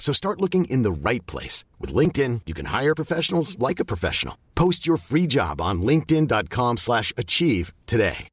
[0.00, 1.64] So start looking in the right place.
[1.78, 4.36] With LinkedIn, you can hire professionals like a professional.
[4.56, 8.28] Post your free job on linkedin.com slash achieve today.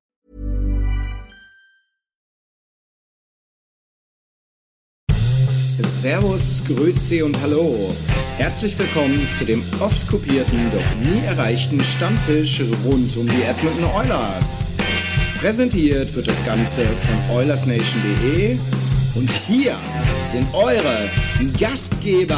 [5.79, 7.93] Servus, Grüezi und Hallo.
[8.37, 14.71] Herzlich willkommen zu dem oft kopierten, doch nie erreichten Stammtisch rund um die Edmonton Oilers.
[15.39, 18.57] Präsentiert wird das Ganze von OilersNation.de
[19.17, 19.75] und hier
[20.19, 21.09] sind eure
[21.59, 22.37] Gastgeber.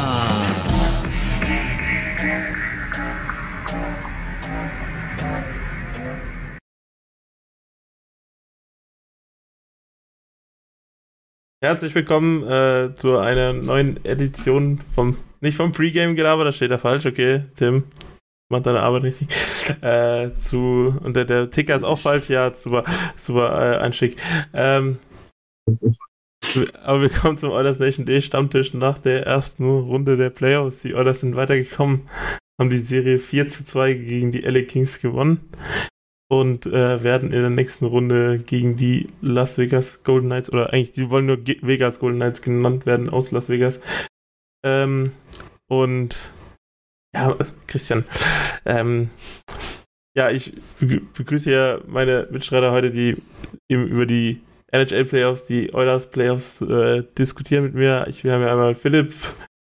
[11.62, 17.04] Herzlich willkommen äh, zu einer neuen Edition vom, nicht vom Pre-Game-Gelaber, da steht da falsch,
[17.04, 17.84] okay, Tim,
[18.48, 19.28] macht deine Arbeit richtig.
[19.82, 22.82] Äh, zu, und der, der Ticker ist auch falsch, ja, super,
[23.16, 24.16] super äh, Einstieg.
[24.52, 24.98] Ähm,
[26.82, 30.82] aber wir kommen zum Oilers Nation D Stammtisch nach der ersten Runde der Playoffs.
[30.82, 32.08] Die Oilers sind weitergekommen,
[32.58, 35.50] haben die Serie 4 zu 2 gegen die LA Kings gewonnen
[36.30, 40.92] und äh, werden in der nächsten Runde gegen die Las Vegas Golden Knights oder eigentlich,
[40.92, 43.80] die wollen nur Ge Vegas Golden Knights genannt werden aus Las Vegas.
[44.64, 45.12] Ähm,
[45.68, 46.16] und
[47.14, 47.36] ja,
[47.66, 48.04] Christian,
[48.64, 49.10] ähm,
[50.16, 53.16] ja, ich begrüße ja meine Mitstreiter heute, die
[53.68, 54.40] eben über die
[54.72, 58.06] NHL Playoffs, die Oilers Playoffs äh, diskutieren mit mir.
[58.08, 59.12] Ich, wir haben ja einmal Philipp,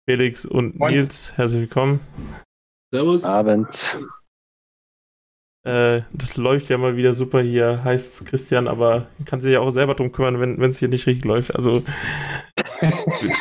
[0.07, 0.93] Felix und Moin.
[0.93, 1.33] Nils.
[1.37, 2.01] Herzlich willkommen.
[2.93, 3.25] Servus.
[3.25, 3.97] Abend.
[5.65, 9.71] Äh, das läuft ja mal wieder super hier, heißt Christian, aber kann sich ja auch
[9.71, 11.55] selber drum kümmern, wenn es hier nicht richtig läuft.
[11.55, 11.85] Also
[12.81, 13.33] ich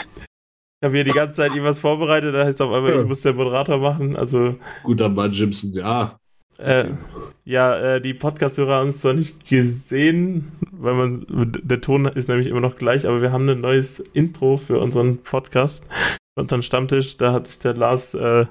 [0.84, 3.80] habe hier die ganze Zeit irgendwas vorbereitet, da heißt auf einmal, ich muss der Moderator
[3.80, 4.16] machen.
[4.16, 6.21] Also Guter Mann, Jimson, ja.
[6.58, 6.86] Äh,
[7.44, 12.48] ja, äh, die Podcast-Hörer haben es zwar nicht gesehen, weil man der Ton ist nämlich
[12.48, 15.84] immer noch gleich, aber wir haben ein neues Intro für unseren Podcast,
[16.36, 17.18] für unseren Stammtisch.
[17.18, 18.46] Da hat sich der Lars äh,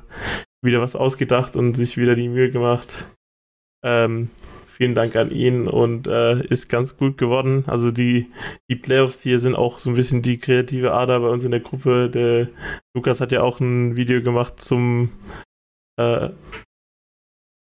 [0.63, 2.89] wieder was ausgedacht und sich wieder die Mühe gemacht.
[3.85, 4.31] Ähm,
[4.67, 7.65] vielen Dank an ihn und äh, ist ganz gut geworden.
[7.67, 8.31] Also die,
[8.71, 11.61] die Playoffs hier sind auch so ein bisschen die kreative Ader bei uns in der
[11.61, 12.11] Gruppe.
[12.11, 12.49] Der
[12.95, 15.11] Lukas hat ja auch ein Video gemacht zum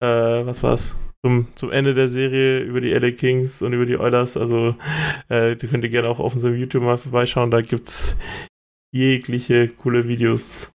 [0.00, 0.94] äh, was war's?
[1.24, 4.36] Zum, zum Ende der Serie über die LA Kings und über die Oilers.
[4.38, 4.74] Also
[5.28, 7.50] äh, könnt ihr gerne auch auf unserem YouTube mal vorbeischauen.
[7.50, 8.16] Da gibt's
[8.94, 10.72] jegliche coole Videos.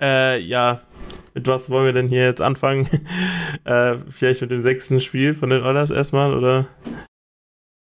[0.00, 0.82] Äh, ja,
[1.34, 2.86] mit was wollen wir denn hier jetzt anfangen?
[3.64, 6.68] äh, vielleicht mit dem sechsten Spiel von den Oilers erstmal, oder?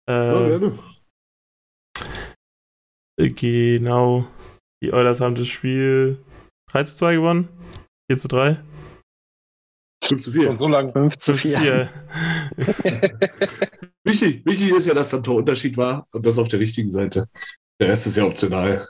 [0.08, 0.78] Ja, Äh, gerne.
[3.19, 4.26] genau.
[4.82, 6.19] Die Oilers haben das Spiel
[6.70, 7.48] 3 zu 2 gewonnen.
[8.10, 8.58] 4 zu 3.
[10.09, 10.50] 5 zu 4.
[10.50, 11.59] Und so lang 5 zu 4.
[11.59, 11.91] 4.
[14.05, 17.28] Wichtig, wichtig ist ja, dass dann Torunterschied war und das auf der richtigen Seite.
[17.81, 18.87] Der Rest ist ja optional.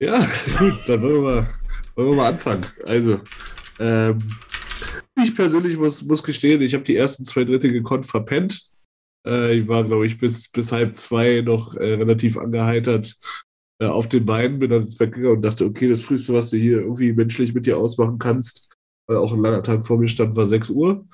[0.00, 0.18] Ja,
[0.58, 1.48] gut, dann wollen wir mal,
[1.96, 2.64] wollen wir mal anfangen.
[2.84, 3.20] Also,
[3.80, 4.18] ähm,
[5.20, 8.70] ich persönlich muss, muss gestehen, ich habe die ersten zwei Drittel gekonnt verpennt.
[9.26, 13.16] Äh, ich war, glaube ich, bis, bis halb zwei noch äh, relativ angeheitert
[13.80, 16.50] äh, auf den Beinen, bin dann ins Bett gegangen und dachte, okay, das Frühste, was
[16.50, 18.72] du hier irgendwie menschlich mit dir ausmachen kannst,
[19.08, 21.06] weil auch ein langer Tag vor mir stand, war 6 Uhr.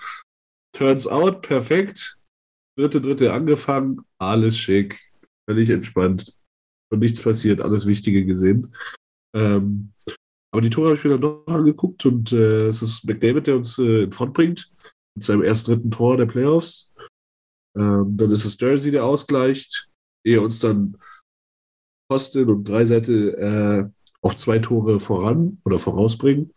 [0.76, 2.18] Turns out, perfekt.
[2.78, 4.98] Dritte, dritte angefangen, alles schick,
[5.48, 6.36] völlig entspannt
[6.92, 8.74] und nichts passiert, alles Wichtige gesehen.
[9.34, 9.92] Ähm,
[10.52, 13.56] aber die Tore habe ich mir dann doch angeguckt und äh, es ist McDavid, der
[13.56, 14.72] uns äh, in Front bringt
[15.14, 16.92] mit seinem ersten dritten Tor der Playoffs.
[17.76, 19.88] Ähm, dann ist es Jersey, der ausgleicht,
[20.24, 20.96] ehe uns dann
[22.10, 23.88] Posten und Dreiseite äh,
[24.20, 26.52] auf zwei Tore voran oder vorausbringen.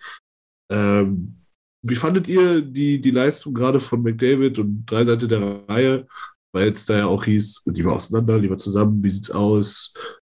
[0.71, 1.45] Ähm,
[1.83, 6.07] wie fandet ihr die, die Leistung gerade von McDavid und Dreiseite der Reihe?
[6.53, 9.93] Weil jetzt da ja auch hieß, lieber auseinander, lieber zusammen, wie sieht's aus?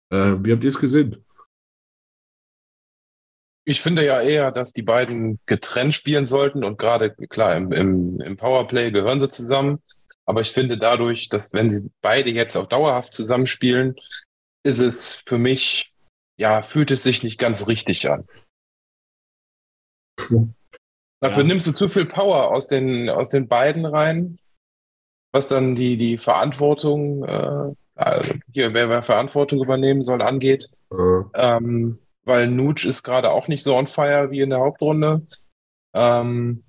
[0.09, 1.25] Äh, wie habt ihr es gesehen?
[3.65, 8.21] Ich finde ja eher, dass die beiden getrennt spielen sollten und gerade, klar, im, im,
[8.21, 9.79] im Powerplay gehören sie zusammen.
[10.25, 13.95] Aber ich finde dadurch, dass wenn sie beide jetzt auch dauerhaft zusammenspielen,
[14.69, 15.91] ist es für mich,
[16.37, 18.25] ja, fühlt es sich nicht ganz richtig an.
[21.21, 21.47] Dafür Ja.
[21.47, 24.39] nimmst du zu viel Power aus den, aus den beiden rein,
[25.33, 30.69] was dann die, die Verantwortung, äh, also hier, wer, wer Verantwortung übernehmen soll, angeht.
[30.91, 35.25] Äh, Ähm, weil Nuge ist gerade auch nicht so on fire wie in der Hauptrunde.
[35.93, 36.63] Ähm,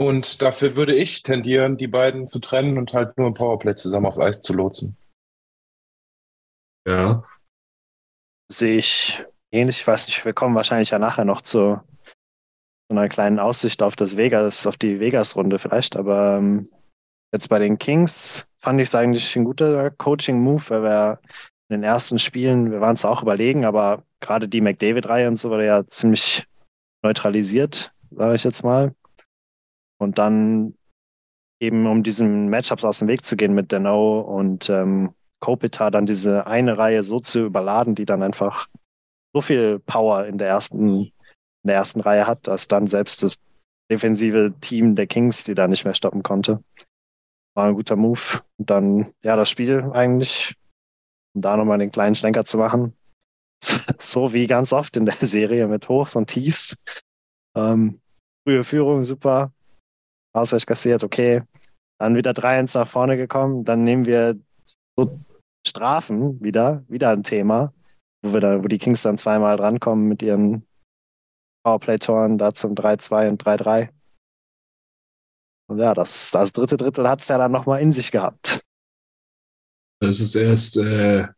[0.00, 4.06] und dafür würde ich tendieren, die beiden zu trennen und halt nur im Powerplay zusammen
[4.06, 4.96] aufs Eis zu lotsen.
[6.88, 7.22] Ja.
[8.50, 9.80] sehe ich ähnlich.
[9.80, 13.96] Ich weiß nicht, wir kommen wahrscheinlich ja nachher noch zu, zu einer kleinen Aussicht auf
[13.96, 15.96] das Vegas, auf die Vegas-Runde vielleicht.
[15.96, 16.70] Aber ähm,
[17.32, 21.20] jetzt bei den Kings fand ich es eigentlich ein guter Coaching-Move, weil wir
[21.68, 25.50] in den ersten Spielen, wir waren es auch überlegen, aber gerade die McDavid-Reihe und so
[25.50, 26.46] wurde ja ziemlich
[27.02, 28.94] neutralisiert, sage ich jetzt mal.
[29.98, 30.74] Und dann
[31.60, 36.06] eben, um diesen Matchups aus dem Weg zu gehen mit Dano und ähm, Kopitar dann
[36.06, 38.68] diese eine Reihe so zu überladen, die dann einfach
[39.34, 41.12] so viel Power in der ersten, in
[41.64, 43.40] der ersten Reihe hat, dass dann selbst das
[43.90, 46.62] defensive Team der Kings die da nicht mehr stoppen konnte.
[47.54, 48.40] War ein guter Move.
[48.58, 50.54] Und dann, ja, das Spiel eigentlich,
[51.34, 52.96] um da nochmal den kleinen Schlenker zu machen,
[53.98, 56.76] so wie ganz oft in der Serie mit Hochs und Tiefs.
[57.56, 58.00] Ähm,
[58.44, 59.52] frühe Führung, super.
[60.34, 61.42] Ausgleich kassiert, okay.
[61.98, 63.64] Dann wieder 3-1 nach vorne gekommen.
[63.64, 64.38] Dann nehmen wir
[64.96, 65.18] so
[65.66, 67.72] Strafen wieder, wieder ein Thema,
[68.22, 70.66] wo wir da, wo die Kings dann zweimal drankommen mit ihren
[71.64, 73.90] Powerplay-Toren da zum 3-2 und 3-3.
[75.68, 78.60] Und ja, das, das dritte Drittel hat es ja dann nochmal in sich gehabt.
[80.00, 81.28] Es ist erst äh,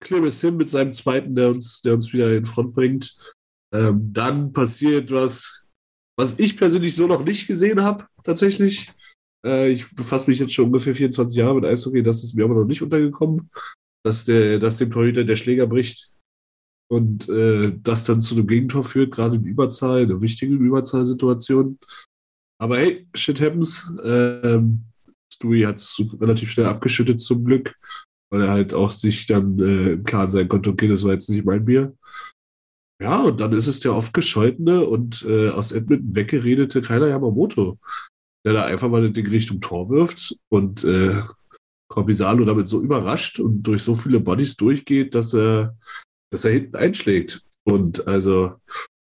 [0.00, 3.16] Clemens Sim mit seinem zweiten, der uns, der uns wieder in Front bringt.
[3.72, 5.64] Ähm, dann passiert was,
[6.18, 8.92] was ich persönlich so noch nicht gesehen habe, tatsächlich.
[9.44, 12.54] Äh, ich befasse mich jetzt schon ungefähr 24 Jahre mit Eishockey, das ist mir aber
[12.54, 13.50] noch nicht untergekommen,
[14.04, 16.12] dass, der, dass dem Torhüter der Schläger bricht
[16.90, 21.78] und äh, das dann zu einem Gegentor führt, gerade in Überzahl, in einer wichtigen Überzahlsituation.
[22.60, 23.92] Aber hey, shit happens.
[24.04, 24.84] Ähm,
[25.32, 27.74] Stewie hat es relativ schnell abgeschüttet zum Glück
[28.30, 31.28] weil er halt auch sich dann äh, im Klaren sein konnte, okay, das war jetzt
[31.28, 31.96] nicht mein Bier.
[33.02, 37.78] Ja, und dann ist es der oft gescholtene und äh, aus Edmonton weggeredete Keiner Yamamoto,
[38.44, 41.22] der da einfach mal das Ding Richtung Tor wirft und äh,
[41.88, 45.76] Corbisalo damit so überrascht und durch so viele Bodies durchgeht, dass er,
[46.30, 47.44] dass er hinten einschlägt.
[47.64, 48.54] Und also,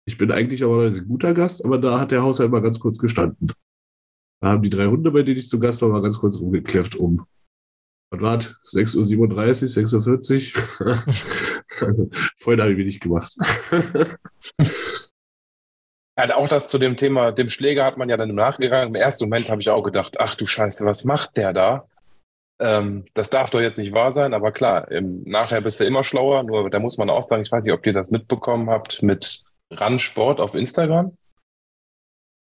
[0.04, 2.98] ich bin eigentlich aber ein guter Gast, aber da hat der Haushalt mal ganz kurz
[2.98, 3.52] gestanden.
[4.40, 6.96] Da haben die drei Hunde, bei denen ich zu Gast war, mal ganz kurz rumgekläfft
[6.96, 7.24] um
[8.12, 11.02] was war 6.37 Uhr, 6.40 Uhr?
[11.86, 13.34] also, vorhin habe ich wenig gemacht.
[16.18, 18.88] Ja, auch das zu dem Thema, dem Schläger hat man ja dann im Nachgegangen.
[18.88, 21.88] Im ersten Moment habe ich auch gedacht, ach du Scheiße, was macht der da?
[22.60, 26.04] Ähm, das darf doch jetzt nicht wahr sein, aber klar, im, nachher bist du immer
[26.04, 26.42] schlauer.
[26.42, 29.42] Nur da muss man auch sagen, ich weiß nicht, ob ihr das mitbekommen habt mit
[29.72, 31.16] Run-Sport auf Instagram.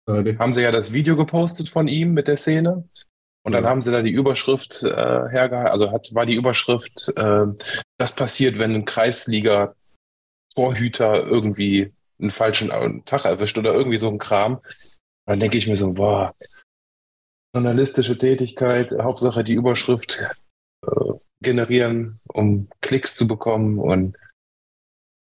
[0.09, 0.39] Nee.
[0.39, 2.89] Haben sie ja das Video gepostet von ihm mit der Szene.
[3.45, 7.47] Und dann haben sie da die Überschrift äh, hergehalten, also hat, war die Überschrift, äh,
[7.99, 14.57] das passiert, wenn ein Kreisliga-Torhüter irgendwie einen falschen Tag erwischt oder irgendwie so ein Kram.
[14.57, 14.65] Und
[15.27, 16.35] dann denke ich mir so, boah,
[17.55, 20.25] journalistische Tätigkeit, Hauptsache die Überschrift
[20.87, 21.13] äh,
[21.43, 24.17] generieren, um Klicks zu bekommen und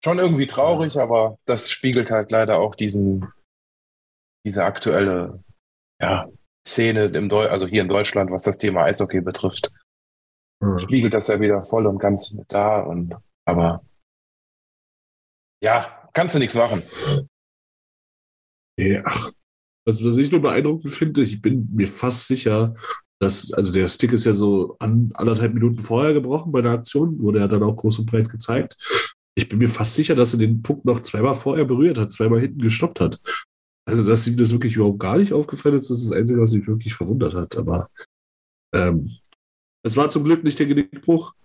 [0.04, 3.32] schon irgendwie traurig, aber das spiegelt halt leider auch diesen,
[4.46, 5.44] diese aktuelle,
[6.02, 6.30] ja,
[6.68, 9.72] Szene im Deu also hier in Deutschland, was das Thema Eishockey betrifft,
[10.78, 13.84] spiegelt das ja wieder voll und ganz da und aber
[15.64, 16.82] ja, kannst du nichts machen.
[18.76, 19.32] Nee, ach,
[19.86, 22.74] was, ich nur beeindruckend finde, ich bin mir fast sicher,
[23.22, 27.20] dass, also der Stick ist ja so an, anderthalb Minuten vorher gebrochen bei der Aktion,
[27.20, 28.76] wurde ja dann auch groß und breit gezeigt.
[29.36, 32.40] Ich bin mir fast sicher, dass er den Puck noch zweimal vorher berührt hat, zweimal
[32.40, 33.22] hinten gestoppt hat.
[33.88, 36.52] Also, dass ihm das wirklich überhaupt gar nicht aufgefallen ist, das ist das Einzige, was
[36.52, 37.56] mich wirklich verwundert hat.
[37.58, 37.92] Aber
[38.74, 39.12] ähm,
[39.86, 41.36] es war zum Glück nicht der Genickbruch.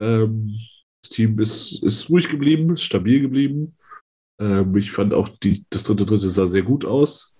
[0.00, 0.58] Ähm,
[1.02, 3.76] das Team ist, ist ruhig geblieben, ist stabil geblieben.
[4.40, 7.36] Ähm, ich fand auch, die, das dritte Dritte sah sehr gut aus.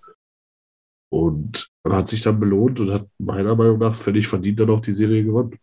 [1.11, 4.81] Und man hat sich dann belohnt und hat meiner Meinung nach völlig verdient dann auch
[4.81, 5.59] die Serie gewonnen.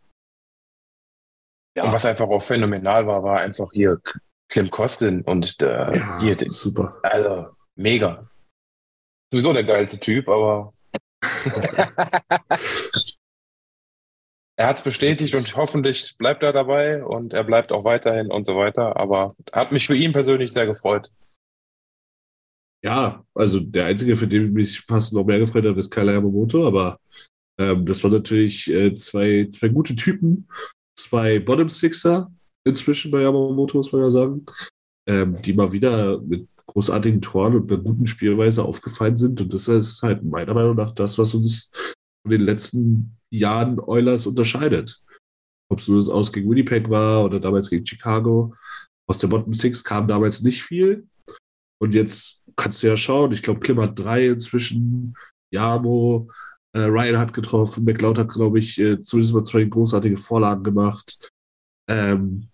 [1.76, 4.00] Und was einfach auch phänomenal war, war einfach hier
[4.48, 6.98] Clem Kostin und äh, hier, den- super.
[7.02, 8.28] also mega.
[9.32, 10.72] Sowieso der geilste Typ, aber
[14.60, 18.44] er hat es bestätigt und hoffentlich bleibt er dabei und er bleibt auch weiterhin und
[18.44, 18.94] so weiter.
[19.00, 21.10] Aber hat mich für ihn persönlich sehr gefreut.
[22.84, 26.12] Ja, also der einzige, für den ich mich fast noch mehr gefreut habe, ist Kyle
[26.12, 27.00] Yamamoto, aber
[27.58, 30.46] ähm, das waren natürlich äh, zwei, zwei gute Typen,
[30.94, 32.30] zwei Bottom Sixer
[32.66, 34.44] inzwischen bei Yamamoto, muss man ja sagen,
[35.08, 39.40] ähm, die mal wieder mit großartigen Toren und einer guten Spielweise aufgefallen sind.
[39.40, 41.70] Und das ist halt meiner Meinung nach das, was uns
[42.22, 45.02] von den letzten Jahren Oilers unterscheidet.
[45.70, 48.54] Ob es Aus gegen Winnipeg war oder damals gegen Chicago.
[49.08, 51.06] Aus der Bottom Six kam damals nicht viel.
[51.80, 55.16] Und jetzt kannst du ja schauen, ich glaube, Klim hat drei inzwischen,
[55.52, 56.28] Jamo,
[56.72, 61.30] äh, Ryan hat getroffen, McLeod hat, glaube ich, äh, zumindest mal zwei großartige Vorlagen gemacht.
[61.88, 62.48] Ähm,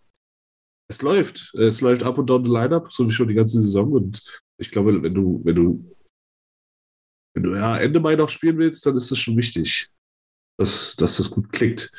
[0.88, 1.54] es läuft.
[1.54, 3.92] Es läuft up und down the Lineup, so wie schon die ganze Saison.
[3.92, 4.22] Und
[4.58, 5.96] ich glaube, wenn du, wenn du,
[7.34, 9.90] wenn du ja Ende Mai noch spielen willst, dann ist das schon wichtig,
[10.58, 11.90] dass, dass das gut klickt.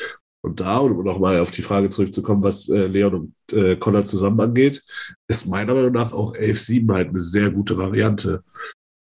[0.44, 4.40] Und da, um nochmal auf die Frage zurückzukommen, was äh, Leon und äh, Connor zusammen
[4.40, 4.84] angeht,
[5.28, 8.44] ist meiner Meinung nach auch 11-7 halt eine sehr gute Variante.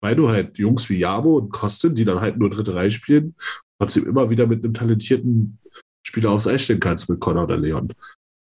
[0.02, 3.34] Weil du halt Jungs wie Jabo und Kosten, die dann halt nur dritte Reihe spielen,
[3.78, 5.58] trotzdem immer wieder mit einem talentierten
[6.06, 7.92] Spieler aufs Eis stellen kannst mit Connor oder Leon.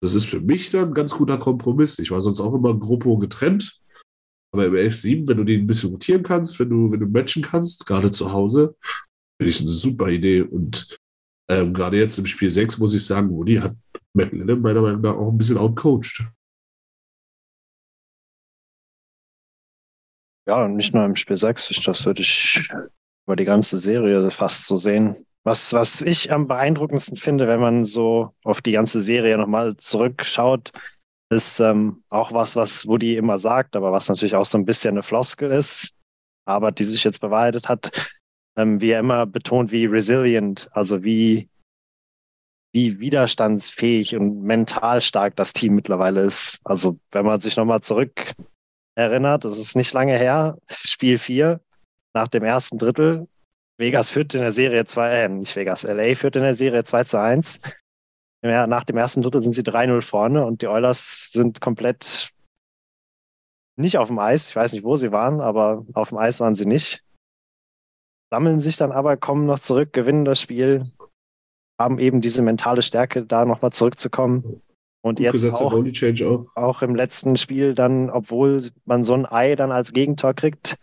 [0.01, 1.99] Das ist für mich dann ein ganz guter Kompromiss.
[1.99, 3.81] Ich war sonst auch immer Gruppo getrennt.
[4.53, 7.41] Aber im 11-7, wenn du den ein bisschen rotieren kannst, wenn du, wenn du matchen
[7.41, 8.75] kannst, gerade zu Hause,
[9.37, 10.41] finde ich eine super Idee.
[10.41, 10.94] Und
[11.47, 13.75] ähm, gerade jetzt im Spiel 6 muss ich sagen, Woody hat
[14.13, 16.23] Matt Lennon meiner Meinung nach auch ein bisschen outcoached.
[20.47, 22.67] Ja, nicht nur im Spiel 6, das würde ich
[23.25, 25.25] über die ganze Serie fast so sehen.
[25.43, 30.71] Was, was ich am beeindruckendsten finde, wenn man so auf die ganze Serie nochmal zurückschaut,
[31.31, 34.91] ist ähm, auch was, was Woody immer sagt, aber was natürlich auch so ein bisschen
[34.91, 35.93] eine Floskel ist,
[36.45, 37.91] aber die sich jetzt bewahrheitet hat,
[38.55, 41.49] ähm, wie er immer betont, wie resilient, also wie,
[42.73, 46.59] wie widerstandsfähig und mental stark das Team mittlerweile ist.
[46.63, 48.33] Also wenn man sich nochmal zurück
[48.95, 51.59] erinnert, das ist nicht lange her, Spiel 4,
[52.13, 53.27] nach dem ersten Drittel,
[53.77, 57.03] Vegas führt in der Serie 2, äh, nicht Vegas, LA führt in der Serie 2
[57.03, 57.59] zu 1.
[58.41, 62.29] Ja, nach dem ersten Drittel sind sie 3-0 vorne und die Oilers sind komplett
[63.75, 64.49] nicht auf dem Eis.
[64.49, 67.04] Ich weiß nicht, wo sie waren, aber auf dem Eis waren sie nicht.
[68.35, 70.91] Sammeln sich dann aber, kommen noch zurück, gewinnen das Spiel,
[71.79, 74.61] haben eben diese mentale Stärke, da nochmal zurückzukommen.
[75.01, 76.45] Und Gut jetzt auch, auch.
[76.55, 80.77] auch im letzten Spiel dann, obwohl man so ein Ei dann als Gegentor kriegt,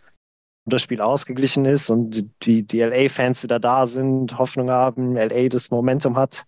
[0.65, 5.49] und das Spiel ausgeglichen ist und die, die LA-Fans wieder da sind, Hoffnung haben, LA
[5.49, 6.47] das Momentum hat,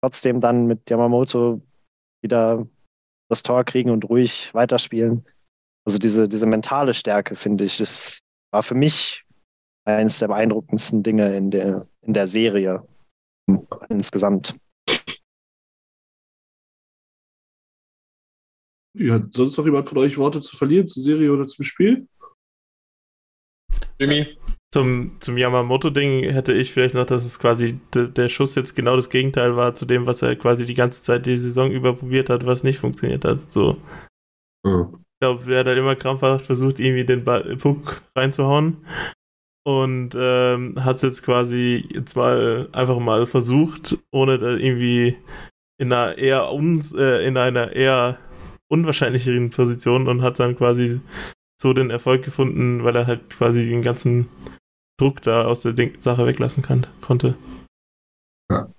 [0.00, 1.60] trotzdem dann mit Yamamoto
[2.22, 2.68] wieder
[3.28, 5.24] das Tor kriegen und ruhig weiterspielen.
[5.84, 8.20] Also diese, diese mentale Stärke, finde ich, das
[8.52, 9.24] war für mich
[9.84, 12.86] eines der beeindruckendsten Dinge in der, in der Serie
[13.88, 14.56] insgesamt.
[18.98, 22.08] Hat sonst noch jemand von euch Worte zu verlieren zur Serie oder zum Spiel?
[23.98, 24.36] Jimmy?
[24.72, 28.94] Zum, zum Yamamoto-Ding hätte ich vielleicht noch, dass es quasi de, der Schuss jetzt genau
[28.94, 32.28] das Gegenteil war zu dem, was er quasi die ganze Zeit die Saison über probiert
[32.28, 33.50] hat, was nicht funktioniert hat.
[33.50, 33.78] So.
[34.64, 35.00] Mhm.
[35.00, 38.86] Ich glaube, er hat halt immer krampfhaft versucht, irgendwie den Ball, Puck reinzuhauen.
[39.62, 45.16] Und ähm, hat es jetzt quasi jetzt mal einfach mal versucht, ohne da irgendwie
[45.78, 48.18] in einer eher uns, äh, in einer eher
[48.68, 51.00] unwahrscheinlicheren Position und hat dann quasi
[51.60, 54.28] so den Erfolg gefunden, weil er halt quasi den ganzen
[54.98, 57.36] Druck da aus der Ding Sache weglassen kann, konnte.
[58.50, 58.72] Ja.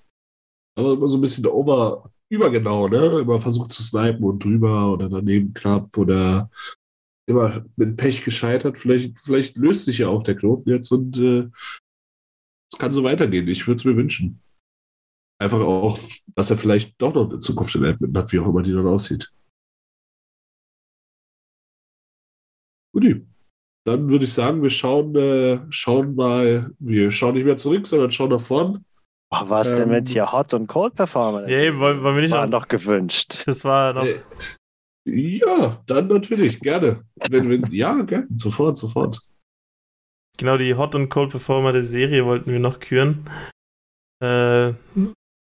[0.77, 3.19] Aber immer so ein bisschen over, übergenau, ne?
[3.19, 6.49] Immer versucht zu snipen und drüber oder daneben knapp oder
[7.31, 8.77] immer mit Pech gescheitert.
[8.77, 11.49] Vielleicht, vielleicht löst sich ja auch der Knoten jetzt und äh,
[12.71, 13.47] es kann so weitergehen.
[13.47, 14.41] Ich würde es mir wünschen.
[15.39, 15.97] Einfach auch,
[16.35, 18.87] dass er vielleicht doch noch eine Zukunft in Edmonton hat, wie auch immer die dann
[18.87, 19.31] aussieht.
[22.93, 23.25] Guti.
[23.83, 28.11] Dann würde ich sagen, wir schauen, äh, schauen mal, wir schauen nicht mehr zurück, sondern
[28.11, 28.85] schauen nach vorn.
[29.33, 31.51] Oh, was ähm, denn mit hier Hot und Cold Performance?
[31.51, 33.43] Ja, eben, wollen, wollen wir nicht war noch gewünscht.
[33.47, 34.05] Das war noch.
[34.05, 34.21] Äh,
[35.05, 37.03] ja, dann natürlich, gerne.
[37.29, 39.19] wenn, wenn, ja, gerne, sofort, sofort.
[40.37, 43.29] Genau, die Hot und Cold Performer der Serie wollten wir noch küren.
[44.23, 44.73] Äh,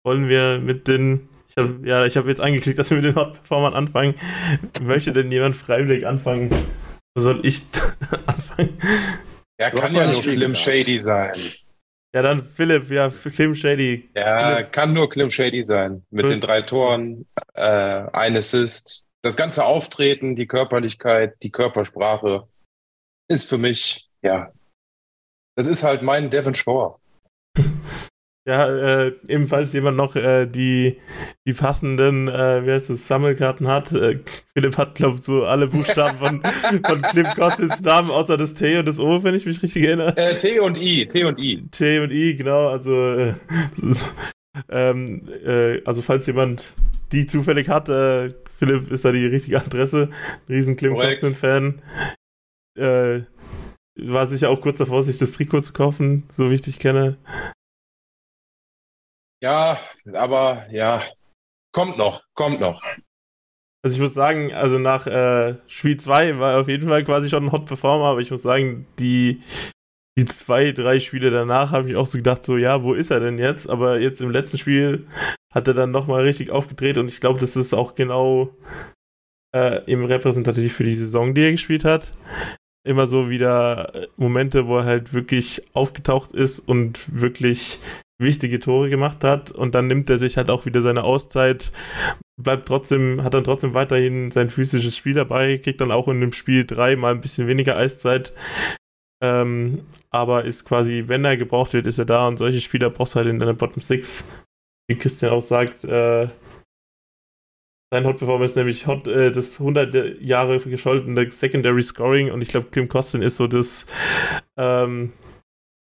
[0.05, 3.15] wollen wir mit den ich hab, ja, ich habe jetzt angeklickt, dass wir mit den
[3.15, 4.15] Hot Performern anfangen.
[4.83, 6.51] Möchte denn jemand freiwillig anfangen?
[7.17, 7.63] Soll ich
[8.27, 8.79] anfangen?
[9.57, 11.33] Er kann ja nur Slim Shady sein.
[12.15, 14.11] Ja, dann Philipp, ja, Slim Shady.
[14.15, 14.73] Ja, Philipp.
[14.73, 16.05] kann nur Klim Shady sein.
[16.11, 19.06] Mit den drei Toren, äh, ein Assist.
[19.27, 22.47] Das ganze Auftreten, die Körperlichkeit, die Körpersprache
[23.29, 24.53] ist für mich, ja,
[25.57, 27.01] das ist halt mein Devon Shore.
[28.49, 31.01] Ja, äh, ebenfalls jemand noch äh, die,
[31.49, 33.91] die passenden, äh, wie heißt es, Sammelkarten hat.
[33.91, 34.21] Äh,
[34.55, 36.43] Philipp hat, glaube ich, so alle Buchstaben von,
[36.87, 40.17] von Cliff Cossins Namen, außer das T und das O, wenn ich mich richtig erinnere.
[40.17, 41.67] Äh, T und I, T und I.
[41.73, 43.35] T und I, genau, also, äh,
[43.83, 44.15] ist,
[44.69, 46.75] ähm, äh, also falls jemand
[47.11, 50.11] die zufällig hat, äh, Philipp ist da die richtige Adresse.
[50.49, 51.21] Riesen Korrekt.
[51.21, 51.83] Costin-Fan.
[52.77, 53.23] Äh,
[53.99, 57.17] war sicher auch kurz davor, sich das Trikot zu kaufen, so wie ich dich kenne.
[59.43, 59.79] Ja,
[60.13, 61.03] aber ja,
[61.73, 62.83] kommt noch, kommt noch.
[63.83, 67.31] Also ich muss sagen, also nach äh, Spiel 2 war er auf jeden Fall quasi
[67.31, 69.43] schon ein Hot Performer, aber ich muss sagen, die,
[70.19, 73.21] die zwei, drei Spiele danach habe ich auch so gedacht, so ja, wo ist er
[73.21, 73.69] denn jetzt?
[73.69, 75.07] Aber jetzt im letzten Spiel
[75.53, 78.55] hat er dann nochmal richtig aufgedreht und ich glaube, das ist auch genau
[79.55, 82.13] äh, eben repräsentativ für die Saison, die er gespielt hat.
[82.87, 87.79] Immer so wieder Momente, wo er halt wirklich aufgetaucht ist und wirklich
[88.19, 91.73] wichtige Tore gemacht hat und dann nimmt er sich halt auch wieder seine Auszeit,
[92.41, 96.33] bleibt trotzdem, hat dann trotzdem weiterhin sein physisches Spiel dabei, kriegt dann auch in dem
[96.33, 98.33] Spiel drei mal ein bisschen weniger Eiszeit,
[99.23, 103.15] ähm, aber ist quasi, wenn er gebraucht wird, ist er da und solche Spieler brauchst
[103.15, 104.25] du halt in deiner Bottom Six,
[104.89, 106.29] wie Christian auch sagt, äh,
[107.93, 112.49] sein Hot Performer ist nämlich hot, äh, das 100 Jahre gescholtene Secondary Scoring und ich
[112.49, 113.87] glaube, Kim Costin ist so das
[114.57, 115.13] ähm,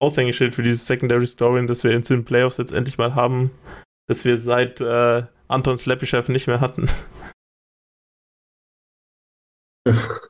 [0.02, 3.52] Aushängeschild für dieses Secondary Scoring, das wir in den Playoffs jetzt endlich mal haben,
[4.08, 6.90] das wir seit äh, Anton Slepischew nicht mehr hatten.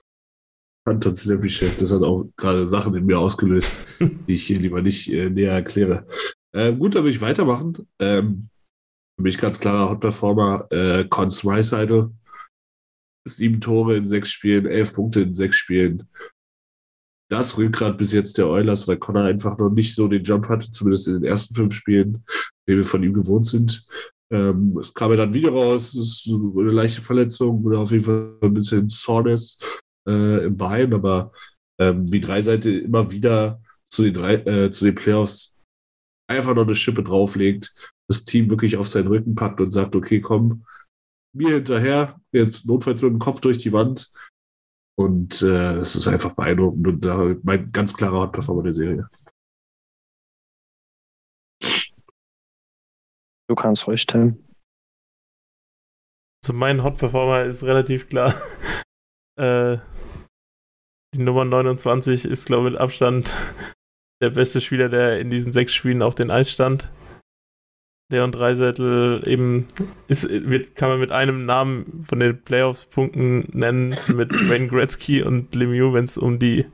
[0.85, 5.11] Anton Slepischew, das hat auch gerade Sachen in mir ausgelöst, die ich hier lieber nicht
[5.11, 6.07] äh, näher erkläre.
[6.51, 7.87] Äh, gut, dann will ich weitermachen.
[7.99, 8.49] Ähm,
[9.17, 12.11] für mich ganz klarer Hot Performer, äh, Cons Reisidle.
[13.27, 16.07] Sieben Tore in sechs Spielen, elf Punkte in sechs Spielen.
[17.29, 20.71] Das Rückgrat bis jetzt der Oilers, weil Connor einfach noch nicht so den Jump hatte,
[20.71, 22.23] zumindest in den ersten fünf Spielen,
[22.67, 23.85] den wir von ihm gewohnt sind.
[24.31, 28.03] Ähm, es kam ja dann wieder raus, es ist eine leichte Verletzung oder auf jeden
[28.03, 29.59] Fall ein bisschen Soreness
[30.09, 31.31] äh, im Bein, aber
[31.79, 35.55] ähm, wie Dreiseite immer wieder zu den, drei, äh, zu den Playoffs
[36.27, 40.21] einfach noch eine Schippe drauflegt, das Team wirklich auf seinen Rücken packt und sagt, okay,
[40.21, 40.65] komm,
[41.35, 44.11] mir hinterher, jetzt notfalls mit dem Kopf durch die Wand.
[44.97, 49.09] Und äh, es ist einfach beeindruckend und äh, mein ganz klarer Hot-Performer der Serie.
[53.47, 54.45] Du kannst ruhig stellen.
[56.43, 58.33] Also mein Hot Performer ist relativ klar.
[59.39, 59.77] äh,
[61.15, 63.29] die Nummer 29 ist, glaube ich, mit Abstand
[64.21, 66.89] der beste Spieler, der in diesen sechs Spielen auf den Eis stand.
[68.11, 69.67] Leon Dreisettel eben
[70.07, 75.53] ist, wird, kann man mit einem Namen von den Playoffs-Punkten nennen, mit Wayne Gretzky und
[75.53, 76.65] Lemieux, wenn es um die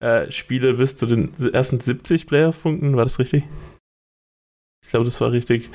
[0.00, 3.44] äh, Spiele bis zu den ersten 70 Playoff-Punkten, war das richtig?
[4.84, 5.70] Ich glaube, das war richtig.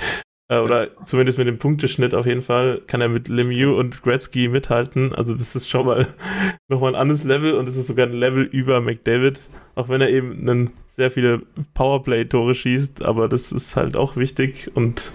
[0.54, 4.48] Äh, oder zumindest mit dem Punkteschnitt auf jeden Fall kann er mit Lemieux und Gretzky
[4.48, 5.14] mithalten.
[5.14, 6.08] Also das ist schon mal
[6.70, 9.40] nochmal ein anderes Level und es ist sogar ein Level über McDavid,
[9.76, 11.42] auch wenn er eben einen sehr viele
[11.74, 15.12] Powerplay-Tore schießt, aber das ist halt auch wichtig und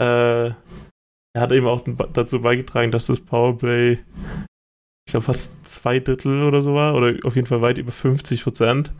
[0.00, 1.82] äh, er hat eben auch
[2.14, 3.98] dazu beigetragen, dass das Powerplay,
[5.06, 8.42] ich glaube, fast zwei Drittel oder so war, oder auf jeden Fall weit über 50
[8.42, 8.92] Prozent.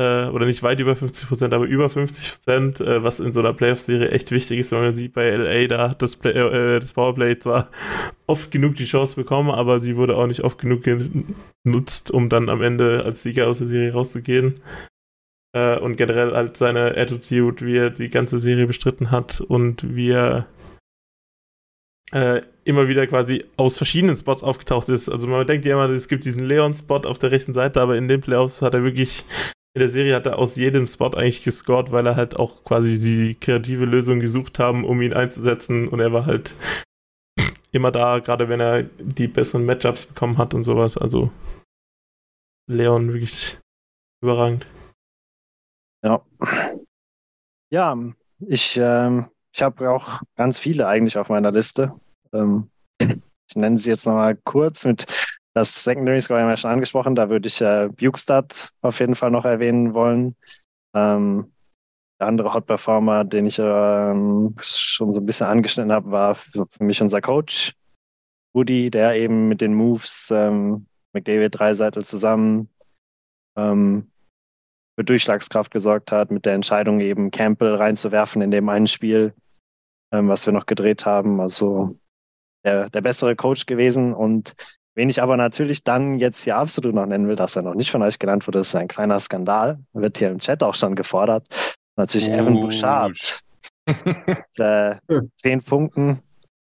[0.00, 3.40] Äh, oder nicht weit über 50 Prozent, aber über 50 Prozent, äh, was in so
[3.40, 6.80] einer Playoff-Serie echt wichtig ist, wenn man sieht, bei LA, da hat das, Play, äh,
[6.80, 7.68] das Powerplay zwar
[8.26, 12.48] oft genug die Chance bekommen, aber sie wurde auch nicht oft genug genutzt, um dann
[12.48, 14.54] am Ende als Sieger aus der Serie rauszugehen.
[15.54, 20.12] Äh, und generell halt seine Attitude, wie er die ganze Serie bestritten hat und wie
[20.12, 20.46] er
[22.12, 25.10] äh, immer wieder quasi aus verschiedenen Spots aufgetaucht ist.
[25.10, 28.08] Also man denkt ja immer, es gibt diesen Leon-Spot auf der rechten Seite, aber in
[28.08, 29.24] den Playoffs hat er wirklich
[29.72, 32.98] in der Serie hat er aus jedem Spot eigentlich gescored, weil er halt auch quasi
[32.98, 36.54] die kreative Lösung gesucht haben, um ihn einzusetzen und er war halt
[37.72, 40.96] immer da, gerade wenn er die besseren Matchups bekommen hat und sowas.
[40.98, 41.30] Also
[42.68, 43.58] Leon wirklich
[44.22, 44.66] überragend.
[46.02, 46.24] Ja.
[47.72, 47.96] Ja,
[48.40, 51.94] ich, ähm, ich habe auch ganz viele eigentlich auf meiner Liste.
[52.32, 55.06] Ähm, ich nenne sie jetzt nochmal kurz mit
[55.54, 59.30] das Secondary Score haben wir schon angesprochen, da würde ich äh, Bukestad auf jeden Fall
[59.30, 60.36] noch erwähnen wollen.
[60.94, 61.52] Ähm,
[62.20, 66.66] der andere Hot Performer, den ich ähm, schon so ein bisschen angeschnitten habe, war für,
[66.66, 67.74] für, mich unser Coach,
[68.52, 72.68] Woody, der eben mit den Moves ähm, McDavid Dreiseitel zusammen
[73.56, 74.10] ähm,
[74.96, 79.34] für Durchschlagskraft gesorgt hat, mit der Entscheidung eben Campbell reinzuwerfen in dem einen Spiel,
[80.12, 81.40] ähm, was wir noch gedreht haben.
[81.40, 81.98] Also
[82.64, 84.54] der, der bessere Coach gewesen und
[84.94, 87.90] Wen ich aber natürlich dann jetzt hier absolut noch nennen will, dass er noch nicht
[87.90, 89.78] von euch genannt wurde, ist ein kleiner Skandal.
[89.92, 91.46] Wird hier im Chat auch schon gefordert.
[91.96, 93.42] Natürlich Evan Bouchard.
[94.58, 94.96] äh,
[95.36, 96.22] zehn Punkten.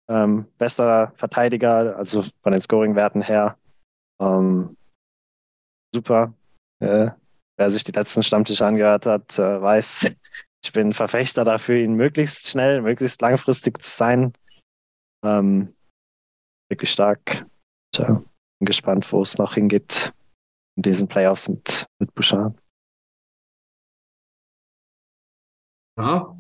[0.08, 3.56] Ähm, bester Verteidiger, also von den Scoring-Werten her.
[4.20, 4.76] Ähm,
[5.94, 6.34] super.
[6.80, 7.10] Äh,
[7.56, 10.12] wer sich die letzten Stammtische angehört hat, äh, weiß,
[10.64, 14.32] ich bin Verfechter dafür, ihn möglichst schnell, möglichst langfristig zu sein.
[15.24, 15.74] Ähm,
[16.68, 17.46] wirklich stark.
[17.92, 18.22] Tja,
[18.58, 20.12] bin gespannt, wo es noch hingeht
[20.76, 22.56] in diesen Playoffs mit, mit Bouchard.
[25.98, 26.36] Ja,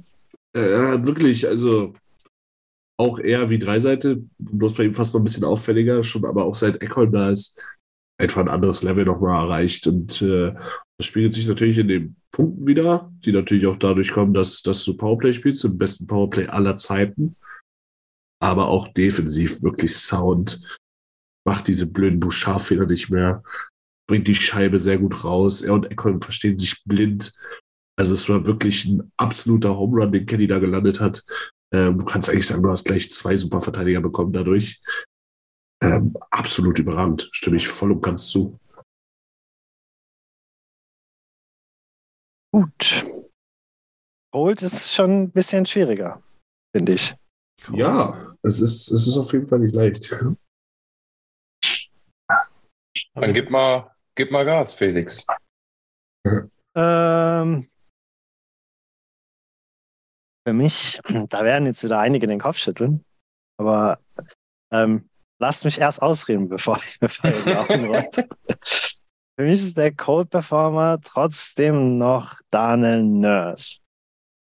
[0.54, 1.92] äh, wirklich, also
[2.98, 6.54] auch eher wie Dreiseite, bloß bei ihm fast noch ein bisschen auffälliger, schon, aber auch
[6.54, 7.60] seit Eckholm da ist,
[8.18, 9.86] einfach ein anderes Level nochmal erreicht.
[9.86, 10.54] Und äh,
[10.98, 14.84] das spiegelt sich natürlich in den Punkten wieder, die natürlich auch dadurch kommen, dass, dass
[14.84, 17.36] du Powerplay spielst, im besten Powerplay aller Zeiten.
[18.40, 20.80] Aber auch defensiv wirklich sound.
[21.44, 23.42] Macht diese blöden Bouchard-Fehler nicht mehr.
[24.08, 25.62] Bringt die Scheibe sehr gut raus.
[25.62, 27.32] Er und Eckholm verstehen sich blind.
[27.98, 31.22] Also es war wirklich ein absoluter Home Run, den Kenny da gelandet hat.
[31.72, 34.80] Ähm, du kannst eigentlich sagen, du hast gleich zwei Superverteidiger bekommen dadurch.
[35.82, 37.28] Ähm, absolut überragend.
[37.32, 38.58] Stimme ich voll und ganz zu.
[42.52, 43.06] Gut.
[44.34, 46.22] Holt ist schon ein bisschen schwieriger,
[46.74, 47.14] finde ich.
[47.72, 50.14] Ja, es ist, es ist auf jeden Fall nicht leicht.
[53.14, 55.26] Dann gib mal, gib mal Gas, Felix.
[56.74, 57.68] Ähm,
[60.46, 63.04] für mich, da werden jetzt wieder einige den Kopf schütteln,
[63.58, 63.98] aber
[64.72, 68.28] ähm, lasst mich erst ausreden, bevor, Augen rollt.
[69.36, 73.80] Für mich ist der Cold Performer trotzdem noch Daniel Nurse.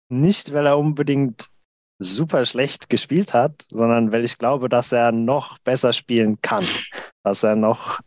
[0.09, 1.51] Nicht, weil er unbedingt
[1.99, 6.65] super schlecht gespielt hat, sondern weil ich glaube, dass er noch besser spielen kann.
[7.25, 8.01] Dass er noch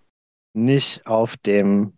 [0.64, 1.94] nicht auf dem,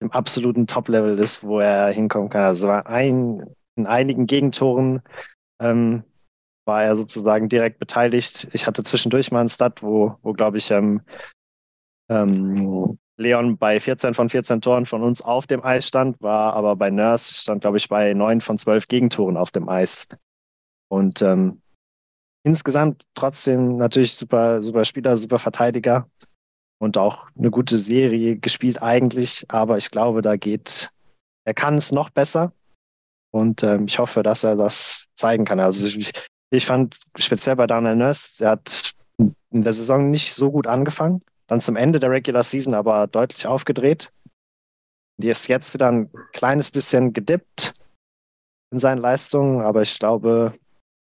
[0.00, 2.42] dem absoluten Top-Level ist, wo er hinkommen kann.
[2.42, 3.42] Also ein,
[3.76, 5.02] in einigen Gegentoren
[5.60, 6.04] ähm,
[6.66, 8.48] war er sozusagen direkt beteiligt.
[8.52, 11.00] Ich hatte zwischendurch mal einen Stat, wo, wo glaube ich, ähm,
[12.10, 16.76] ähm, Leon bei 14 von 14 Toren von uns auf dem Eis stand, war aber
[16.76, 20.06] bei Nurse stand, glaube ich, bei 9 von 12 Gegentoren auf dem Eis.
[20.88, 21.60] Und ähm,
[22.44, 26.08] insgesamt trotzdem natürlich super, super Spieler, super Verteidiger
[26.78, 30.90] und auch eine gute Serie gespielt eigentlich, aber ich glaube, da geht,
[31.44, 32.52] er kann es noch besser
[33.30, 35.60] und ähm, ich hoffe, dass er das zeigen kann.
[35.60, 36.12] Also ich,
[36.50, 41.20] ich fand speziell bei Daniel Nurse, der hat in der Saison nicht so gut angefangen,
[41.48, 44.12] dann zum Ende der Regular Season aber deutlich aufgedreht.
[45.20, 47.74] Die ist jetzt wieder ein kleines bisschen gedippt
[48.70, 50.56] in seinen Leistungen, aber ich glaube,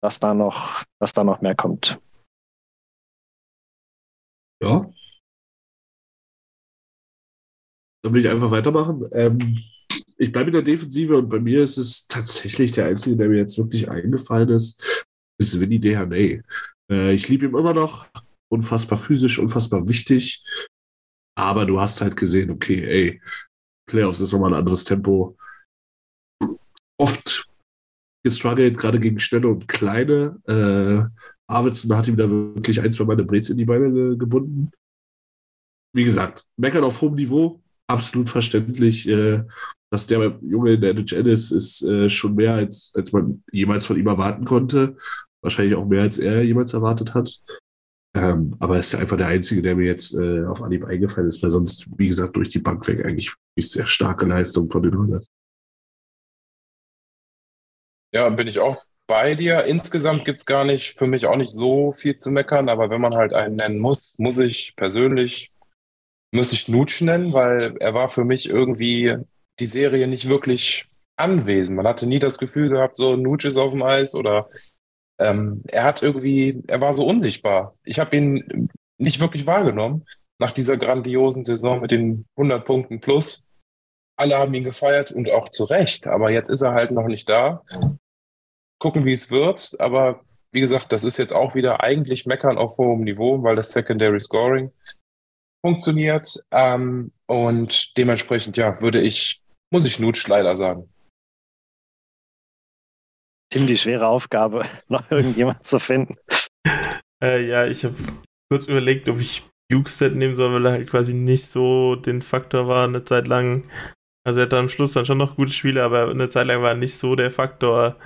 [0.02, 2.00] dass da noch, dass da noch mehr kommt.
[4.62, 4.90] Ja.
[8.02, 9.06] Dann will ich einfach weitermachen.
[9.12, 9.58] Ähm,
[10.16, 13.38] ich bleibe in der Defensive und bei mir ist es tatsächlich der einzige, der mir
[13.38, 15.06] jetzt wirklich eingefallen ist,
[15.38, 16.42] ist Vinny Dehaney.
[16.90, 18.06] Äh, ich liebe ihn immer noch
[18.50, 20.44] unfassbar physisch, unfassbar wichtig.
[21.36, 23.22] Aber du hast halt gesehen, okay, ey,
[23.88, 25.36] Playoffs ist nochmal ein anderes Tempo.
[26.98, 27.48] Oft
[28.22, 30.38] gestruggelt, gerade gegen schnelle und kleine.
[30.46, 31.08] Äh,
[31.50, 34.70] Arvidsson hat ihm da wirklich ein, zwei Mal eine Brez in die Beine ge gebunden.
[35.94, 37.60] Wie gesagt, meckern auf hohem Niveau,
[37.90, 39.08] absolut verständlich.
[39.08, 39.44] Äh,
[39.92, 43.86] dass der Junge in der NHL ist, ist äh, schon mehr, als, als man jemals
[43.86, 44.96] von ihm erwarten konnte.
[45.42, 47.40] Wahrscheinlich auch mehr, als er jemals erwartet hat.
[48.14, 51.42] Ähm, aber er ist einfach der Einzige, der mir jetzt äh, auf Anhieb eingefallen ist,
[51.42, 55.26] weil sonst, wie gesagt, durch die Bank weg eigentlich sehr starke Leistung von den Hunters.
[58.12, 59.64] Ja, bin ich auch bei dir.
[59.64, 63.00] Insgesamt gibt es gar nicht, für mich auch nicht so viel zu meckern, aber wenn
[63.00, 65.49] man halt einen nennen muss, muss ich persönlich,
[66.32, 69.16] muss ich Nutsch nennen, weil er war für mich irgendwie
[69.58, 71.76] die Serie nicht wirklich anwesend.
[71.76, 74.48] Man hatte nie das Gefühl gehabt, so Nutsch ist auf dem Eis oder
[75.18, 77.76] ähm, er hat irgendwie, er war so unsichtbar.
[77.84, 80.06] Ich habe ihn nicht wirklich wahrgenommen
[80.38, 83.46] nach dieser grandiosen Saison mit den 100 Punkten plus.
[84.16, 87.28] Alle haben ihn gefeiert und auch zu Recht, aber jetzt ist er halt noch nicht
[87.28, 87.62] da.
[88.78, 90.20] Gucken, wie es wird, aber
[90.52, 94.20] wie gesagt, das ist jetzt auch wieder eigentlich Meckern auf hohem Niveau, weil das Secondary
[94.20, 94.72] Scoring
[95.64, 96.34] funktioniert.
[96.50, 100.88] Ähm, und dementsprechend, ja, würde ich, muss ich Nutsch leider sagen
[103.52, 106.16] ziemlich schwere Aufgabe, noch irgendjemand zu finden.
[107.22, 107.94] Äh, ja, ich habe
[108.50, 112.66] kurz überlegt, ob ich Bukestead nehmen soll, weil er halt quasi nicht so den Faktor
[112.66, 113.68] war eine Zeit lang.
[114.26, 116.70] Also er hat am Schluss dann schon noch gute Spiele, aber eine Zeit lang war
[116.70, 117.96] er nicht so der Faktor,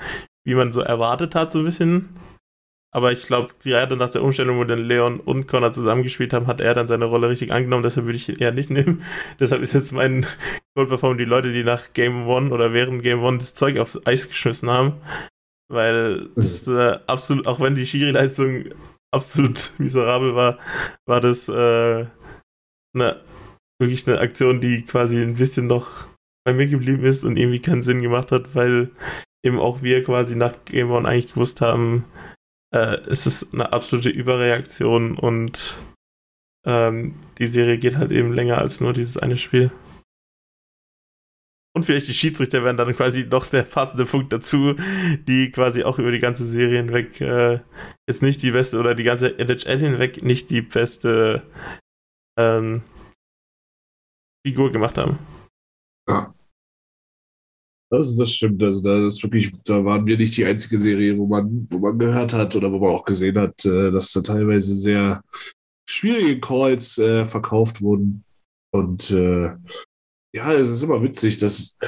[0.46, 2.10] wie man so erwartet hat, so ein bisschen.
[2.94, 6.60] Aber ich glaube, gerade nach der Umstellung, wo dann Leon und Connor zusammengespielt haben, hat
[6.60, 7.82] er dann seine Rolle richtig angenommen.
[7.82, 9.02] Deshalb würde ich ihn eher nicht nehmen.
[9.40, 10.26] Deshalb ist jetzt mein
[10.76, 14.00] Cold Perform die Leute, die nach Game One oder während Game One das Zeug aufs
[14.06, 15.00] Eis geschmissen haben.
[15.68, 18.66] Weil das äh, absolut, auch wenn die Schiri-Leistung
[19.12, 20.58] absolut miserabel war,
[21.04, 22.06] war das äh,
[22.94, 23.20] eine,
[23.80, 26.06] wirklich eine Aktion, die quasi ein bisschen noch
[26.44, 28.92] bei mir geblieben ist und irgendwie keinen Sinn gemacht hat, weil
[29.44, 32.04] eben auch wir quasi nach Game One eigentlich gewusst haben,
[32.74, 35.78] äh, es ist eine absolute Überreaktion und
[36.66, 39.70] ähm, die Serie geht halt eben länger als nur dieses eine Spiel.
[41.76, 44.74] Und vielleicht die Schiedsrichter werden dann quasi noch der passende Punkt dazu,
[45.26, 47.60] die quasi auch über die ganze Serie hinweg äh,
[48.08, 51.42] jetzt nicht die beste oder die ganze NHL hinweg nicht die beste
[52.38, 52.82] ähm,
[54.46, 55.18] Figur gemacht haben.
[56.08, 56.33] Ja.
[57.94, 58.62] Das, das stimmt.
[58.62, 61.96] Also da ist wirklich, da waren wir nicht die einzige Serie, wo man, wo man
[61.96, 65.22] gehört hat oder wo man auch gesehen hat, äh, dass da teilweise sehr
[65.88, 68.24] schwierige Calls äh, verkauft wurden.
[68.72, 69.54] Und äh,
[70.34, 71.78] ja, es ist immer witzig, dass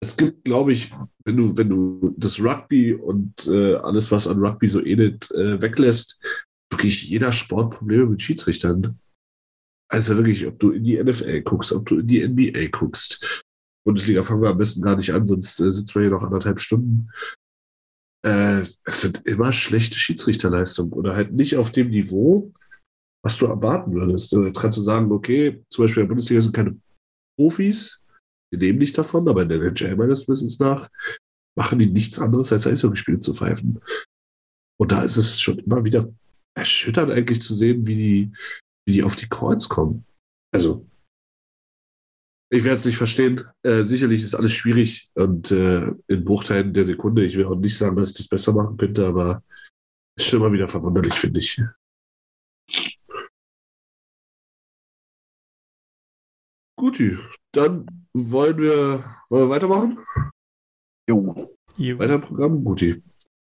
[0.00, 0.92] es gibt, glaube ich,
[1.24, 5.60] wenn du, wenn du das Rugby und äh, alles, was an Rugby so ähnelt, äh,
[5.60, 6.20] weglässt,
[6.70, 8.98] wirklich jeder Sport Probleme mit Schiedsrichtern.
[9.90, 13.42] Also wirklich, ob du in die NFL guckst, ob du in die NBA guckst,
[13.88, 16.60] Bundesliga fangen wir am besten gar nicht an, sonst äh, sitzen wir hier noch anderthalb
[16.60, 17.10] Stunden.
[18.22, 22.52] Äh, es sind immer schlechte Schiedsrichterleistungen oder halt nicht auf dem Niveau,
[23.24, 24.30] was du erwarten würdest.
[24.32, 26.78] Jetzt kannst du sagen, okay, zum Beispiel in der Bundesliga sind keine
[27.38, 28.02] Profis,
[28.52, 30.90] die nehmen nicht davon, aber in der NHL meines Wissens nach
[31.56, 33.80] machen die nichts anderes, als Eishockeyspiele zu pfeifen.
[34.78, 36.12] Und da ist es schon immer wieder
[36.54, 38.32] erschütternd eigentlich zu sehen, wie die,
[38.86, 40.04] wie die auf die Calls kommen.
[40.54, 40.86] Also,
[42.50, 43.44] ich werde es nicht verstehen.
[43.62, 47.24] Äh, sicherlich ist alles schwierig und äh, in Bruchteilen der Sekunde.
[47.24, 49.42] Ich will auch nicht sagen, dass ich das besser machen könnte, aber
[50.16, 51.60] es ist schon immer wieder verwunderlich, finde ich.
[56.76, 57.18] Guti,
[57.52, 59.98] dann wollen wir, wollen wir weitermachen?
[61.08, 61.54] Jo.
[61.76, 62.64] Weiter im Programm?
[62.64, 63.02] Guti.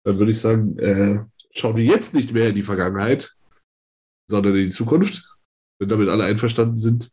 [0.06, 3.36] Dann würde ich sagen, äh, schauen wir jetzt nicht mehr in die Vergangenheit,
[4.30, 5.36] sondern in die Zukunft.
[5.80, 7.12] Wenn damit alle einverstanden sind.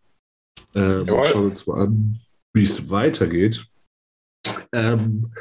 [0.75, 1.27] Ähm, Jawohl.
[1.27, 2.21] schauen wir uns mal an,
[2.55, 3.67] wie es weitergeht.
[4.73, 5.33] Ähm,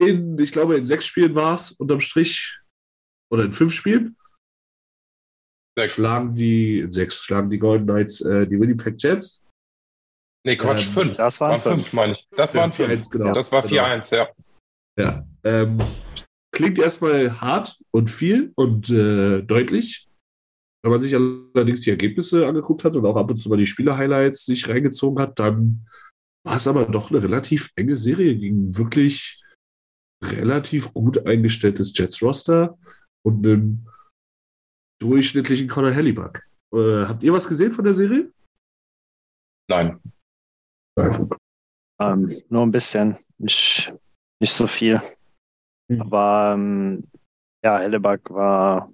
[0.00, 2.58] in, ich glaube, in sechs Spielen war es unterm Strich.
[3.32, 4.16] Oder in fünf Spielen.
[5.78, 5.94] Sechs.
[5.94, 9.42] Schlagen die, in sechs schlagen die Golden Knights äh, die Winnipeg Jets.
[10.46, 11.16] Nee, Quatsch, Ähm, fünf.
[11.16, 11.92] das waren fünf.
[11.94, 12.28] meine ich.
[12.32, 13.10] Das Ja, waren 4-1, fünf.
[13.10, 13.32] genau.
[13.32, 13.82] Das war Genau.
[13.82, 14.28] 4-1, ja.
[15.00, 15.26] Ja.
[15.42, 15.78] Ähm,
[16.54, 20.03] klingt erstmal hart und viel und äh, deutlich.
[20.84, 23.64] Wenn man sich allerdings die Ergebnisse angeguckt hat und auch ab und zu mal die
[23.64, 25.88] Spieler-Highlights sich reingezogen hat, dann
[26.46, 29.42] war es aber doch eine relativ enge Serie gegen wirklich
[30.22, 32.76] relativ gut eingestelltes Jets-Roster
[33.24, 33.88] und einem
[35.00, 36.42] durchschnittlichen Conor Hellebuck.
[36.74, 38.30] Äh, habt ihr was gesehen von der Serie?
[39.70, 39.98] Nein.
[40.98, 41.30] Nein.
[41.98, 43.90] Ähm, nur ein bisschen, nicht,
[44.38, 45.00] nicht so viel.
[45.90, 46.02] Hm.
[46.02, 47.04] Aber ähm,
[47.64, 48.92] ja, Hellebuck war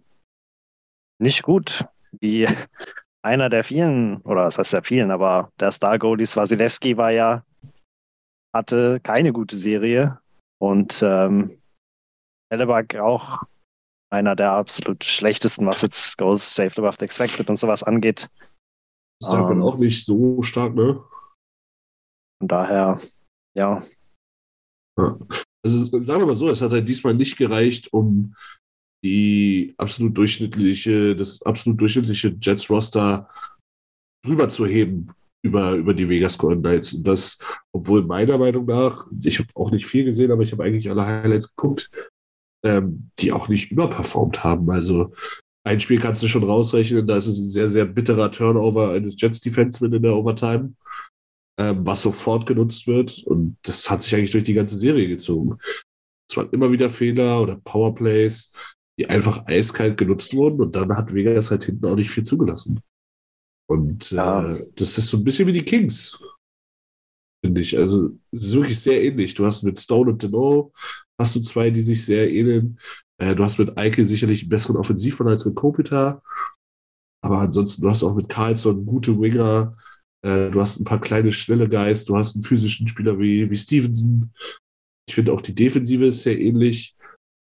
[1.20, 1.85] nicht gut,
[2.20, 2.46] wie
[3.22, 7.44] einer der vielen, oder was heißt der vielen, aber der Star-Goalies Wasilewski war ja,
[8.54, 10.18] hatte keine gute Serie
[10.59, 11.61] und ähm,
[12.50, 13.42] Hellebuck auch
[14.12, 18.28] einer der absolut schlechtesten, was jetzt Goals Saved Above Expected und sowas angeht.
[19.22, 19.62] Ist Ähm.
[19.62, 21.04] auch nicht so stark, ne?
[22.40, 23.00] Von daher,
[23.54, 23.85] ja,
[25.62, 28.35] Also sagen wir mal so, es hat halt diesmal nicht gereicht, um
[29.02, 33.28] die absolut durchschnittliche, das absolut durchschnittliche Jets-Roster
[34.24, 36.92] drüber zu heben über, über die Vegas Golden Knights.
[36.92, 37.38] Und das,
[37.72, 41.06] obwohl meiner Meinung nach, ich habe auch nicht viel gesehen, aber ich habe eigentlich alle
[41.06, 41.90] Highlights geguckt,
[42.64, 44.70] ähm, die auch nicht überperformt haben.
[44.70, 45.12] Also
[45.64, 49.14] ein Spiel kannst du schon rausrechnen, da ist es ein sehr, sehr bitterer Turnover eines
[49.18, 50.74] Jets-Defensemen in der Overtime
[51.60, 53.22] ähm, was sofort genutzt wird.
[53.24, 55.58] Und das hat sich eigentlich durch die ganze Serie gezogen.
[56.28, 58.52] Es waren immer wieder Fehler oder Powerplays,
[59.00, 62.80] die einfach eiskalt genutzt wurden und dann hat Vegas halt hinten auch nicht viel zugelassen.
[63.68, 64.54] Und Ja.
[64.54, 66.18] äh, das ist so ein bisschen wie die Kings,
[67.42, 67.78] finde ich.
[67.78, 69.34] Also es ist wirklich sehr ähnlich.
[69.34, 70.72] Du hast mit Stone und Deneau
[71.18, 72.78] hast du zwei, die sich sehr ähneln.
[73.18, 76.22] Äh, du hast mit Eike sicherlich einen besseren Offensivmann als mit Kopitar.
[77.22, 79.76] Aber ansonsten, du hast auch mit Carlson gute Winger.
[80.22, 82.04] Äh, du hast ein paar kleine, schnelle Guys.
[82.04, 84.32] Du hast einen physischen Spieler wie, wie Stevenson.
[85.08, 86.96] Ich finde auch die Defensive ist sehr ähnlich.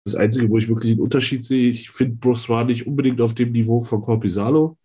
[0.05, 3.35] Das Einzige, wo ich wirklich einen Unterschied sehe, ich finde, Bruce war nicht unbedingt auf
[3.35, 4.77] dem Niveau von Corpisalo.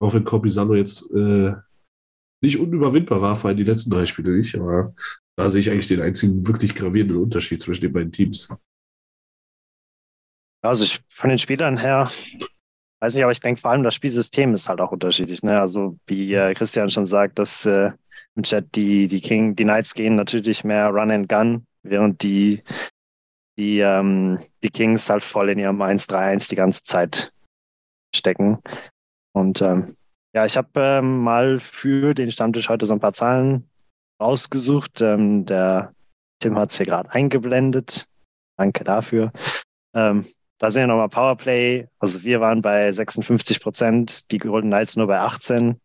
[0.00, 1.54] Auch wenn Corpisalo jetzt äh,
[2.42, 4.54] nicht unüberwindbar war, vor allem die letzten drei Spiele nicht.
[4.54, 4.94] Aber
[5.36, 8.54] da sehe ich eigentlich den einzigen wirklich gravierenden Unterschied zwischen den beiden Teams.
[10.62, 12.10] Also ich von den Spielern her,
[13.00, 15.42] weiß nicht, aber ich denke vor allem das Spielsystem ist halt auch unterschiedlich.
[15.42, 15.60] Ne?
[15.60, 17.92] Also wie äh, Christian schon sagt, dass äh,
[18.34, 22.62] im Chat die, die King, die Knights gehen natürlich mehr Run and Gun, während die,
[23.58, 27.32] die, ähm, die Kings halt voll in ihrem 1-3-1 die ganze Zeit
[28.14, 28.62] stecken.
[29.32, 29.96] Und ähm,
[30.34, 33.68] ja, ich habe ähm, mal für den Stammtisch heute so ein paar Zahlen
[34.20, 35.00] rausgesucht.
[35.00, 35.94] Ähm, der
[36.40, 38.08] Tim hat es hier gerade eingeblendet.
[38.58, 39.32] Danke dafür.
[39.94, 40.26] Ähm,
[40.58, 41.86] da sind ja nochmal Powerplay.
[41.98, 45.80] Also wir waren bei 56 Prozent, die Golden Knights nur bei 18.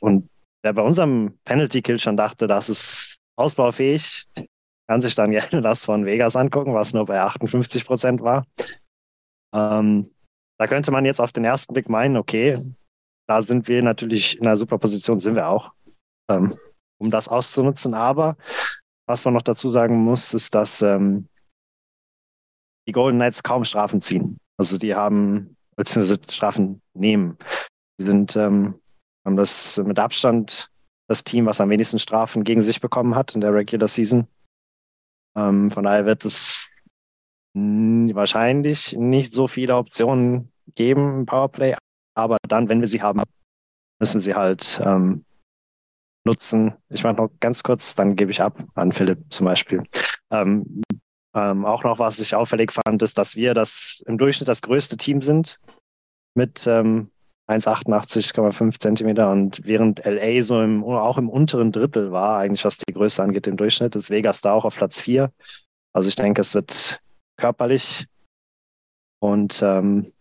[0.00, 0.28] Und
[0.62, 4.26] wer bei unserem Penalty Kill schon dachte, das ist ausbaufähig,
[4.90, 8.44] kann sich dann gerne das von Vegas angucken, was nur bei 58 Prozent war.
[9.54, 10.10] Ähm,
[10.58, 12.60] da könnte man jetzt auf den ersten Blick meinen, okay,
[13.28, 15.72] da sind wir natürlich in einer super Position, sind wir auch,
[16.28, 16.56] ähm,
[16.98, 17.94] um das auszunutzen.
[17.94, 18.36] Aber
[19.06, 21.28] was man noch dazu sagen muss, ist, dass ähm,
[22.88, 24.38] die Golden Knights kaum Strafen ziehen.
[24.58, 27.38] Also die haben, beziehungsweise Strafen nehmen.
[27.96, 28.74] Sie sind, ähm,
[29.24, 30.68] haben das mit Abstand
[31.08, 34.26] das Team, was am wenigsten Strafen gegen sich bekommen hat in der Regular Season.
[35.36, 36.68] Ähm, von daher wird es
[37.54, 41.74] wahrscheinlich nicht so viele Optionen geben im Powerplay,
[42.14, 43.22] aber dann, wenn wir sie haben,
[43.98, 45.24] müssen sie halt ähm,
[46.24, 46.74] nutzen.
[46.88, 49.82] Ich mache noch ganz kurz, dann gebe ich ab an Philipp zum Beispiel.
[50.30, 50.82] Ähm,
[51.34, 54.96] ähm, auch noch, was ich auffällig fand, ist, dass wir das im Durchschnitt das größte
[54.96, 55.60] Team sind
[56.34, 57.10] mit ähm,
[57.50, 62.92] 1,88,5 Zentimeter und während LA so im, auch im unteren Drittel war, eigentlich was die
[62.92, 65.32] Größe angeht im Durchschnitt, ist Vegas da auch auf Platz 4.
[65.92, 67.00] Also ich denke, es wird
[67.36, 68.06] körperlich
[69.20, 70.12] und ähm,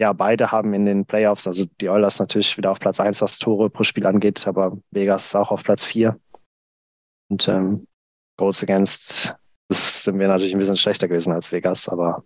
[0.00, 3.38] ja, beide haben in den Playoffs, also die Oilers natürlich wieder auf Platz 1, was
[3.38, 6.18] Tore pro Spiel angeht, aber Vegas auch auf Platz 4.
[7.30, 7.86] Und ähm,
[8.36, 9.36] Goals Against
[9.68, 12.24] das sind wir natürlich ein bisschen schlechter gewesen als Vegas, aber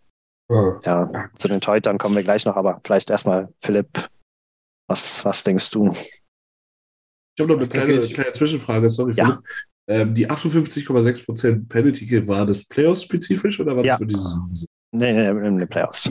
[0.48, 0.80] oh.
[0.84, 4.08] ja, zu den Teutern kommen wir gleich noch, aber vielleicht erstmal Philipp,
[4.88, 5.90] was, was denkst du?
[5.90, 9.40] Ich habe noch eine kleine, kleine, Zwischenfrage, sorry, ja.
[9.88, 13.92] Ähm, die 58,6% Penalty war das Playoffs-spezifisch oder war ja.
[13.92, 14.54] das für die Saison?
[14.92, 16.10] Nee, nee, in den Playoffs.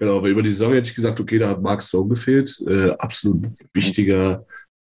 [0.00, 2.62] Genau, aber über die Saison hätte ich gesagt, okay, da hat Mark Stone gefehlt.
[2.66, 4.46] Äh, absolut wichtiger,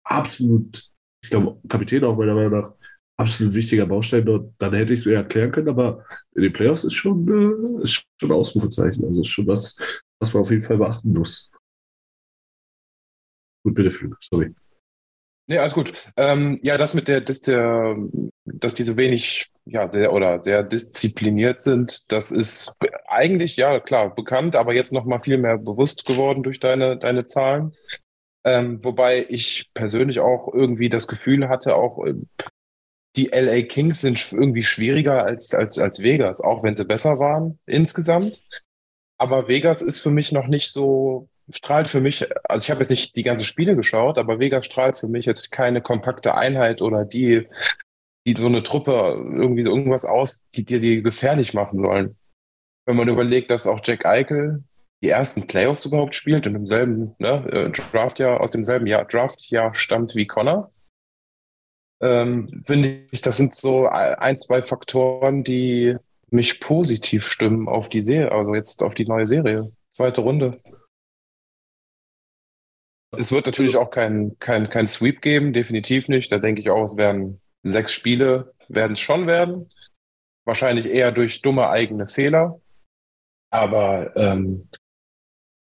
[0.04, 0.90] absolut,
[1.24, 2.74] ich glaube, Kapitän auch meiner Meinung nach,
[3.18, 4.54] absolut wichtiger Baustein dort.
[4.58, 6.04] Dann hätte ich es mir erklären können, aber
[6.36, 7.28] in den Playoffs ist schon,
[7.80, 9.06] äh, ist schon ein Ausrufezeichen.
[9.06, 9.78] Also ist schon was,
[10.20, 11.50] was man auf jeden Fall beachten muss.
[13.63, 14.54] Gut, bitte, Philipp, sorry.
[15.48, 15.93] Nee, alles gut.
[16.15, 17.98] Ähm, ja, das mit der, dass, der,
[18.45, 22.76] dass die so wenig, ja, sehr, oder sehr diszipliniert sind, das ist
[23.08, 27.26] eigentlich, ja, klar, bekannt, aber jetzt noch mal viel mehr bewusst geworden durch deine, deine
[27.26, 27.74] Zahlen.
[28.45, 32.13] Ähm, wobei ich persönlich auch irgendwie das Gefühl hatte, auch äh,
[33.15, 37.60] die LA Kings sind irgendwie schwieriger als, als, als Vegas, auch wenn sie besser waren
[37.65, 38.41] insgesamt.
[39.17, 42.90] Aber Vegas ist für mich noch nicht so, strahlt für mich, also ich habe jetzt
[42.90, 47.06] nicht die ganzen Spiele geschaut, aber Vegas strahlt für mich jetzt keine kompakte Einheit oder
[47.06, 47.48] die,
[48.26, 52.18] die so eine Truppe irgendwie so irgendwas aus, die dir die gefährlich machen sollen.
[52.86, 54.64] Wenn man überlegt, dass auch Jack Eichel
[55.02, 59.74] die ersten Playoffs überhaupt spielt und im selben ne, äh, Draftjahr, aus demselben Jahr, Draftjahr
[59.74, 60.72] stammt wie Connor
[62.02, 65.98] ähm, finde ich, das sind so ein, zwei Faktoren, die
[66.30, 69.72] mich positiv stimmen auf die Serie, also jetzt auf die neue Serie.
[69.90, 70.60] Zweite Runde.
[73.12, 76.32] Es wird natürlich also, auch kein, kein, kein Sweep geben, definitiv nicht.
[76.32, 79.69] Da denke ich auch, es werden sechs Spiele, werden es schon werden.
[80.45, 82.62] Wahrscheinlich eher durch dumme eigene Fehler.
[83.52, 84.69] Aber ähm,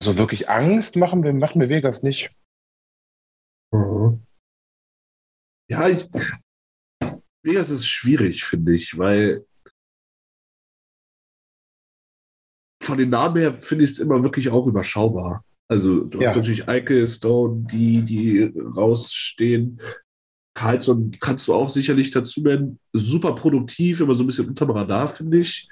[0.02, 2.30] so wirklich Angst machen wir, machen wir Vegas nicht.
[3.72, 4.24] Mhm.
[5.68, 6.08] Ja, ich,
[7.42, 9.44] Vegas ist schwierig, finde ich, weil
[12.82, 15.44] von den Namen her finde ich es immer wirklich auch überschaubar.
[15.70, 16.28] Also du ja.
[16.28, 19.80] hast natürlich Eike, Stone, die, die rausstehen.
[20.56, 22.78] Carlson kannst du auch sicherlich dazu nennen.
[22.92, 25.68] Super produktiv, immer so ein bisschen unterm Radar, finde ich.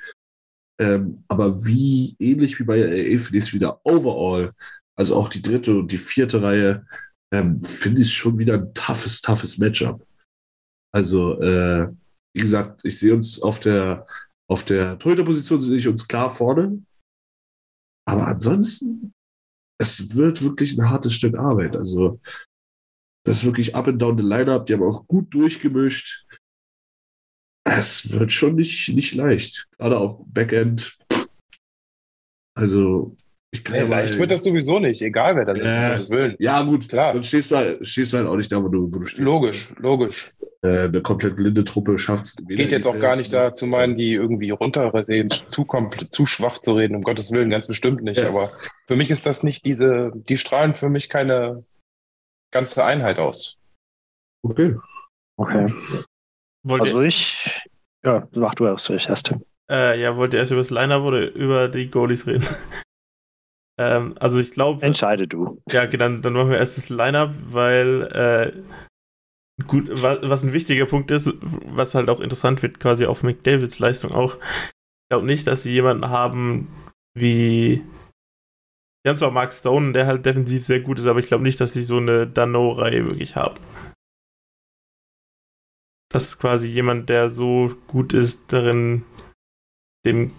[0.80, 4.50] Ähm, aber wie ähnlich wie bei LA finde ich es wieder overall.
[4.96, 6.86] Also auch die dritte und die vierte Reihe
[7.32, 10.06] ähm, finde ich schon wieder ein toughes, toughes Matchup.
[10.94, 11.88] Also, äh,
[12.34, 14.06] wie gesagt, ich sehe uns auf der,
[14.50, 16.82] auf der Torhüter-Position sehe ich uns klar vorne.
[18.06, 19.14] Aber ansonsten,
[19.82, 21.76] es wird wirklich ein hartes Stück Arbeit.
[21.76, 22.20] Also,
[23.24, 24.66] das ist wirklich up and down the lineup.
[24.66, 26.24] Die haben auch gut durchgemischt.
[27.64, 29.68] Es wird schon nicht, nicht leicht.
[29.76, 30.98] Gerade auf Backend.
[32.56, 33.16] Also,
[33.54, 36.10] Ich kann Nee, leicht wird das sowieso nicht, egal wer das ist, um Äh, Gottes
[36.10, 36.36] Willen.
[36.38, 37.12] Ja, gut, Klar.
[37.12, 39.22] Sonst stehst du, halt, stehst du halt auch nicht da, wo du, wo du stehst.
[39.22, 40.32] Logisch, logisch.
[40.62, 44.14] Äh, eine komplett blinde Truppe schafft Geht jetzt auch gar nicht da zu meinen, die
[44.14, 45.66] irgendwie runterreden, zu,
[46.10, 48.20] zu schwach zu reden, um Gottes Willen, ganz bestimmt nicht.
[48.20, 48.28] Ja.
[48.28, 48.52] Aber
[48.86, 51.64] für mich ist das nicht diese, die strahlen für mich keine
[52.52, 53.60] ganze Einheit aus.
[54.42, 54.76] Okay.
[55.36, 55.70] Okay.
[56.62, 57.60] Wollt Also ich,
[58.04, 59.34] ja, mach du erst, ich erst.
[59.70, 62.46] äh, ja, wollt ihr erst über das Line-Up oder über die Goalies reden?
[63.78, 65.60] Ähm, also ich glaube, Entscheide du.
[65.70, 70.52] ja, okay, dann, dann machen wir erst das Line-Up, weil äh, gut, was, was ein
[70.52, 74.36] wichtiger Punkt ist, was halt auch interessant wird, quasi auf McDavids Leistung auch.
[74.36, 76.68] Ich glaube nicht, dass sie jemanden haben
[77.14, 77.82] wie.
[79.04, 81.60] Die haben zwar Mark Stone, der halt defensiv sehr gut ist, aber ich glaube nicht,
[81.60, 83.58] dass sie so eine Dano-Reihe wirklich haben.
[86.08, 89.04] Das ist quasi jemand, der so gut ist, darin
[90.06, 90.32] dem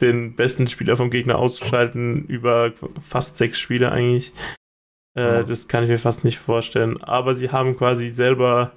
[0.00, 4.32] den besten Spieler vom Gegner auszuschalten über fast sechs Spiele eigentlich.
[5.16, 7.02] Äh, Das kann ich mir fast nicht vorstellen.
[7.02, 8.72] Aber sie haben quasi selber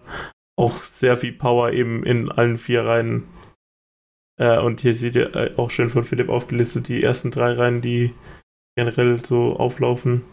[0.57, 3.28] auch sehr viel Power eben in allen vier Reihen.
[4.39, 7.82] Äh, und hier seht ihr äh, auch schön von Philipp aufgelistet die ersten drei Reihen,
[7.82, 8.13] die
[8.78, 10.24] generell so auflaufen.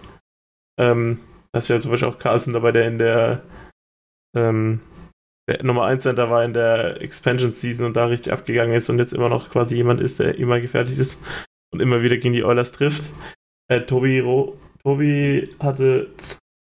[0.78, 1.20] Ähm,
[1.52, 3.42] da ist ja zum Beispiel auch Carlson dabei, der in der,
[4.36, 4.80] ähm,
[5.48, 8.98] der Nummer 1 Center war in der Expansion Season und da richtig abgegangen ist und
[8.98, 11.22] jetzt immer noch quasi jemand ist, der immer gefährlich ist
[11.72, 13.10] und immer wieder gegen die Oilers trifft.
[13.68, 16.10] Äh, Tobi, Ro Tobi hatte,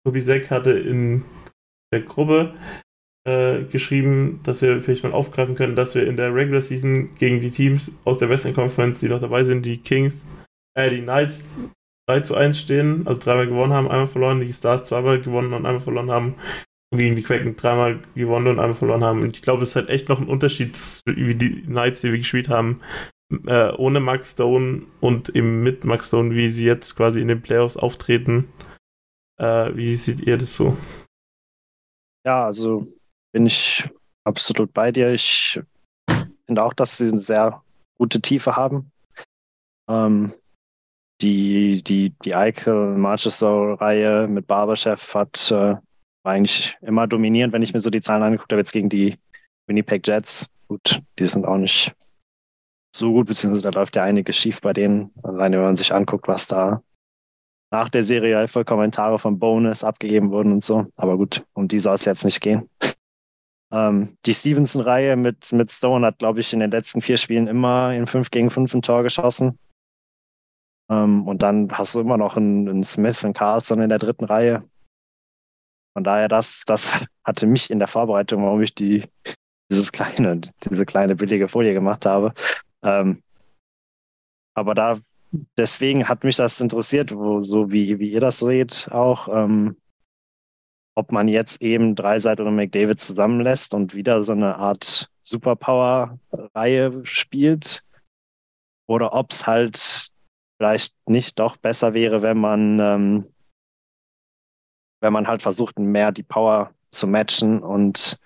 [0.05, 1.23] Tobi Seck hatte in
[1.93, 2.53] der Gruppe
[3.25, 7.39] äh, geschrieben, dass wir vielleicht mal aufgreifen können, dass wir in der Regular Season gegen
[7.39, 10.21] die Teams aus der Western Conference, die noch dabei sind, die Kings,
[10.75, 11.45] äh, die Knights
[12.07, 15.65] 3 zu 1 stehen, also dreimal gewonnen haben, einmal verloren, die Stars zweimal gewonnen und
[15.65, 16.35] einmal verloren haben
[16.97, 19.21] gegen die Kraken dreimal gewonnen und einmal verloren haben.
[19.21, 22.17] Und ich glaube, es ist halt echt noch ein Unterschied, wie die Knights, die wir
[22.17, 22.81] gespielt haben,
[23.47, 27.41] äh, ohne Max Stone und eben mit Max Stone, wie sie jetzt quasi in den
[27.41, 28.49] Playoffs auftreten.
[29.39, 30.77] Äh, wie seht ihr das so?
[32.25, 32.87] Ja, also
[33.31, 33.89] bin ich
[34.23, 35.11] absolut bei dir.
[35.11, 35.59] Ich
[36.45, 37.61] finde auch, dass sie eine sehr
[37.97, 38.91] gute Tiefe haben.
[39.89, 40.33] Ähm,
[41.21, 45.75] die, die, die Eike Manchester-Reihe mit Barberchef hat äh,
[46.23, 49.17] war eigentlich immer dominierend, wenn ich mir so die Zahlen angeguckt habe, jetzt gegen die
[49.67, 50.49] Winnipeg Jets.
[50.67, 51.93] Gut, die sind auch nicht
[52.95, 55.11] so gut, beziehungsweise da läuft ja einiges schief bei denen.
[55.23, 56.81] Alleine wenn man sich anguckt, was da
[57.71, 60.85] nach der Serie für Kommentare von Bonus abgegeben wurden und so.
[60.95, 62.69] Aber gut, um die soll es jetzt nicht gehen.
[63.71, 67.91] Ähm, die Stevenson-Reihe mit, mit Stone hat, glaube ich, in den letzten vier Spielen immer
[67.91, 69.57] in 5 gegen 5 ein Tor geschossen.
[70.91, 74.25] Ähm, und dann hast du immer noch einen, einen Smith und Carlson in der dritten
[74.25, 74.63] Reihe.
[75.93, 76.91] Von daher, das, das
[77.23, 79.05] hatte mich in der Vorbereitung, warum ich die,
[79.71, 82.33] dieses kleine, diese kleine billige Folie gemacht habe.
[82.83, 83.21] Ähm,
[84.55, 84.99] aber da,
[85.57, 89.77] deswegen hat mich das interessiert, wo, so wie, wie ihr das seht, auch, ähm,
[90.95, 97.83] ob man jetzt eben Dreiseit und McDavid zusammenlässt und wieder so eine Art Superpower-Reihe spielt.
[98.85, 100.11] Oder ob es halt
[100.57, 103.32] vielleicht nicht doch besser wäre, wenn man, ähm,
[105.03, 108.17] wenn man halt versucht, mehr die Power zu matchen und,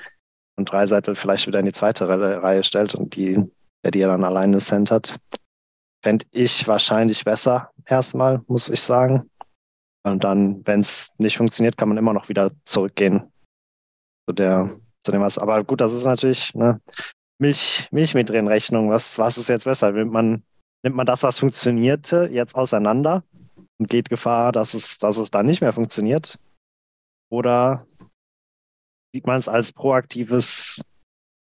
[0.58, 3.44] und Dreiseitel vielleicht wieder in die zweite Re Reihe stellt und die,
[3.84, 5.20] der die dann alleine centert.
[6.04, 9.30] Fände ich wahrscheinlich besser, erstmal, muss ich sagen.
[10.04, 13.24] Und dann, wenn es nicht funktioniert, kann man immer noch wieder zurückgehen
[14.30, 14.70] zu der,
[15.04, 15.40] zu dem was.
[15.40, 16.80] Aber gut, das ist natürlich ne,
[17.40, 18.92] Milch, Milchmädchenrechnung.
[18.92, 19.92] Was, was ist jetzt besser?
[19.92, 20.44] Nimmt man,
[20.84, 23.24] nimmt man das, was funktionierte, jetzt auseinander
[23.80, 26.38] und geht Gefahr, dass es, dass es dann nicht mehr funktioniert?
[27.30, 27.86] Oder
[29.14, 30.84] sieht man es als proaktives,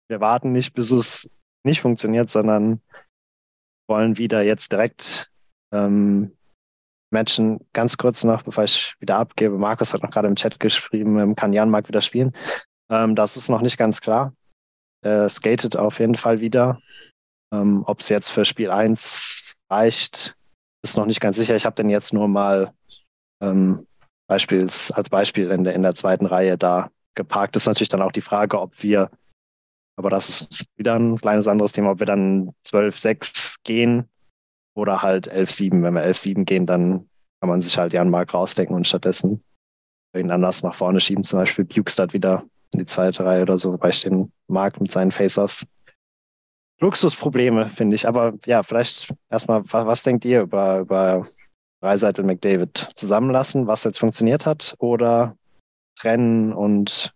[0.08, 1.30] wir warten nicht, bis es
[1.64, 2.80] nicht funktioniert, sondern
[3.88, 5.30] wollen wieder jetzt direkt
[5.72, 6.36] ähm,
[7.10, 7.60] matchen.
[7.72, 9.58] Ganz kurz noch, bevor ich wieder abgebe.
[9.58, 12.34] Markus hat noch gerade im Chat geschrieben, ähm, kann Jan Mark wieder spielen.
[12.90, 14.34] Ähm, das ist noch nicht ganz klar.
[15.02, 16.80] Er skatet auf jeden Fall wieder.
[17.52, 20.36] Ähm, Ob es jetzt für Spiel 1 reicht,
[20.82, 21.56] ist noch nicht ganz sicher.
[21.56, 22.72] Ich habe den jetzt nur mal
[23.42, 23.86] ähm,
[24.30, 27.56] Beispiels, als Beispiel in der, in der zweiten Reihe da geparkt.
[27.56, 29.10] Das ist natürlich dann auch die Frage, ob wir,
[29.96, 34.08] aber das ist wieder ein kleines anderes Thema, ob wir dann 12-6 gehen
[34.76, 35.82] oder halt 11-7.
[35.82, 37.08] Wenn wir 11-7 gehen, dann
[37.40, 39.42] kann man sich halt Jan Mark rausdenken und stattdessen
[40.14, 41.24] ihn anders nach vorne schieben.
[41.24, 44.92] Zum Beispiel Bukestad wieder in die zweite Reihe oder so, wobei ich den mag mit
[44.92, 45.66] seinen Face-Offs.
[46.78, 48.06] Luxusprobleme, finde ich.
[48.06, 51.26] Aber ja, vielleicht erstmal, was, was denkt ihr über, über
[51.80, 52.88] Dreiseitel McDavid?
[52.94, 55.36] Zusammenlassen, was jetzt funktioniert hat, oder
[55.98, 57.14] trennen und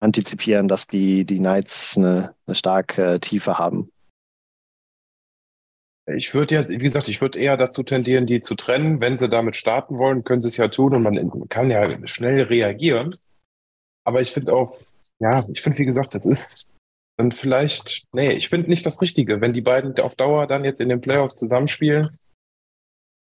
[0.00, 3.90] antizipieren, dass die, die Knights eine, eine starke Tiefe haben?
[6.06, 9.00] Ich würde ja, wie gesagt, ich würde eher dazu tendieren, die zu trennen.
[9.00, 12.42] Wenn sie damit starten wollen, können sie es ja tun und man kann ja schnell
[12.42, 13.16] reagieren.
[14.04, 14.76] Aber ich finde auch,
[15.20, 16.68] ja, ich finde, wie gesagt, das ist
[17.16, 19.40] dann vielleicht, nee, ich finde nicht das Richtige.
[19.40, 22.18] Wenn die beiden auf Dauer dann jetzt in den Playoffs zusammenspielen,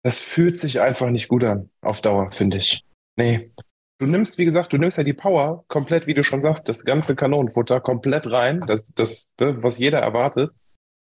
[0.04, 2.86] das fühlt sich einfach nicht gut an, auf Dauer, finde ich.
[3.18, 3.52] Nee.
[4.00, 6.84] Du nimmst, wie gesagt, du nimmst ja die Power komplett, wie du schon sagst, das
[6.84, 10.52] ganze Kanonenfutter komplett rein, das, das, das was jeder erwartet.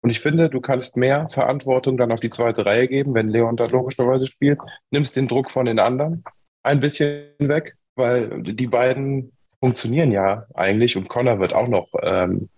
[0.02, 3.56] Und ich finde, du kannst mehr Verantwortung dann auf die zweite Reihe geben, wenn Leon
[3.56, 4.60] da logischerweise spielt.
[4.92, 6.22] Nimmst den Druck von den anderen
[6.62, 12.50] ein bisschen weg, weil die beiden funktionieren ja eigentlich und Connor wird auch noch ähm,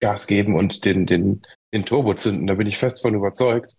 [0.00, 1.42] Gas geben und den, den,
[1.74, 2.46] den Turbo zünden.
[2.46, 3.76] Da bin ich fest von überzeugt.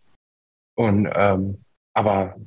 [0.81, 1.63] Und ähm,
[1.93, 2.39] aber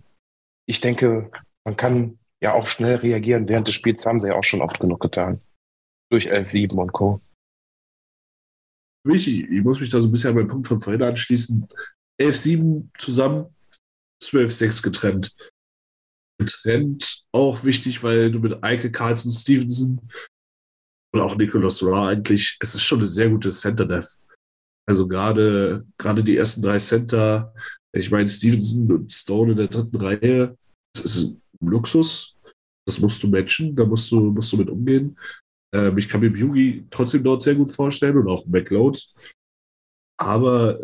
[0.67, 1.31] ich denke,
[1.65, 3.49] man kann ja auch schnell reagieren.
[3.49, 5.41] Während des Spiels haben sie ja auch schon oft genug getan.
[6.11, 7.21] Durch 11-7 und Co.
[9.09, 11.69] Ich, ich muss mich da so ein bisschen an meinen Punkt von vorhin anschließen.
[12.21, 13.55] 11-7 zusammen,
[14.21, 15.37] 12-6 getrennt.
[16.41, 20.01] Getrennt auch wichtig, weil du mit Eike, Carlson, Stevenson
[21.13, 24.19] und auch Nicholas Ra eigentlich, es ist schon eine sehr gute Center-Death.
[24.89, 27.55] Also gerade, gerade die ersten drei Center,
[27.95, 30.57] ich meine Stevenson und Stone in der dritten Reihe,
[30.95, 32.37] das ist ein Luxus.
[32.87, 35.19] Das musst du matchen, da musst du, musst du mit umgehen.
[35.75, 39.03] Ähm, ich kann mir Yugi trotzdem dort sehr gut vorstellen und auch McLeod.
[40.19, 40.79] Aber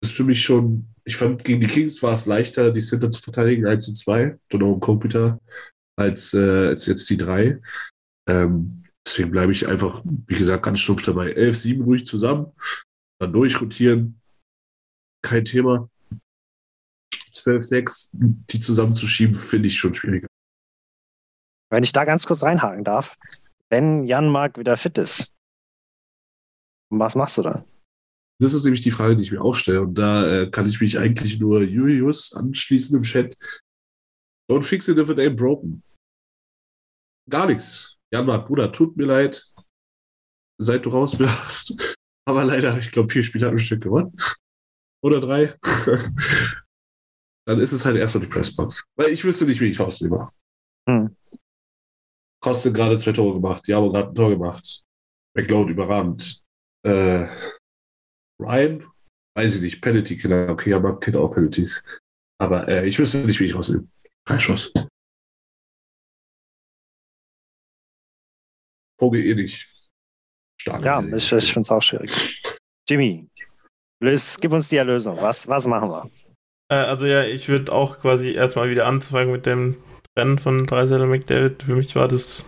[0.00, 3.10] es ist für mich schon, ich fand, gegen die Kings war es leichter, die Center
[3.10, 5.40] zu verteidigen, 1 und 2, Donau und Computer,
[5.98, 7.60] als, äh, als jetzt die drei.
[8.28, 11.32] Ähm, deswegen bleibe ich einfach, wie gesagt, ganz stumpf dabei.
[11.32, 12.52] 11, 7 ruhig zusammen,
[13.20, 14.20] dann durchrotieren,
[15.22, 15.90] kein Thema.
[17.42, 20.28] 12, 6, die zusammenzuschieben, finde ich schon schwieriger.
[21.70, 23.16] Wenn ich da ganz kurz reinhaken darf,
[23.68, 25.34] wenn Jan Mark wieder fit ist,
[26.90, 27.64] was machst du dann?
[28.40, 29.82] Das ist nämlich die Frage, die ich mir auch stelle.
[29.82, 33.36] Und da äh, kann ich mich eigentlich nur Julius anschließen im Chat.
[34.50, 35.82] Don't fix it if it ain't broken.
[37.28, 37.96] Gar nichts.
[38.12, 39.46] Jan Mark, Bruder, tut mir leid,
[40.58, 41.76] seit du raus bist.
[42.26, 44.12] Aber leider, ich glaube, vier Spiele am Stück gewonnen.
[45.02, 45.54] Oder drei.
[47.46, 48.84] Dann ist es halt erstmal die Pressbox.
[48.96, 50.28] Weil ich wüsste nicht, wie ich rausnehme.
[50.88, 51.16] Hm.
[52.42, 53.66] Kostet gerade zwei Tore gemacht.
[53.68, 54.84] Jabo gerade ein Tor gemacht.
[55.36, 56.42] McLeod überragend.
[56.86, 57.28] Äh,
[58.40, 58.86] Ryan,
[59.36, 60.48] weiß ich nicht, Penalty Killer.
[60.48, 61.82] Okay, aber kennt auch Penalties.
[62.40, 63.86] Aber äh, ich wüsste nicht, wie ich rausnehme.
[64.26, 64.72] Kein Schuss.
[68.98, 69.66] Vogel eh nicht.
[70.60, 70.82] Stark.
[70.82, 72.42] Ja, ich, ich finde es auch schwierig.
[72.88, 73.28] Jimmy,
[74.02, 75.16] lös, gib uns die Erlösung.
[75.20, 76.10] Was, was machen wir?
[76.70, 79.76] Äh, also ja, ich würde auch quasi erstmal wieder anfangen mit dem
[80.18, 81.62] Rennen von Dreiseiter McDavid.
[81.62, 82.46] Für mich war das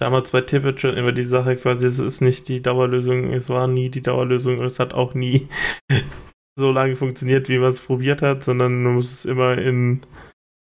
[0.00, 3.68] damals bei Tippett schon immer die Sache quasi, es ist nicht die Dauerlösung, es war
[3.68, 5.48] nie die Dauerlösung und es hat auch nie
[6.58, 10.00] so lange funktioniert, wie man es probiert hat, sondern man muss es immer in,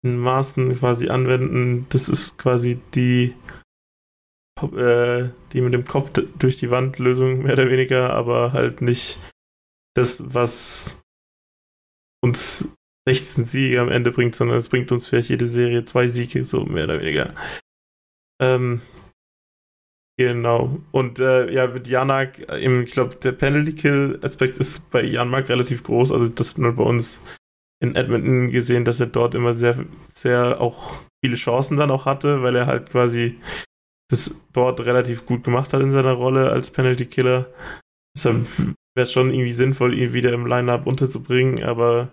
[0.04, 1.86] in Maßen quasi anwenden.
[1.90, 3.34] Das ist quasi die
[4.60, 9.18] äh, die mit dem Kopf durch die Wand Lösung mehr oder weniger, aber halt nicht
[9.94, 11.01] das, was
[12.22, 12.74] uns
[13.08, 16.64] 16 Siege am Ende bringt, sondern es bringt uns vielleicht jede Serie zwei Siege, so
[16.64, 17.34] mehr oder weniger.
[18.40, 18.80] Ähm,
[20.16, 20.80] genau.
[20.92, 26.12] Und äh, ja, mit Janak, äh, ich glaube, der Penalty-Kill-Aspekt ist bei Janak relativ groß.
[26.12, 27.22] Also das hat man bei uns
[27.80, 32.42] in Edmonton gesehen, dass er dort immer sehr, sehr auch viele Chancen dann auch hatte,
[32.42, 33.40] weil er halt quasi
[34.08, 37.52] das dort relativ gut gemacht hat in seiner Rolle als Penalty-Killer.
[38.16, 38.46] Deshalb
[38.94, 42.12] wäre es schon irgendwie sinnvoll, ihn wieder im Line-Up unterzubringen, aber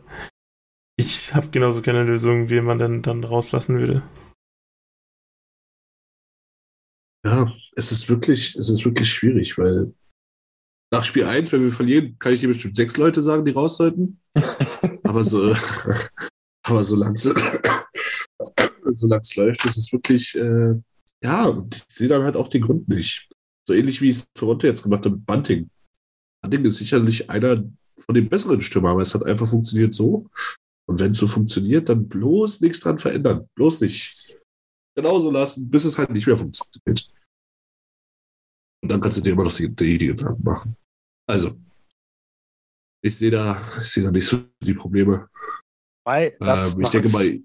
[0.97, 4.03] ich habe genauso keine Lösung, wie man dann, dann rauslassen würde.
[7.25, 9.93] Ja, es ist wirklich, es ist wirklich schwierig, weil
[10.91, 13.77] nach Spiel 1, wenn wir verlieren, kann ich dir bestimmt sechs Leute sagen, die raus
[13.77, 14.19] sollten.
[15.03, 15.53] aber so,
[16.63, 17.25] aber solange es
[19.35, 20.75] läuft, ist es wirklich, äh,
[21.21, 23.27] ja, und ich sehe dann halt auch den Grund nicht.
[23.67, 25.69] So ähnlich wie es Toronto jetzt gemacht hat mit Bunting.
[26.41, 27.63] Bunting ist sicherlich einer
[27.97, 30.29] von den besseren Stürmern, aber es hat einfach funktioniert so.
[30.87, 33.47] Und wenn es so funktioniert, dann bloß nichts dran verändern.
[33.55, 34.39] Bloß nicht.
[34.95, 37.11] Genauso lassen, bis es halt nicht mehr funktioniert.
[38.81, 40.75] Und dann kannst du dir immer noch die, die, die Gedanken machen.
[41.27, 41.59] Also,
[43.03, 45.29] ich sehe da, ich sehe da nicht so die Probleme.
[46.05, 47.39] Weil, ähm, ich denke mal.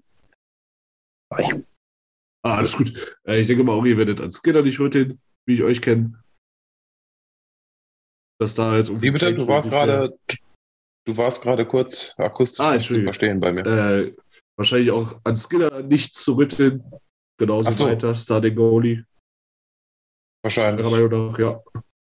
[2.43, 3.17] Ah, alles gut.
[3.25, 6.23] Äh, ich denke mal, ihr werdet an Skinner nicht rütteln, wie ich euch kenne.
[8.39, 9.33] Dass da jetzt Wie bitte?
[9.33, 10.17] Du warst gerade,
[11.05, 13.65] Du warst gerade kurz akustisch ah, zu verstehen bei mir.
[13.65, 14.15] Äh,
[14.57, 16.83] wahrscheinlich auch an Skinner nicht zu rütteln.
[17.37, 17.85] Genauso so.
[17.85, 19.05] weiter, Starting Goalie.
[20.43, 20.85] Wahrscheinlich.
[20.85, 21.63] Nach, ja.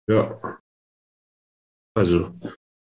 [0.09, 0.61] Ja.
[1.97, 2.35] Also,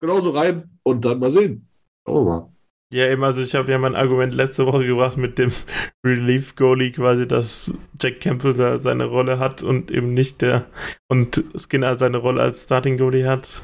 [0.00, 1.68] genauso rein und dann mal sehen.
[2.06, 2.52] Schauen wir mal.
[2.92, 5.52] Ja, eben, also ich habe ja mein Argument letzte Woche gebracht mit dem
[6.04, 10.66] Relief-Goalie quasi, dass Jack Campbell da seine Rolle hat und eben nicht der
[11.08, 13.62] und Skinner seine Rolle als Starting-Goalie hat.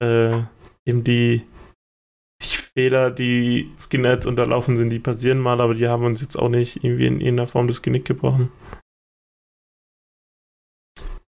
[0.00, 0.42] Äh,
[0.86, 1.42] eben die,
[2.40, 6.36] die Fehler, die Skinner jetzt unterlaufen sind, die passieren mal, aber die haben uns jetzt
[6.36, 8.52] auch nicht irgendwie in irgendeiner Form das Genick gebrochen.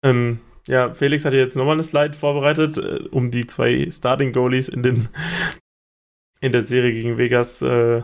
[0.05, 4.69] Ähm, ja, Felix hat jetzt nochmal eine Slide vorbereitet, äh, um die zwei Starting Goalies
[4.69, 5.09] in den
[6.41, 8.03] in der Serie gegen Vegas äh,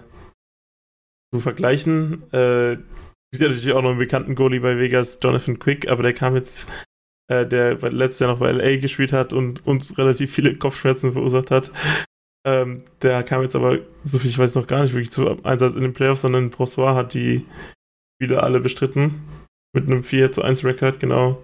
[1.32, 2.30] zu vergleichen.
[2.32, 2.78] Äh,
[3.38, 6.68] gibt natürlich auch noch einen bekannten Goalie bei Vegas, Jonathan Quick, aber der kam jetzt,
[7.28, 11.50] äh, der letztes Jahr noch bei LA gespielt hat und uns relativ viele Kopfschmerzen verursacht
[11.50, 11.70] hat.
[12.46, 15.74] Ähm, der kam jetzt aber, so viel ich weiß, noch gar nicht wirklich zu Einsatz
[15.74, 17.46] in den Playoffs, sondern Brossois hat die
[18.16, 19.24] Spiele alle bestritten.
[19.74, 21.42] Mit einem 4 zu 1 Rekord, genau.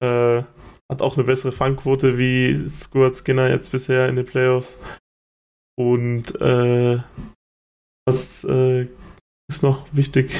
[0.00, 0.42] Äh,
[0.90, 4.78] hat auch eine bessere Fangquote wie Stuart Skinner jetzt bisher in den Playoffs.
[5.82, 7.00] Und äh,
[8.06, 8.86] was äh,
[9.48, 10.38] ist noch wichtig?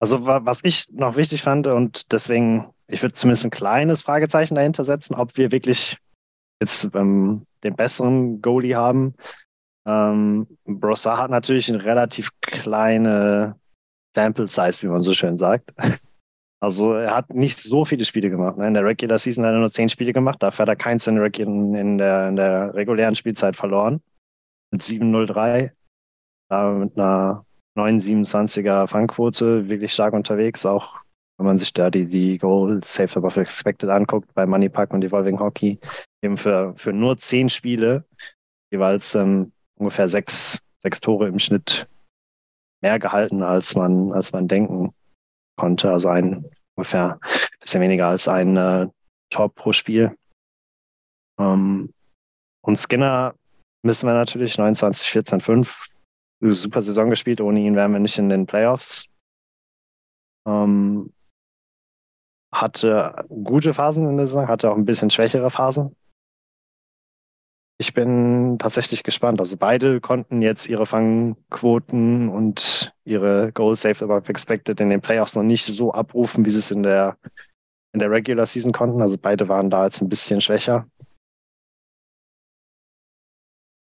[0.00, 4.84] Also was ich noch wichtig fand und deswegen, ich würde zumindest ein kleines Fragezeichen dahinter
[4.84, 5.98] setzen, ob wir wirklich
[6.60, 9.14] jetzt ähm, den besseren Goalie haben.
[9.86, 13.56] Ähm, Brossard hat natürlich eine relativ kleine
[14.14, 15.74] Sample Size, wie man so schön sagt.
[16.60, 18.56] Also er hat nicht so viele Spiele gemacht.
[18.56, 18.66] Ne?
[18.66, 20.42] In der Regular Season hat er nur zehn Spiele gemacht.
[20.42, 21.16] Dafür hat er keins in,
[21.74, 24.00] in, der, in der regulären Spielzeit verloren.
[24.72, 25.70] Mit 7-0-3.
[26.48, 27.44] Da mit einer
[27.76, 30.66] 9,27er Fangquote wirklich stark unterwegs.
[30.66, 30.96] Auch
[31.36, 35.04] wenn man sich da die, die Goal Safe Above Expected anguckt bei Money Park und
[35.04, 35.78] Evolving Hockey.
[36.22, 38.04] Eben für, für nur zehn Spiele
[38.72, 41.86] jeweils ähm, ungefähr sechs, sechs Tore im Schnitt
[42.82, 44.92] mehr gehalten, als man, als man denken
[45.58, 45.92] konnte.
[45.92, 46.46] Also ein
[46.78, 48.88] ungefähr ein bisschen weniger als ein äh,
[49.30, 50.16] Tor pro Spiel.
[51.38, 51.92] Ähm,
[52.62, 53.34] und Skinner
[53.82, 55.86] müssen wir natürlich 29, 14, 5.
[56.40, 57.40] Super Saison gespielt.
[57.40, 59.12] Ohne ihn wären wir nicht in den Playoffs.
[60.46, 61.12] Ähm,
[62.52, 65.94] hatte gute Phasen in der Saison, hatte auch ein bisschen schwächere Phasen.
[67.80, 69.38] Ich bin tatsächlich gespannt.
[69.38, 75.36] Also beide konnten jetzt ihre Fangquoten und ihre Goals saved above expected in den Playoffs
[75.36, 77.16] noch nicht so abrufen, wie sie es in der,
[77.92, 79.00] in der Regular Season konnten.
[79.00, 80.88] Also beide waren da jetzt ein bisschen schwächer.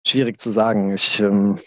[0.07, 0.95] Schwierig zu sagen.
[0.95, 1.61] Ich, ähm,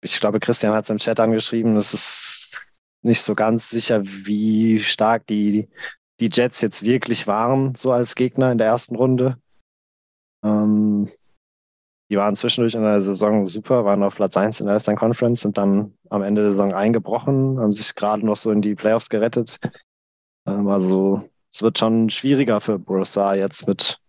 [0.00, 1.76] ich glaube, Christian hat es im Chat angeschrieben.
[1.76, 2.66] Es ist
[3.02, 5.68] nicht so ganz sicher, wie stark die,
[6.20, 9.36] die Jets jetzt wirklich waren, so als Gegner in der ersten Runde.
[10.42, 11.10] Ähm,
[12.10, 15.40] die waren zwischendurch in der Saison super, waren auf Platz 1 in der Western Conference,
[15.40, 19.08] sind dann am Ende der Saison eingebrochen, haben sich gerade noch so in die Playoffs
[19.08, 19.58] gerettet.
[20.46, 24.00] Ähm, also es wird schon schwieriger für Brossard jetzt mit,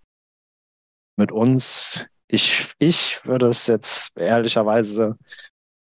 [1.16, 2.06] mit uns.
[2.28, 5.18] Ich, ich würde es jetzt ehrlicherweise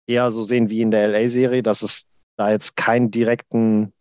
[0.09, 2.07] eher so sehen wie in der LA-Serie, dass es
[2.37, 3.93] da jetzt keinen direkten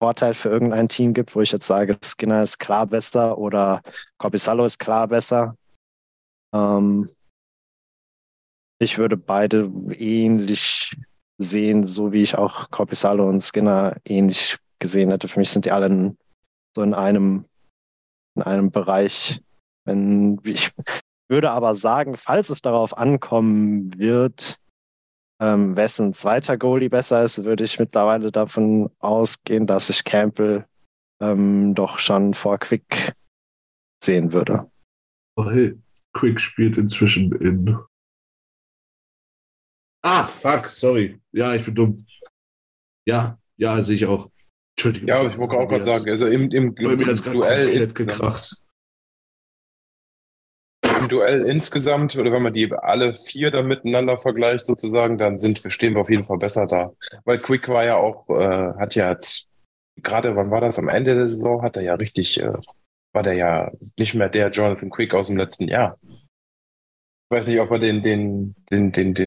[0.00, 3.82] Vorteil für irgendein Team gibt, wo ich jetzt sage, Skinner ist klar besser oder
[4.16, 5.56] Corpissalo ist klar besser.
[6.54, 7.10] Ähm,
[8.80, 10.96] ich würde beide ähnlich
[11.38, 15.28] sehen, so wie ich auch Corpissalo und Skinner ähnlich gesehen hätte.
[15.28, 16.18] Für mich sind die alle in,
[16.74, 17.44] so in einem,
[18.34, 19.42] in einem Bereich.
[19.84, 20.70] Wenn, ich
[21.28, 24.56] würde aber sagen, falls es darauf ankommen wird,
[25.40, 30.66] ähm, wessen zweiter Goalie besser ist, würde ich mittlerweile davon ausgehen, dass ich Campbell
[31.20, 33.14] ähm, doch schon vor Quick
[34.02, 34.70] sehen würde.
[35.36, 35.78] Oh, hey,
[36.12, 37.78] Quick spielt inzwischen in
[40.02, 41.20] Ah, fuck, sorry.
[41.32, 42.06] Ja, ich bin dumm.
[43.06, 44.30] Ja, ja, sehe ich auch.
[44.76, 45.08] Entschuldigung.
[45.08, 48.56] Ja, ich wollte auch gerade sagen, also im, im, im, im Duell in, gekracht.
[51.00, 55.62] Im Duell insgesamt, oder wenn man die alle vier da miteinander vergleicht, sozusagen, dann sind
[55.62, 56.92] wir, stehen wir auf jeden Fall besser da.
[57.24, 59.50] Weil Quick war ja auch, äh, hat ja jetzt,
[59.96, 60.78] gerade wann war das?
[60.78, 62.52] Am Ende der Saison hat er ja richtig, äh,
[63.12, 65.98] war der ja nicht mehr der Jonathan Quick aus dem letzten Jahr.
[66.02, 69.26] Ich weiß nicht, ob er den, den, den, den, den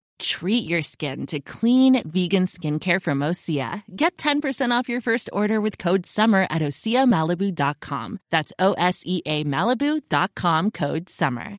[0.21, 3.83] Treat your skin to clean vegan skincare from Osea.
[3.95, 8.19] Get 10% off your first order with code SUMMER at OseaMalibu.com.
[8.29, 11.57] That's O S E A Malibu.com code SUMMER.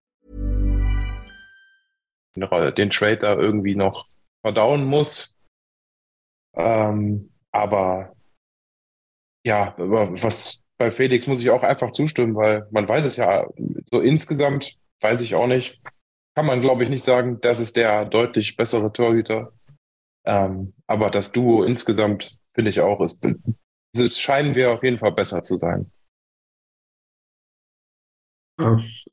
[2.35, 4.07] den Trade da irgendwie noch
[4.43, 5.37] verdauen muss.
[6.55, 8.15] Ähm, aber
[9.45, 13.45] ja, was bei Felix muss ich auch einfach zustimmen, weil man weiß es ja
[13.91, 15.81] so insgesamt, weiß ich auch nicht,
[16.35, 19.53] kann man glaube ich nicht sagen, das ist der deutlich bessere Torhüter.
[20.25, 23.27] Ähm, aber das Duo insgesamt finde ich auch, ist,
[23.95, 25.91] es scheinen wir auf jeden Fall besser zu sein.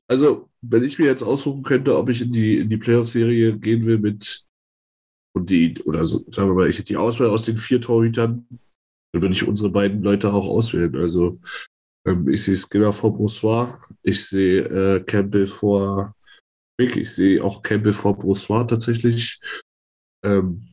[0.06, 3.84] Also, wenn ich mir jetzt aussuchen könnte, ob ich in die, in die Playoff-Serie gehen
[3.84, 4.46] will mit
[5.34, 8.46] und die, oder so, sagen wir mal, ich hätte die Auswahl aus den vier Torhütern,
[9.12, 10.94] dann würde ich unsere beiden Leute auch auswählen.
[10.96, 11.40] Also,
[12.06, 14.62] ähm, ich sehe Skinner vor Brossois, ich sehe
[14.96, 16.14] äh, Campbell vor
[16.80, 19.38] Mick, ich sehe auch Campbell vor Brossois tatsächlich.
[20.24, 20.66] Ähm,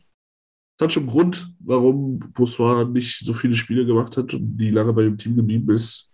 [0.79, 4.69] das hat schon einen Grund, warum Brossois nicht so viele Spiele gemacht hat und nie
[4.69, 6.11] lange bei dem Team geblieben ist.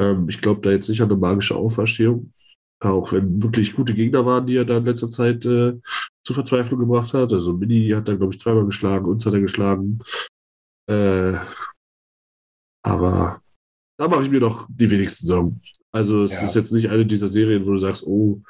[0.00, 2.32] Ähm, ich glaube da jetzt nicht an eine magische Auferstehung.
[2.82, 5.74] Auch wenn wirklich gute Gegner waren, die er da in letzter Zeit äh,
[6.24, 7.32] zur Verzweiflung gebracht hat.
[7.32, 9.98] Also Mini hat er, glaube ich, zweimal geschlagen, uns hat er geschlagen.
[10.88, 11.36] Äh,
[12.82, 13.42] aber
[13.98, 15.60] da mache ich mir doch die wenigsten Sorgen.
[15.92, 16.42] Also es Ja.
[16.42, 18.40] ist jetzt nicht eine dieser Serien, wo du sagst, oh,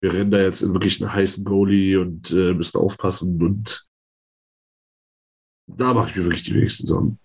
[0.00, 3.86] wir rennen da jetzt in wirklich einen heißen Goalie und äh, müssen aufpassen und
[5.66, 7.18] da mache ich mir wirklich die wenigsten Sorgen.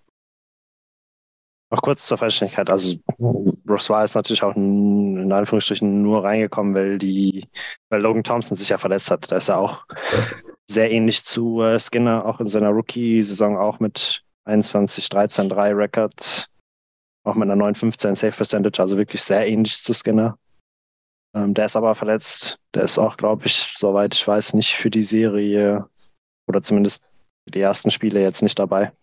[1.71, 2.69] Noch kurz zur Vollständigkeit.
[2.69, 7.49] Also, Brossois ist natürlich auch in, Anführungsstrichen nur reingekommen, weil die,
[7.89, 9.31] weil Logan Thompson sich ja verletzt hat.
[9.31, 9.85] Da ist er auch
[10.67, 16.47] sehr ähnlich zu äh, Skinner, auch in seiner Rookie-Saison auch mit 21, 13, 3 Records,
[17.23, 20.37] auch mit einer 9,15 Safe Percentage, also wirklich sehr ähnlich zu Skinner.
[21.35, 22.59] Ähm, der ist aber verletzt.
[22.73, 25.87] Der ist auch, glaube ich, soweit ich weiß, nicht für die Serie
[26.47, 27.03] oder zumindest
[27.43, 28.93] für die ersten Spiele jetzt nicht dabei.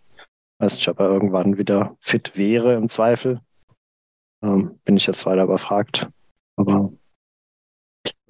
[0.58, 3.40] Weiß nicht, ob er irgendwann wieder fit wäre im Zweifel.
[4.42, 6.08] Ähm, bin ich jetzt weiter überfragt.
[6.56, 6.92] Aber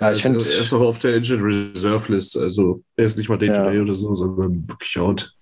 [0.00, 2.36] ja, ich er, finde, ist, er ist noch auf der Injured Reserve List.
[2.36, 3.82] Also er ist nicht mal Day-to-Day Ja.
[3.82, 5.36] oder so, sondern wirklich out.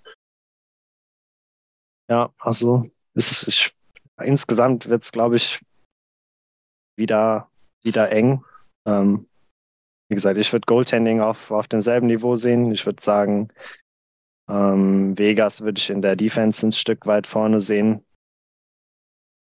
[2.11, 3.73] ja, also ist, ist,
[4.23, 5.61] insgesamt wird es, glaube ich,
[6.97, 7.49] wieder,
[7.83, 8.45] wieder eng.
[8.87, 9.29] Ähm,
[10.09, 12.71] wie gesagt, ich würde Goaltending auf, auf demselben Niveau sehen.
[12.73, 13.49] Ich würde sagen,
[14.49, 18.05] ähm, Vegas würde ich in der Defense ein Stück weit vorne sehen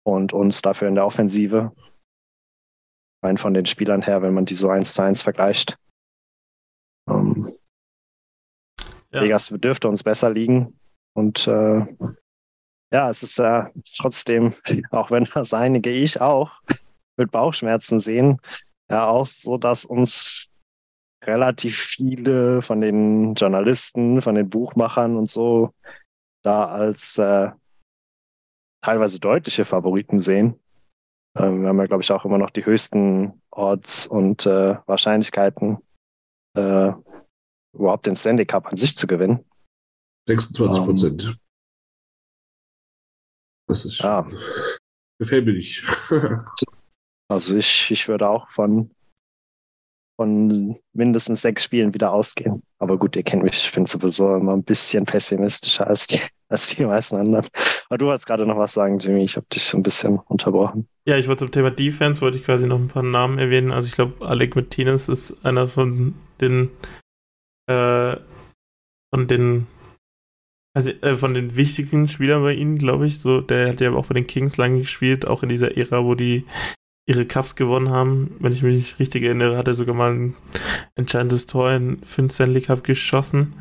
[0.06, 1.72] und uns dafür in der Offensive.
[3.24, 5.78] Rein von den Spielern her, wenn man die so eins zu eins vergleicht.
[7.10, 7.58] Ähm,
[9.12, 9.22] Ja.
[9.22, 10.78] Vegas dürfte uns besser liegen.
[11.14, 11.86] Und äh,
[12.92, 14.54] ja, es ist ja trotzdem,
[14.92, 16.52] auch wenn das einige ich auch
[17.16, 18.40] mit Bauchschmerzen sehen,
[18.90, 20.50] ja auch so, dass uns
[21.24, 25.74] relativ viele von den Journalisten, von den Buchmachern und so
[26.44, 27.52] da als äh,
[28.82, 30.60] teilweise deutliche Favoriten sehen.
[31.38, 35.78] Ähm, wir haben ja, glaube ich, auch immer noch die höchsten Odds und äh, Wahrscheinlichkeiten,
[36.56, 36.94] äh,
[37.74, 39.44] überhaupt den Stanley Cup an sich zu gewinnen.
[40.28, 41.38] 26 Prozent.
[43.68, 44.26] Das ist Ja.
[45.20, 45.84] gefällt mir nicht.
[47.30, 48.90] Also ich, ich würde auch von,
[50.16, 52.64] von mindestens sechs Spielen wieder ausgehen.
[52.80, 56.20] Aber gut, ihr kennt mich, ich bin sowieso immer ein bisschen pessimistischer als die,
[56.50, 57.48] als die meisten anderen.
[57.90, 59.24] Aber du wolltest gerade noch was sagen, Jimmy.
[59.24, 60.88] Ich habe dich so ein bisschen unterbrochen.
[61.06, 63.72] Ja, ich wollte zum Thema Defense, wollte ich quasi noch ein paar Namen erwähnen.
[63.72, 66.70] Also ich glaube, Alec Martinez ist einer von den
[67.70, 68.16] äh,
[69.14, 69.68] von den
[70.78, 73.20] also, äh, von den wichtigen Spielern bei ihnen, glaube ich.
[73.20, 76.14] So, der hat ja auch bei den Kings lange gespielt, auch in dieser Ära, wo
[76.14, 76.46] die
[77.08, 78.36] ihre Cups gewonnen haben.
[78.40, 80.36] Wenn ich mich richtig erinnere, hat er sogar mal ein
[80.96, 83.56] entscheidendes Tor in, für den Stanley Cup geschossen.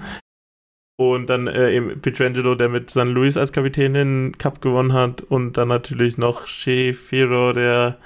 [0.98, 5.20] Und dann äh, eben Pietrangelo, der mit San Luis als Kapitän den Cup gewonnen hat.
[5.20, 7.98] Und dann natürlich noch Shea Fero, der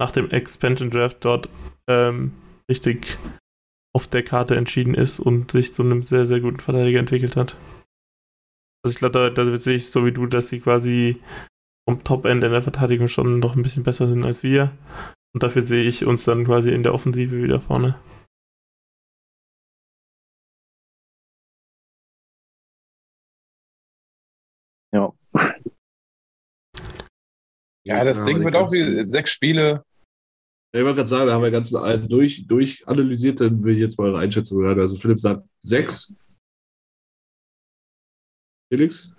[0.00, 1.48] nach dem Expansion Draft dort
[1.88, 2.32] ähm,
[2.70, 3.18] richtig
[3.94, 7.56] auf der Karte entschieden ist und sich zu einem sehr, sehr guten Verteidiger entwickelt hat.
[8.82, 11.20] Also ich glaube, da, da sehe ich so wie du, dass sie quasi
[11.88, 14.76] vom Top-End in der Verteidigung schon noch ein bisschen besser sind als wir.
[15.32, 17.98] Und dafür sehe ich uns dann quasi in der Offensive wieder vorne.
[24.92, 25.14] Ja.
[27.86, 29.82] Ja, das Ding wird auch wie sechs Spiele.
[30.74, 33.98] Ich wollte gerade sagen, da haben wir ganz durch, durch analysiert, dann will ich jetzt
[33.98, 34.78] mal eure Einschätzung hören.
[34.78, 36.14] Also Philipp sagt sechs.
[38.70, 39.16] Felix?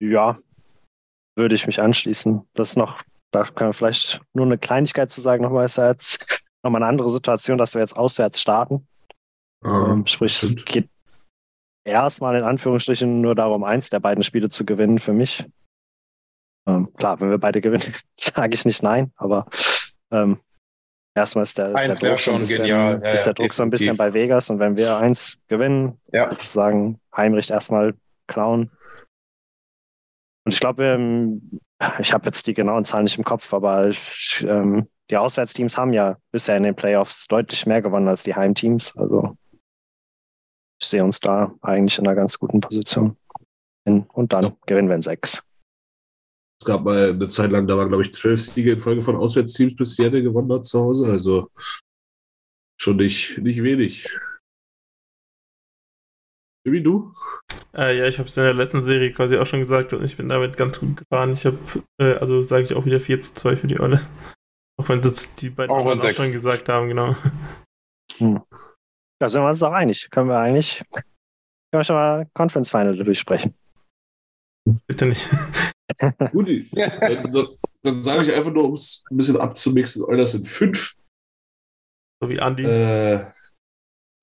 [0.00, 0.40] Ja,
[1.36, 2.46] würde ich mich anschließen.
[2.54, 6.24] Das noch, da können wir vielleicht nur eine Kleinigkeit zu sagen, nochmal ist ja jetzt
[6.62, 8.86] nochmal eine andere Situation, dass wir jetzt auswärts starten.
[9.62, 10.60] Ah, ähm, sprich, stimmt.
[10.60, 10.88] es geht
[11.84, 15.44] erstmal in Anführungsstrichen nur darum, eins der beiden Spiele zu gewinnen für mich.
[16.66, 19.46] Ähm, klar, wenn wir beide gewinnen, sage ich nicht nein, aber
[20.10, 20.40] ähm,
[21.14, 23.00] erstmal ist der, ist Eins der Druck, so ein schon bisschen, genial.
[23.02, 24.12] Ja, ist ja, der Druck so ein bisschen definitiv.
[24.14, 26.36] bei Vegas und wenn wir eins gewinnen, Ja.
[26.42, 27.94] sagen, Heimrich erstmal
[28.26, 28.70] klauen.
[30.46, 31.60] Und ich glaube, ähm,
[31.98, 35.92] ich habe jetzt die genauen Zahlen nicht im Kopf, aber ich, ähm, die Auswärtsteams haben
[35.92, 38.96] ja bisher in den Playoffs deutlich mehr gewonnen als die Heimteams.
[38.96, 39.36] Also
[40.80, 43.16] ich sehe uns da eigentlich in einer ganz guten Position.
[43.84, 44.56] Und dann Ja.
[44.66, 45.42] gewinnen wir in sechs.
[46.60, 49.16] Es gab mal eine Zeit lang, da waren, glaube ich, zwölf Siege in Folge von
[49.16, 51.10] Auswärtsteams, bis Seattle gewonnen hat zu Hause.
[51.10, 51.50] Also
[52.80, 54.08] schon nicht, nicht wenig.
[56.64, 57.12] Wie du?
[57.76, 60.16] Äh, ja, ich habe es in der letzten Serie quasi auch schon gesagt und ich
[60.16, 61.32] bin damit ganz gut gefahren.
[61.32, 61.58] Ich habe,
[62.00, 64.00] äh, also sage ich auch wieder 4 zu 2 für die Olle.
[64.78, 67.16] Auch wenn das die beiden Auch auch schon gesagt haben, genau.
[69.18, 70.10] Da sind wir uns auch einig.
[70.10, 70.84] Können wir eigentlich
[71.76, 73.54] können wir schon mal Conference Final durchsprechen.
[74.86, 75.28] Bitte nicht.
[76.32, 77.48] Gut, dann, dann,
[77.82, 80.94] dann sage ich einfach nur, um es ein bisschen abzumixen, Eulers sind fünf.
[82.20, 82.64] So wie Andi.
[82.64, 83.26] Äh,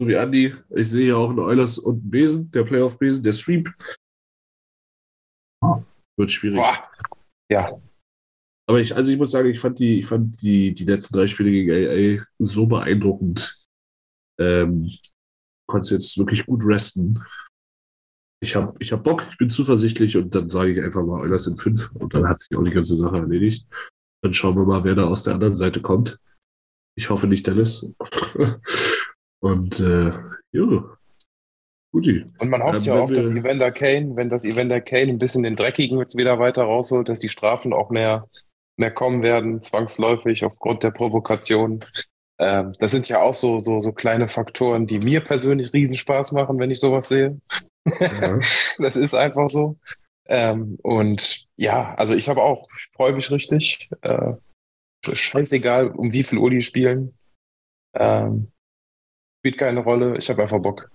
[0.04, 0.54] so wie Andi.
[0.72, 3.74] Ich sehe hier auch einen Eulers und einen Besen, der Playoff-Besen, der Sweep.
[6.18, 6.60] Wird schwierig.
[6.60, 6.78] Boah.
[7.51, 7.82] Ja,
[8.68, 11.28] Aber ich, also ich muss sagen, ich fand die, ich fand die, die letzten drei
[11.28, 13.64] Spiele gegen AA so beeindruckend.
[14.39, 14.91] Ähm,
[15.70, 17.24] konnte jetzt wirklich gut resten.
[18.41, 21.45] Ich habe ich hab Bock, ich bin zuversichtlich und dann sage ich einfach mal, Eulers
[21.45, 23.66] sind fünf und dann hat sich auch die ganze Sache erledigt.
[24.22, 26.20] Dann schauen wir mal, wer da aus der anderen Seite kommt.
[26.95, 27.86] Ich hoffe nicht Dallas.
[29.43, 30.11] Und äh,
[30.53, 30.97] ja,
[31.91, 32.25] guti.
[32.39, 35.17] und man hofft Ähm, ja wenn auch, dass Evander Kane, wenn das Evander Kane ein
[35.17, 38.29] bisschen den Dreckigen jetzt wieder weiter rausholt, dass die Strafen auch mehr,
[38.77, 41.83] mehr kommen werden, zwangsläufig aufgrund der Provokation.
[42.39, 46.57] Ähm, das sind ja auch so, so, so kleine Faktoren, die mir persönlich Riesenspaß machen,
[46.57, 47.39] wenn ich sowas sehe.
[47.99, 48.39] Ja.
[48.77, 49.77] Das ist einfach so.
[50.25, 53.89] Ähm, und ja, also ich habe auch, ich freue mich richtig.
[54.01, 54.33] Äh,
[55.05, 57.17] scheißegal, um wie viel Uhr die spielen.
[57.93, 58.53] Ähm,
[59.43, 60.17] spielt keine Rolle.
[60.17, 60.89] Ich habe einfach Bock.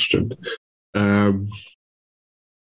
[0.00, 0.38] Stimmt.
[0.94, 1.50] Ähm,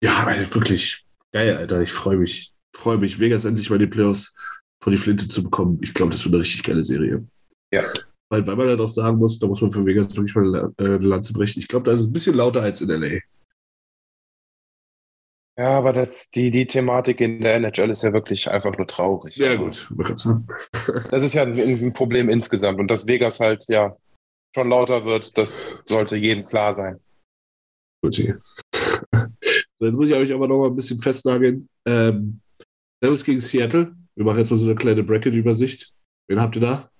[0.03, 1.83] ja, Alter, wirklich geil, Alter.
[1.83, 2.51] Ich freue mich.
[2.75, 3.19] Freue mich.
[3.19, 4.35] Vegas endlich mal die Playoffs
[4.81, 5.77] vor die Flinte zu bekommen.
[5.83, 7.23] Ich glaube, das wird eine richtig geile Serie.
[7.71, 7.83] Ja.
[8.31, 10.83] Weil, weil man dann auch sagen muss, da muss man für Vegas wirklich mal äh,
[10.83, 11.59] eine Lanze brechen.
[11.59, 13.19] Ich glaube, da ist es ein bisschen lauter als in LA.
[15.57, 19.35] Ja, aber das, die, die Thematik in der NHL ist ja wirklich einfach nur traurig.
[19.35, 20.19] Sehr Also, gut.
[20.19, 20.47] Sagen.
[21.11, 22.79] Das ist ja ein, ein Problem insgesamt.
[22.79, 23.95] Und dass Vegas halt ja
[24.55, 26.99] schon lauter wird, das sollte jedem klar sein.
[28.03, 28.17] Gut.
[29.79, 31.67] So, jetzt muss ich euch aber noch mal ein bisschen festnageln.
[31.87, 32.39] Ähm,
[33.01, 33.95] Dallas gegen Seattle.
[34.15, 35.91] Wir machen jetzt mal so eine kleine Bracket-Übersicht.
[36.29, 36.91] Wen habt ihr da?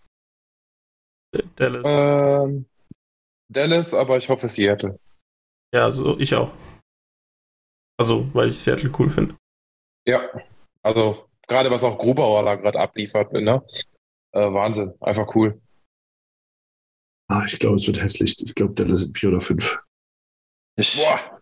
[1.58, 1.84] Dallas.
[1.86, 2.66] Ähm,
[3.54, 4.99] Dallas, aber ich hoffe Seattle.
[5.72, 6.52] Ja, also ich auch.
[8.02, 9.38] Also, weil ich Seattle cool finde.
[10.08, 10.28] Ja,
[10.82, 13.64] also gerade was auch Grubauer da gerade abliefert, ne?
[14.32, 15.62] Äh, Wahnsinn, einfach cool.
[17.28, 18.41] Ah, ich glaube, es wird hässlich.
[18.43, 19.80] Ich glaube, Dallas sind vier oder fünf.
[20.80, 21.39] Ich, Boah,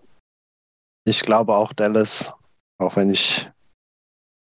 [1.08, 2.34] ich glaube auch Dallas,
[2.78, 3.50] auch wenn ich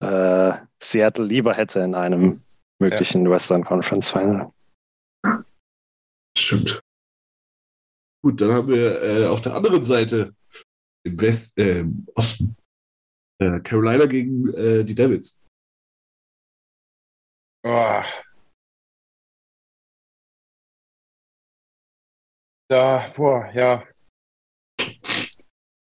[0.03, 2.43] äh, Seattle lieber hätte in einem
[2.79, 4.51] möglichen Western Conference Final.
[6.35, 6.81] Stimmt.
[8.25, 10.35] Gut, dann haben wir äh, auf der anderen Seite
[11.05, 12.57] im West, äh, im Osten
[13.41, 15.45] äh, Carolina gegen äh, die Devils.
[17.65, 18.05] Ah.
[22.71, 23.85] Da, boah, ja.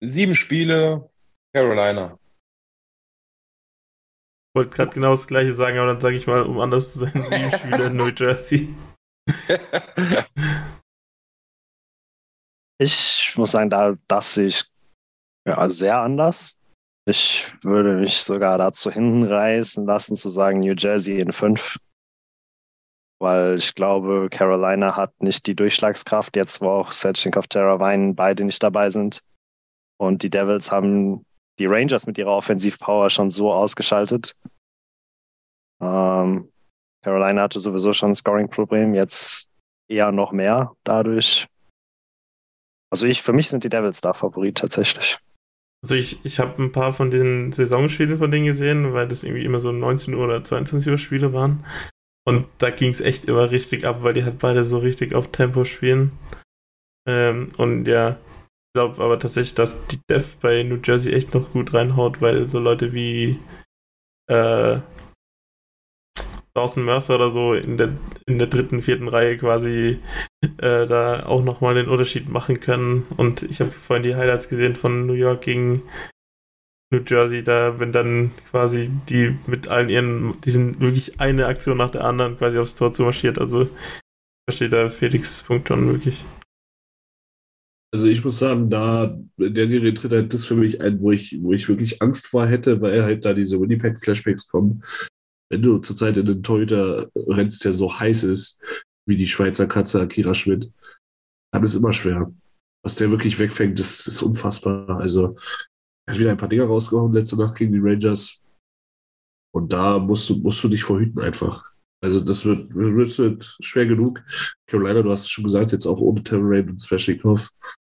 [0.02, 1.10] Sieben Spiele,
[1.54, 2.18] Carolina.
[4.52, 7.00] Ich wollte gerade genau das gleiche sagen, aber dann sage ich mal, um anders zu
[7.00, 8.74] sein, sieben Spiele in New Jersey.
[12.82, 14.64] Ich muss sagen, da das sehe ich
[15.46, 16.58] ja, sehr anders.
[17.06, 21.78] Ich würde mich sogar dazu hinreißen lassen, zu sagen New Jersey in fünf.
[23.20, 28.64] weil ich glaube, Carolina hat nicht die Durchschlagskraft, jetzt wo auch Setchinkov, Terravine beide nicht
[28.64, 29.22] dabei sind.
[29.98, 31.26] Und die Devils haben
[31.60, 34.38] die Rangers mit ihrer Offensivpower schon so ausgeschaltet.
[35.82, 36.50] Ähm,
[37.04, 39.50] Carolina hatte sowieso schon ein Scoring-Problem, jetzt
[39.90, 41.48] eher noch mehr dadurch.
[42.92, 45.20] Also ich, für mich sind die Devils da Favorit tatsächlich.
[45.82, 49.46] Also ich, ich habe ein paar von den Saisonspielen von denen gesehen, weil das irgendwie
[49.46, 51.66] immer so 19 Uhr oder 22 Uhr Spiele waren.
[52.28, 55.32] Und da ging es echt immer richtig ab, weil die halt beide so richtig auf
[55.32, 56.12] Tempo spielen.
[57.08, 61.52] Ähm, und ja, ich glaube aber tatsächlich, dass die Dev bei New Jersey echt noch
[61.52, 63.40] gut reinhaut, weil so Leute wie
[64.30, 64.80] äh,
[66.54, 70.00] Dawson Mercer oder so in der, in der dritten, vierten Reihe quasi
[70.58, 73.06] äh, da auch nochmal den Unterschied machen können.
[73.18, 75.84] Und ich habe vorhin die Highlights gesehen von New York gegen
[76.92, 81.78] New Jersey, da wenn dann quasi die mit allen ihren, die sind wirklich eine Aktion
[81.78, 83.38] nach der anderen quasi aufs Tor zu marschiert.
[83.38, 83.70] Also
[84.50, 86.24] versteht da Felix Punkt schon wirklich.
[87.92, 91.12] Also ich muss sagen, da in der Serie tritt halt das für mich ein, wo
[91.12, 94.84] ich, wo ich wirklich Angst vor hätte, weil halt da diese Winnipeg-Flashbacks kommen.
[95.52, 98.62] Wenn du zurzeit in den Torhüter rennst, der so heiß ist,
[99.10, 100.72] wie die Schweizer Katze Akira Schmidt,
[101.52, 102.32] dann ist immer schwer.
[102.84, 105.00] Was der wirklich wegfängt, das ist unfassbar.
[105.00, 105.36] Also
[106.08, 108.42] er hat wieder ein paar Dinger rausgehauen letzte Nacht gegen die Rangers.
[109.54, 111.66] Und da musst du, musst du dich verhüten einfach.
[112.02, 114.24] Also das wird, wird, wird schwer genug.
[114.68, 117.50] Carolina, du hast es schon gesagt, jetzt auch ohne Terrain und Sveshnikov.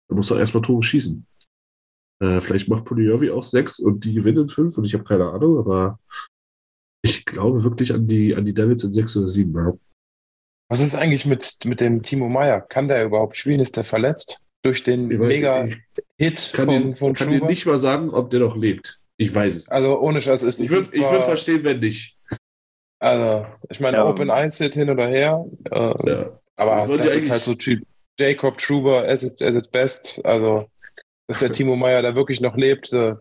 [0.08, 1.26] Da musst du auch erstmal Tore schießen.
[2.22, 5.58] Äh, vielleicht macht Pulijovi auch sechs und die gewinnen fünf und ich habe keine Ahnung,
[5.58, 6.00] aber
[7.02, 9.80] ich glaube wirklich an die, an die Devils in sechs oder sieben.
[10.70, 12.62] Was ist eigentlich mit, mit dem Timo Meyer?
[12.62, 13.60] Kann der überhaupt spielen?
[13.60, 14.44] Ist der verletzt?
[14.62, 19.00] Durch den Mega-Hit von, dir, von kann dir nicht mal sagen, ob der noch lebt.
[19.18, 19.70] Ich weiß es.
[19.70, 22.16] Also ohne Scheiß ist Ich würde würd verstehen, wenn nicht.
[23.00, 24.06] Also, ich meine, ja.
[24.06, 25.46] Open 1 Hit hin oder her.
[25.72, 26.40] Äh, ja.
[26.56, 27.84] Aber das ist halt so Typ
[28.20, 30.24] Jacob Truber as it, as it best.
[30.24, 30.68] Also,
[31.28, 32.92] dass der Timo Meyer da wirklich noch lebt.
[32.94, 33.16] Äh,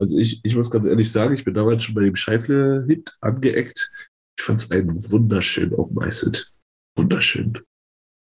[0.00, 3.92] also ich, ich muss ganz ehrlich sagen, ich bin damals schon bei dem Scheifle-Hit angeeckt.
[4.38, 6.52] Ich fand es ein wunderschön Open Hit.
[6.96, 7.58] Wunderschön.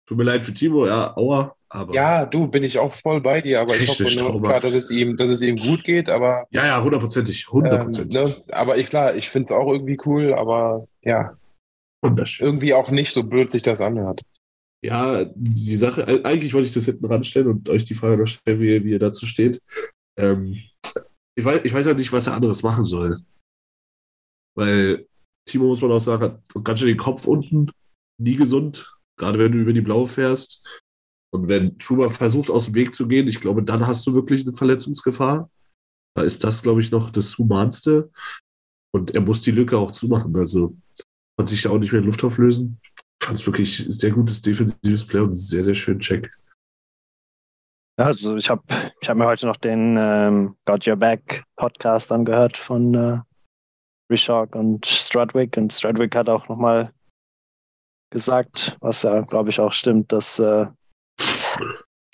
[0.07, 1.55] Tut mir leid für Timo, ja, aua.
[1.69, 4.73] Aber ja, du, bin ich auch voll bei dir, aber ich hoffe nur klar, dass
[4.73, 6.45] es, ihm, dass es ihm gut geht, aber.
[6.51, 8.17] Ja, ja, hundertprozentig, hundertprozentig.
[8.17, 8.43] Ähm, ne?
[8.51, 11.37] Aber ich, klar, ich finde es auch irgendwie cool, aber ja.
[12.03, 12.45] Wunderschön.
[12.45, 14.21] Irgendwie auch nicht so blöd sich das anhört.
[14.83, 18.59] Ja, die Sache, eigentlich wollte ich das hinten ranstellen und euch die Frage noch stellen,
[18.59, 19.61] wie, wie ihr dazu steht.
[20.17, 20.57] Ähm,
[21.35, 23.19] ich, weiß, ich weiß ja nicht, was er anderes machen soll.
[24.55, 25.07] Weil
[25.47, 27.71] Timo, muss man auch sagen, hat ganz schön den Kopf unten,
[28.19, 30.65] nie gesund, gerade wenn du über die Blaue fährst.
[31.33, 34.41] Und wenn Truber versucht, aus dem Weg zu gehen, ich glaube, dann hast du wirklich
[34.41, 35.49] eine Verletzungsgefahr.
[36.15, 38.11] Da ist das, glaube ich, noch das Humanste.
[38.93, 40.35] Und er muss die Lücke auch zumachen.
[40.35, 40.75] Also
[41.37, 42.79] kann sich da auch nicht mehr in Luft auflösen.
[42.83, 46.29] Ich fand es wirklich ein sehr gutes defensives Play und sehr, sehr schön Check.
[47.97, 48.63] Ja, also ich habe
[49.01, 53.19] ich hab mir heute noch den ähm, Got Your Back Podcast angehört von äh,
[54.11, 55.57] Rishok und Strudwick.
[55.57, 56.93] Und Strudwick hat auch nochmal
[58.11, 60.67] gesagt, was ja, glaube ich, auch stimmt, dass äh,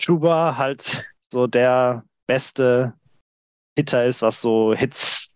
[0.00, 2.94] Chuba halt so der beste
[3.76, 5.34] Hitter ist, was so Hits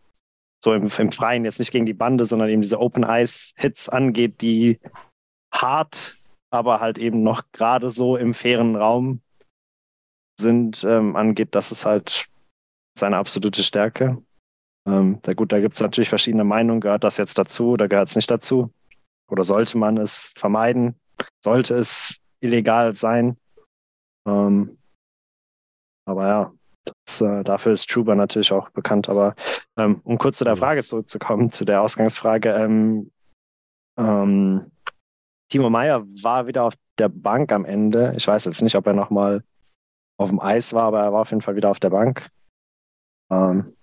[0.65, 3.89] so im, im Freien, jetzt nicht gegen die Bande, sondern eben diese Open Ice Hits
[3.89, 4.79] angeht, die
[5.53, 6.17] hart,
[6.51, 9.21] aber halt eben noch gerade so im fairen Raum
[10.39, 12.29] sind, ähm, angeht, das ist halt
[12.97, 14.23] seine absolute Stärke.
[14.87, 16.81] Ähm, da gut, da gibt es natürlich verschiedene Meinungen.
[16.81, 18.73] Gehört das jetzt dazu oder gehört es nicht dazu?
[19.29, 20.97] Oder sollte man es vermeiden?
[21.43, 23.37] Sollte es illegal sein?
[24.27, 24.79] Ähm,
[26.05, 26.53] aber ja,
[26.85, 29.09] das, äh, dafür ist Truber natürlich auch bekannt.
[29.09, 29.35] Aber
[29.79, 32.51] ähm, um kurz zu der Frage zurückzukommen, zu der Ausgangsfrage.
[32.51, 33.11] Ähm,
[33.99, 34.71] ähm,
[35.49, 38.15] Timo Meyer war wieder auf der Bank am Ende.
[38.17, 39.45] Ich weiß jetzt nicht, ob er nochmal
[40.19, 42.29] auf dem Eis war, aber er war auf jeden Fall wieder auf der Bank.
[43.31, 43.77] Ähm,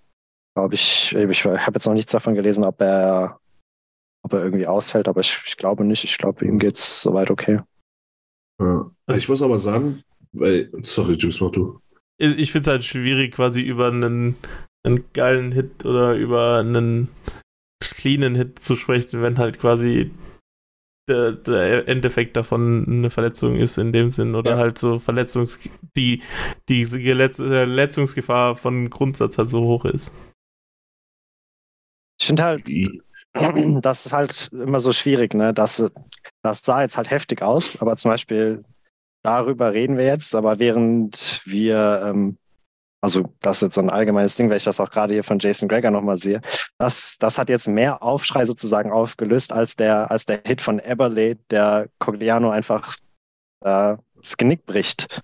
[0.60, 3.40] Glaube ich, ich habe jetzt noch nichts davon gelesen, ob er,
[4.22, 6.04] ob er irgendwie ausfällt, aber ich, ich glaube nicht.
[6.04, 7.60] Ich glaube, ihm geht es soweit okay.
[8.60, 8.90] Ja.
[9.06, 10.02] Also ich muss aber sagen,
[10.32, 11.80] weil, sorry, Juice, mach du.
[12.18, 14.36] Ich finde es halt schwierig, quasi über einen,
[14.84, 17.08] einen geilen Hit oder über einen
[17.80, 20.10] cleanen Hit zu sprechen, wenn halt quasi
[21.08, 24.58] der, der Endeffekt davon eine Verletzung ist in dem Sinn oder ja.
[24.58, 26.22] halt so Verletzungs die
[26.68, 30.12] die Verletzungsgefahr von Grundsatz halt so hoch ist.
[32.20, 32.68] Ich finde halt,
[33.84, 35.54] das ist halt immer so schwierig, ne?
[35.54, 35.82] Das,
[36.42, 38.64] das sah jetzt halt heftig aus, aber zum Beispiel
[39.22, 42.38] darüber reden wir jetzt, aber während wir ähm,
[43.02, 45.38] also das ist jetzt so ein allgemeines Ding, weil ich das auch gerade hier von
[45.38, 46.40] Jason Greger nochmal sehe.
[46.78, 51.36] Das, das hat jetzt mehr Aufschrei sozusagen aufgelöst als der, als der Hit von Eberle,
[51.50, 52.94] der Cogliano einfach
[53.64, 55.22] äh, das Genick bricht.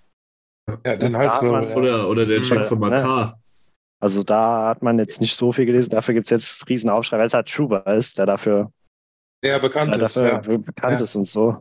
[0.85, 1.69] Ja, den Halswirbel.
[1.69, 1.75] Ja.
[1.75, 3.39] Oder, oder der Check von Makar.
[3.99, 5.89] Also da hat man jetzt nicht so viel gelesen.
[5.89, 8.71] Dafür gibt es jetzt riesen Aufschrei, weil es halt Schuber ist, der dafür,
[9.43, 10.15] Ja, bekannt der ist.
[10.17, 10.57] dafür Ja.
[10.57, 11.03] bekannt Ja.
[11.03, 11.57] ist und so.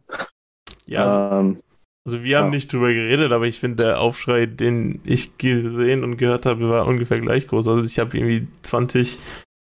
[0.87, 1.61] Ja, Ähm,
[2.07, 2.51] also wir haben ja.
[2.51, 6.87] nicht drüber geredet, aber ich finde, der Aufschrei, den ich gesehen und gehört habe, war
[6.87, 7.67] ungefähr gleich groß.
[7.67, 9.19] Also ich habe irgendwie 20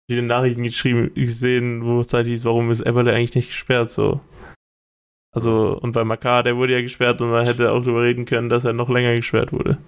[0.09, 4.21] verschiedene Nachrichten geschrieben, gesehen, wo es halt hieß, warum ist Eberle eigentlich nicht gesperrt, so.
[5.35, 8.49] Also, und bei Makar, der wurde ja gesperrt und man hätte auch drüber reden können,
[8.49, 9.79] dass er noch länger gesperrt wurde.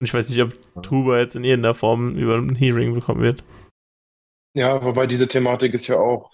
[0.00, 3.44] Und ich weiß nicht, ob Truber jetzt in irgendeiner Form über ein Hearing bekommen wird.
[4.54, 6.30] Ja, wobei diese Thematik ist ja auch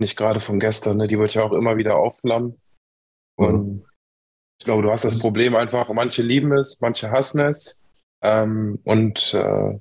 [0.00, 1.06] nicht gerade von gestern, ne?
[1.06, 2.60] die wird ja auch immer wieder aufflammen.
[3.36, 3.84] Und
[4.58, 7.80] ich glaube, du hast das Problem einfach, manche lieben es, manche hassen es.
[8.22, 9.78] Ähm, und äh,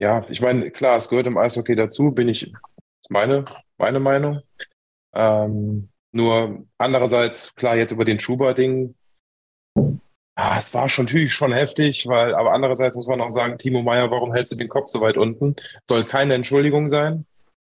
[0.00, 3.44] ja, ich meine, klar, es gehört im Eishockey dazu, bin ich, ist meine,
[3.78, 4.42] meine Meinung.
[5.12, 8.94] Ähm, nur andererseits, klar, jetzt über den Schuber-Ding,
[10.38, 13.82] ah, es war schon natürlich schon heftig, weil, aber andererseits muss man auch sagen, Timo
[13.82, 15.56] Meyer, warum hältst du den Kopf so weit unten?
[15.88, 17.26] Soll keine Entschuldigung sein,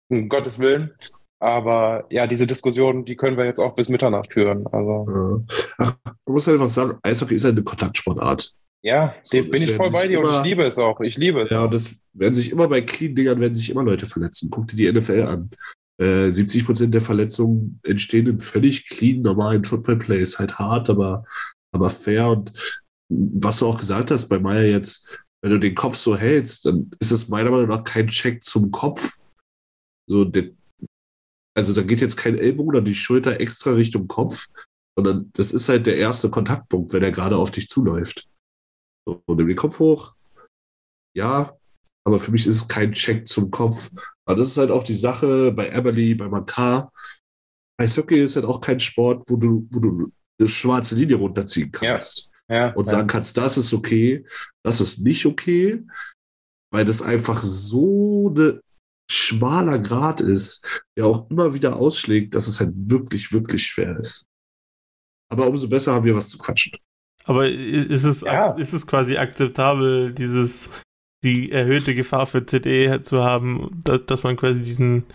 [0.10, 0.92] um Gottes Willen.
[1.40, 4.66] Aber ja, diese Diskussion, die können wir jetzt auch bis Mitternacht führen.
[4.68, 5.44] Also.
[5.78, 8.54] Ach, man muss halt einfach sagen, Eishockey ist halt eine Kontaktsportart.
[8.82, 11.02] ja, So, bin ich voll bei dir und ich immer- liebe es auch.
[11.02, 11.50] Ich liebe es.
[11.52, 14.50] Ja, und das werden sich immer bei Clean-Dingern werden sich immer Leute verletzen.
[14.50, 15.50] Guck dir die NFL an.
[16.02, 20.40] Äh, 70 Prozent der Verletzungen entstehen in völlig clean, normalen Football-Plays.
[20.40, 21.26] Halt hart, aber,
[21.74, 22.30] aber fair.
[22.30, 22.52] Und
[23.10, 26.90] was du auch gesagt hast bei Meier jetzt, wenn du den Kopf so hältst, dann
[27.00, 29.18] ist es meiner Meinung nach kein Check zum Kopf.
[30.10, 30.52] So, der,
[31.56, 34.48] also da geht jetzt kein Ellbogen oder die Schulter extra Richtung Kopf,
[34.98, 38.28] sondern das ist halt der erste Kontaktpunkt, wenn er gerade auf dich zuläuft.
[39.06, 40.16] So, nimm den Kopf hoch.
[41.16, 41.58] Ja,
[42.06, 43.92] aber für mich ist es kein Check zum Kopf.
[44.26, 46.92] Aber das ist halt auch die Sache bei Eberly, bei Makar.
[47.80, 50.12] Eishockey ist halt auch kein Sport, wo du, wo du
[50.44, 52.92] eine schwarze Linie runterziehen kannst ja, und ja.
[52.92, 54.26] sagen kannst, das ist okay,
[54.64, 55.84] das ist nicht okay,
[56.72, 58.60] weil das einfach so ein
[59.10, 60.66] schmaler Grad ist,
[60.98, 64.26] der auch immer wieder ausschlägt, dass es halt wirklich, wirklich schwer ist.
[65.32, 66.78] Aber umso besser haben wir was zu quatschen.
[67.26, 68.54] Aber ist es, Ja.
[68.54, 70.70] ist es quasi akzeptabel, dieses,
[71.24, 75.06] die erhöhte Gefahr für CD zu haben, da- dass man quasi diesen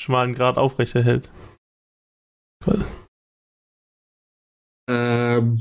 [0.00, 1.30] schmalen Grad aufrechterhält?
[4.90, 5.60] Ähm,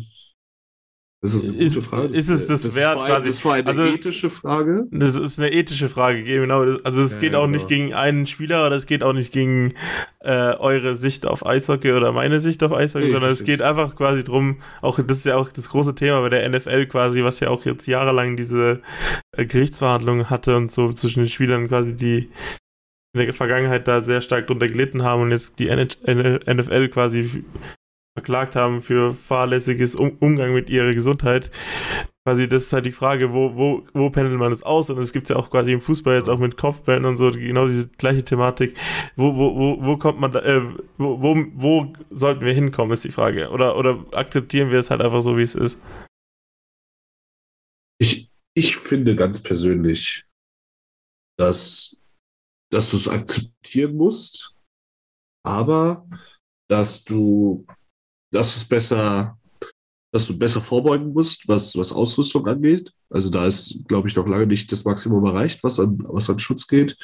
[1.22, 2.14] das ist eine Ist- gute Frage.
[2.14, 3.28] ist es das wert, war, quasi?
[3.28, 4.86] Das war eine Also- ethische Frage.
[4.92, 6.62] Das ist eine ethische Frage, genau.
[6.86, 7.82] Also es Ja, geht auch nicht genau.
[7.84, 9.74] gegen einen Spieler oder es geht auch nicht gegen
[10.22, 13.98] äh, eure Sicht auf Eishockey oder meine Sicht auf Eishockey, Nee, sondern es geht einfach
[13.98, 17.42] quasi drum, auch das ist ja auch das große Thema bei der NFL quasi, was
[17.42, 18.82] ja auch jetzt jahrelang diese
[19.36, 22.30] äh, Gerichtsverhandlungen hatte und so zwischen den Spielern quasi, die
[23.14, 27.44] in der Vergangenheit da sehr stark drunter gelitten haben und jetzt die NFL quasi
[28.20, 31.52] verklagt haben für fahrlässiges um Umgang mit ihrer Gesundheit.
[32.26, 34.90] Quasi, das ist halt die Frage, wo, wo, wo pendelt man das aus?
[34.90, 37.68] Und es gibt ja auch quasi im Fußball jetzt auch mit Kopfbällen und so genau
[37.68, 38.76] diese gleiche Thematik.
[39.16, 40.62] Wo, wo, wo, wo kommt man da, äh,
[40.98, 43.50] wo, wo, wo sollten wir hinkommen, ist die Frage.
[43.52, 45.82] Oder, oder akzeptieren wir es halt einfach so, wie es ist?
[48.02, 50.26] Ich, ich finde ganz persönlich,
[51.38, 51.98] dass,
[52.70, 54.54] dass du es akzeptieren musst,
[55.46, 56.06] aber
[56.70, 57.66] dass du,
[58.32, 59.38] dass es besser,
[60.14, 62.92] dass du besser vorbeugen musst, was, was Ausrüstung angeht.
[63.10, 66.40] Also da ist, glaube ich, noch lange nicht das Maximum erreicht, was an, was an
[66.40, 66.98] Schutz geht.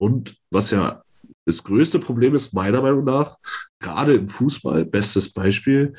[0.00, 1.02] Und was ja
[1.46, 3.36] das größte Problem ist, meiner Meinung nach,
[3.80, 5.94] gerade im Fußball, bestes Beispiel,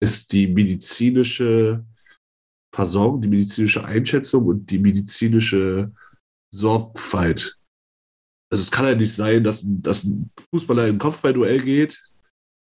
[0.00, 1.84] ist die medizinische
[2.74, 5.92] Versorgung, die medizinische Einschätzung und die medizinische
[6.52, 7.56] Sorgfalt.
[8.52, 12.02] Also es kann ja nicht sein, dass, ein- dass ein Fußballer im Kopfballduell geht,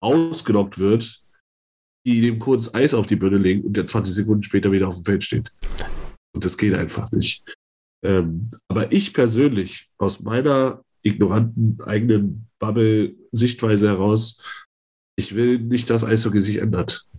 [0.02, 1.24] ausgenockt wird,
[2.08, 4.95] die dem kurz Eis auf die Birne legen und der 20 Sekunden später wieder auf
[4.95, 5.51] dem Feld steht.
[6.34, 7.43] Und das geht einfach nicht.
[8.01, 14.42] Ähm, aber ich persönlich, aus meiner ignoranten eigenen Bubble-Sichtweise heraus,
[15.20, 17.09] ich will nicht, dass Eishockey sich ändert.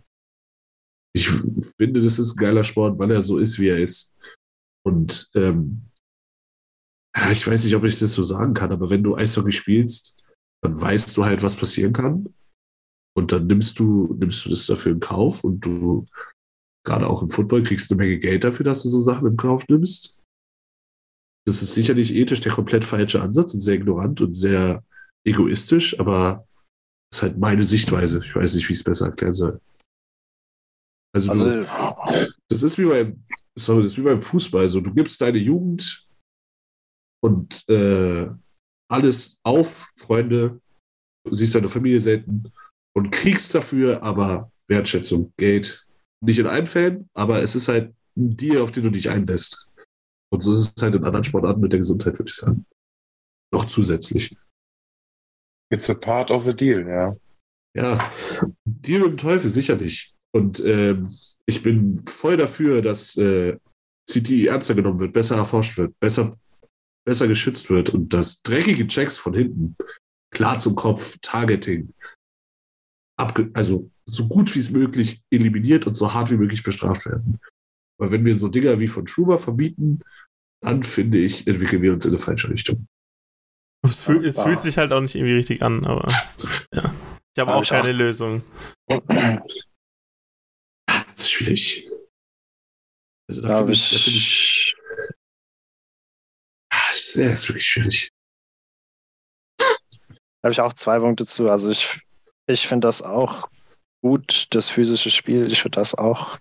[1.15, 4.15] Ich finde, das ist ein geiler Sport, weil er so ist, wie er ist.
[4.87, 5.83] Und ähm,
[7.31, 10.25] ich weiß nicht, ob ich das so sagen kann, aber wenn du Eishockey spielst,
[10.63, 12.35] dann weißt du halt, was passieren kann.
[13.19, 16.07] Und dann nimmst du, nimmst du das dafür in Kauf und du,
[16.87, 19.67] gerade auch im Football, kriegst eine Menge Geld dafür, dass du so Sachen in Kauf
[19.69, 20.23] nimmst.
[21.45, 24.85] Das ist sicherlich ethisch der komplett falsche Ansatz und sehr ignorant und sehr
[25.27, 26.47] egoistisch, aber
[27.11, 28.21] das ist halt meine Sichtweise.
[28.21, 29.61] Ich weiß nicht, wie ich es besser erklären soll.
[31.13, 33.25] Also, Also, du, das ist wie beim,
[33.59, 34.69] sorry, das ist wie beim Fußball.
[34.69, 36.07] So, du gibst deine Jugend
[37.21, 38.31] und äh,
[38.89, 40.61] alles auf, Freunde,
[41.27, 42.53] du siehst deine Familie selten
[42.95, 45.85] und kriegst dafür aber Wertschätzung, Geld.
[46.21, 49.69] Nicht in allen Fällen, aber es ist halt ein Deal, auf den du dich einlässt.
[50.31, 52.67] Und so ist es halt in anderen Sportarten mit der Gesundheit, würde ich sagen.
[53.53, 54.37] Noch zusätzlich.
[55.73, 57.17] It's a part of the deal, ja.
[57.77, 58.13] Ja,
[58.65, 60.15] Deal mit dem Teufel sicherlich.
[60.35, 61.15] Und ähm,
[61.47, 63.57] ich bin voll dafür, dass äh,
[64.11, 66.39] CTI ernster genommen wird, besser erforscht wird, besser,
[67.07, 69.77] besser geschützt wird und dass dreckige Checks von hinten,
[70.31, 71.93] klar zum Kopf, Targeting,
[73.19, 77.41] abge also so gut wie es möglich eliminiert und so hart wie möglich bestraft werden.
[78.01, 80.01] Weil wenn wir so Dinger wie von Schuber verbieten,
[80.63, 82.87] dann finde ich, entwickeln wir uns in eine falsche Richtung.
[83.85, 86.07] Es, fühl, es fühlt sich halt auch nicht irgendwie richtig an, aber
[86.73, 86.95] ja.
[87.35, 87.99] Ich habe auch ich keine auch.
[87.99, 88.43] Lösung.
[88.87, 89.43] Das
[91.17, 91.89] ist schwierig.
[93.29, 94.77] Also da finde ich, da finde ich,
[96.73, 98.11] ah, ja, ist wirklich schwierig.
[99.59, 99.67] da
[100.45, 101.49] habe ich auch zwei Punkte zu.
[101.49, 102.01] Also ich,
[102.49, 103.49] ich finde das auch
[104.03, 105.51] gut, das physische Spiel.
[105.53, 106.39] Ich würde das auch,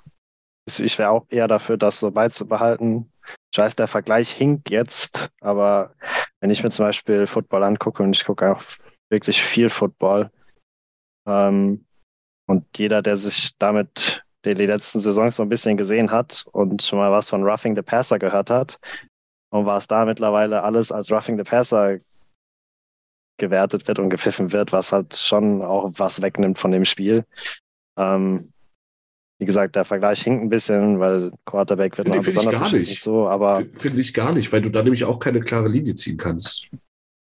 [0.65, 3.11] ich wäre auch eher dafür, das so beizubehalten.
[3.51, 5.93] Ich weiß, der Vergleich hinkt jetzt, aber
[6.39, 8.61] wenn ich mir zum Beispiel Football angucke und ich gucke auch
[9.09, 10.31] wirklich viel Football,
[11.27, 11.85] ähm,
[12.47, 16.81] und jeder, der sich damit die, die letzten Saisons so ein bisschen gesehen hat und
[16.81, 18.79] schon mal was von Roughing the Passer gehört hat,
[19.49, 21.97] und was da mittlerweile alles als Roughing the Passer
[23.37, 27.25] gewertet wird und gepfiffen wird, was halt schon auch was wegnimmt von dem Spiel.
[27.97, 28.51] Ähm,
[29.39, 33.01] wie gesagt, der Vergleich hinkt ein bisschen, weil Quarterback wird noch besonders gar nicht.
[33.03, 36.17] so, aber Finde ich gar nicht, weil du da nämlich auch keine klare Linie ziehen
[36.17, 36.67] kannst.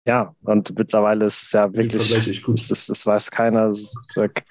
[0.05, 3.71] ja, und mittlerweile ist es ja wirklich, es, es weiß keiner.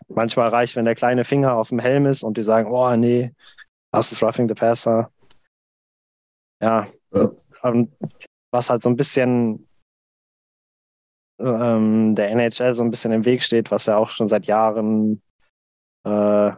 [0.08, 3.30] Manchmal reicht, wenn der kleine Finger auf dem Helm ist und die sagen, oh nee,
[3.92, 5.10] das ist Roughing the Passer.
[6.62, 7.30] Ja, Ja.
[7.62, 7.92] und
[8.52, 9.66] was halt so ein bisschen
[11.40, 15.22] ähm, der NHL so ein bisschen im Weg steht, was ja auch schon seit Jahren
[16.04, 16.52] äh,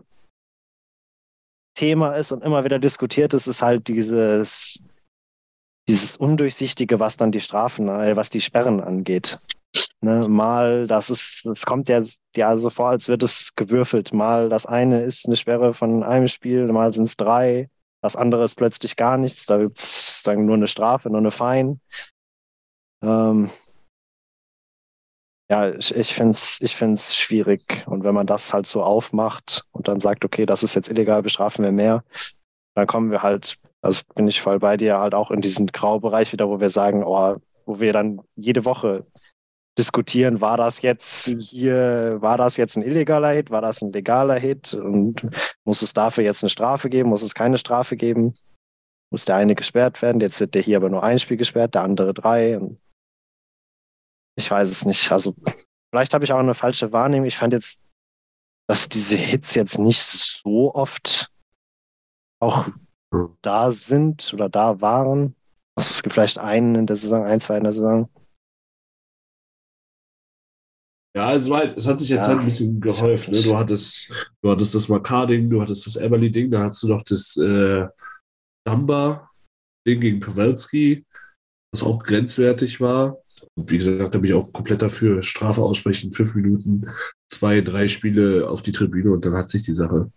[1.74, 4.82] Thema ist und immer wieder diskutiert ist, ist halt dieses,
[5.88, 9.38] dieses Undurchsichtige, was dann die Strafen, äh, was die Sperren angeht.
[10.02, 12.02] Ne, mal, das ist, es kommt ja,
[12.36, 14.12] ja so vor, als wird es gewürfelt.
[14.12, 17.70] Mal das eine ist eine Sperre von einem Spiel, mal sind es drei,
[18.02, 21.30] das andere ist plötzlich gar nichts, da gibt es dann nur eine Strafe, nur eine
[21.30, 21.80] Fein.
[23.02, 23.50] Ähm,
[25.52, 27.84] ja, ich, ich finde es ich find's schwierig.
[27.86, 31.22] Und wenn man das halt so aufmacht und dann sagt, okay, das ist jetzt illegal,
[31.22, 32.04] bestrafen wir mehr,
[32.74, 36.32] dann kommen wir halt, also bin ich voll bei dir, halt auch in diesen Graubereich
[36.32, 39.04] wieder, wo wir sagen, oh, wo wir dann jede Woche
[39.76, 44.38] diskutieren, war das jetzt hier, war das jetzt ein illegaler Hit, war das ein legaler
[44.38, 45.26] Hit und
[45.64, 48.36] muss es dafür jetzt eine Strafe geben, muss es keine Strafe geben,
[49.10, 51.82] muss der eine gesperrt werden, jetzt wird der hier aber nur ein Spiel gesperrt, der
[51.82, 52.78] andere drei und
[54.36, 55.34] ich weiß es nicht, also
[55.90, 57.80] vielleicht habe ich auch eine falsche Wahrnehmung, ich fand jetzt,
[58.68, 61.30] dass diese Hits jetzt nicht so oft
[62.40, 62.68] auch
[63.42, 65.36] da sind oder da waren.
[65.74, 68.08] Also es gibt vielleicht einen in der Saison, ein, zwei in der Saison.
[71.14, 72.28] Ja, es, war, es hat sich jetzt Ja.
[72.28, 73.28] halt ein bisschen gehäuft.
[73.28, 73.42] Ne?
[73.42, 74.10] Du, hattest,
[74.42, 77.86] du hattest das Makar-Ding, du hattest das Everly-Ding, da hattest du noch das äh,
[78.66, 81.04] Dumba-Ding gegen Pawelski,
[81.70, 83.18] was auch grenzwertig war.
[83.54, 85.22] Und wie gesagt, da bin ich auch komplett dafür.
[85.22, 86.86] Strafe aussprechen, fünf Minuten,
[87.30, 90.10] zwei, drei Spiele auf die Tribüne und dann hat sich die Sache.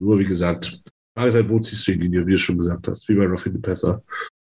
[0.00, 0.82] Nur wie gesagt,
[1.14, 3.26] Frage ist halt, wo ziehst du die Linie, wie du schon gesagt hast, wie bei
[3.26, 4.02] Ruffin Pesser.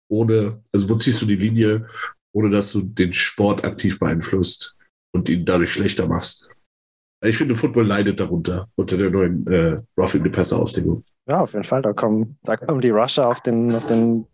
[0.09, 1.87] Ohne, also wo ziehst du die Linie,
[2.33, 4.75] ohne dass du den Sport aktiv beeinflusst
[5.13, 6.47] und ihn dadurch schlechter machst.
[7.25, 11.03] Ich finde, Football leidet darunter, unter der neuen äh, Roughing the Passer Auslegung.
[11.27, 11.81] Ja, auf jeden Fall.
[11.81, 14.27] Da kommen, da kommen die Rusher auf den, auf den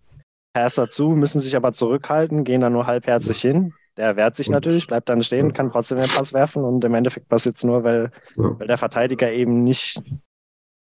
[0.53, 3.73] Passer zu, müssen sich aber zurückhalten, gehen dann nur halbherzig hin.
[3.97, 7.27] Der wehrt sich natürlich, bleibt dann stehen, kann trotzdem den Pass werfen und im Endeffekt
[7.27, 10.01] passiert es nur, weil, weil der Verteidiger eben nicht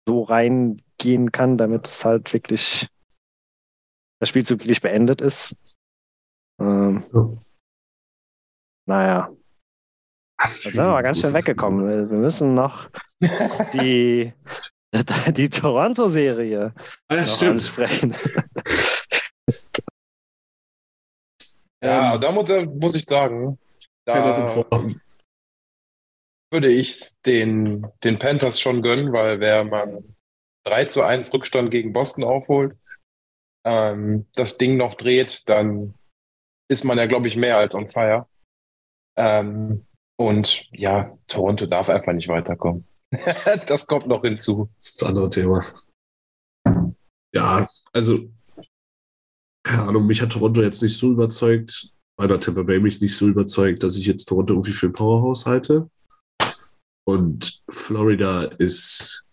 [0.09, 2.89] so reingehen kann, damit es halt wirklich
[4.21, 5.57] der Spielzug wirklich beendet ist.
[6.61, 7.29] Ähm, Ja.
[8.87, 9.31] naja,
[10.43, 11.87] jetzt sind wir mal ganz schön weggekommen.
[11.89, 12.89] Wir wir müssen noch
[13.75, 14.33] die,
[15.37, 16.73] die Toronto-Serie
[17.11, 18.15] ja, ansprechen.
[21.83, 23.59] Ja, Ähm, da muss, da muss ich sagen,
[24.07, 24.65] da
[26.51, 30.15] würde ich den, den Panthers schon gönnen, weil wer man
[30.65, 32.77] 3 zu 1 Rückstand gegen Boston aufholt,
[33.65, 35.95] ähm, das Ding noch dreht, dann
[36.71, 38.27] ist man ja, glaube ich, mehr als on fire.
[39.17, 39.87] Ähm,
[40.19, 42.87] und ja, Toronto darf einfach nicht weiterkommen.
[43.67, 44.71] das kommt noch hinzu.
[44.77, 45.65] Das ist das andere Thema.
[47.35, 48.31] Ja, also,
[49.65, 53.17] keine Ahnung, mich hat Toronto jetzt nicht so überzeugt, weil der Tampa Bay mich nicht
[53.17, 55.91] so überzeugt, dass ich jetzt Toronto irgendwie für ein Powerhouse halte.
[57.05, 59.25] Und Florida ist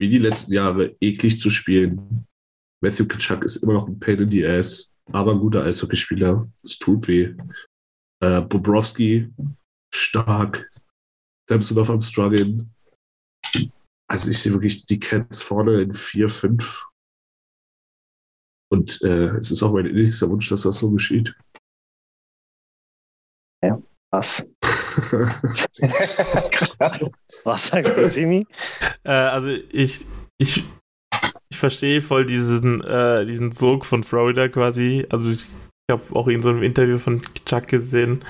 [0.00, 2.26] wie die letzten Jahre eklig zu spielen.
[2.82, 6.48] Matthew Kitschak ist immer noch ein Pain in the Ass, aber ein guter Eishockeyspieler.
[6.64, 7.34] Es tut weh.
[8.22, 9.28] Äh, Bobrovsky,
[9.92, 10.70] stark.
[11.48, 12.72] Samsonov am Struggeln.
[14.08, 16.89] Also ich sehe wirklich die Cats vorne in 4, 5.
[18.70, 21.34] Und äh, es ist auch mein innigster Wunsch, dass das so geschieht.
[24.10, 24.44] Was?
[26.50, 27.12] Krass.
[27.44, 28.46] Was sagst du, Jimmy?
[29.04, 30.04] Äh, also ich,
[30.38, 30.64] ich,
[31.48, 35.06] ich verstehe voll diesen, äh, diesen Sog von Florida quasi.
[35.10, 38.24] Also ich, ich habe auch in so einem Interview von Chuck gesehen,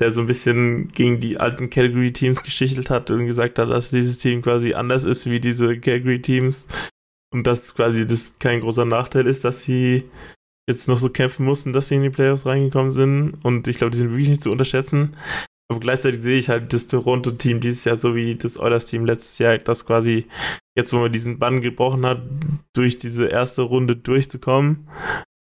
[0.00, 4.16] der so ein bisschen gegen die alten Calgary-Teams geschichtelt hat und gesagt hat, dass dieses
[4.16, 6.66] Team quasi anders ist wie diese Calgary-Teams
[7.36, 10.04] und dass quasi das kein großer Nachteil ist, dass sie
[10.66, 13.34] jetzt noch so kämpfen mussten, dass sie in die Playoffs reingekommen sind.
[13.42, 15.18] Und ich glaube, die sind wirklich nicht zu unterschätzen.
[15.68, 19.58] Aber gleichzeitig sehe ich halt das Toronto-Team dieses Jahr so wie das Oilers-Team letztes Jahr,
[19.58, 20.28] das quasi
[20.74, 22.22] jetzt, wo man diesen Bann gebrochen hat,
[22.72, 24.88] durch diese erste Runde durchzukommen.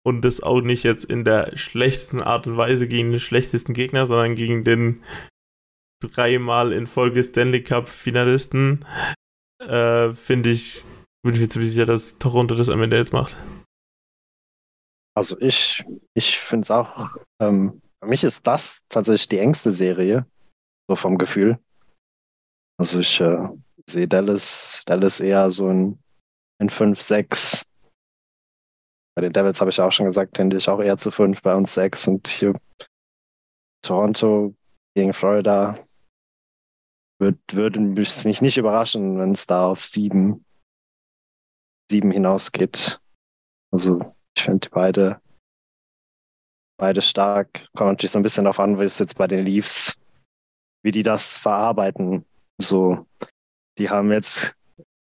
[0.06, 4.06] Und das auch nicht jetzt in der schlechtesten Art und Weise gegen den schlechtesten Gegner,
[4.06, 5.02] sondern gegen den
[6.00, 8.86] dreimal in Folge Stanley Cup-Finalisten.
[9.60, 10.84] Äh, Finde ich,
[11.24, 13.38] bin ich mir ziemlich sicher, dass Toronto das am Ende jetzt macht.
[15.16, 15.84] Also ich,
[16.14, 20.26] ich finde es auch, ähm, für mich ist das tatsächlich die engste Serie,
[20.90, 21.60] so vom Gefühl.
[22.80, 23.50] Also ich äh,
[23.88, 26.00] sehe Dallas, Dallas eher so in,
[26.60, 27.66] in 5, 6.
[29.16, 31.54] Bei den Devils habe ich auch schon gesagt, tendiere ich auch eher zu 5, bei
[31.54, 32.08] uns 6.
[32.08, 32.56] Und hier
[33.84, 34.56] Toronto
[34.96, 35.78] gegen Florida
[37.20, 40.44] würd, würde mich nicht überraschen, wenn es da auf 7,
[41.92, 43.00] 7 hinausgeht.
[43.72, 45.22] Also ich finde beide,
[46.78, 47.68] beide stark.
[47.76, 50.00] Kommt natürlich so ein bisschen darauf an, wie es jetzt bei den Leafs,
[50.84, 52.26] wie die das verarbeiten.
[52.60, 53.06] So,
[53.78, 54.56] die haben jetzt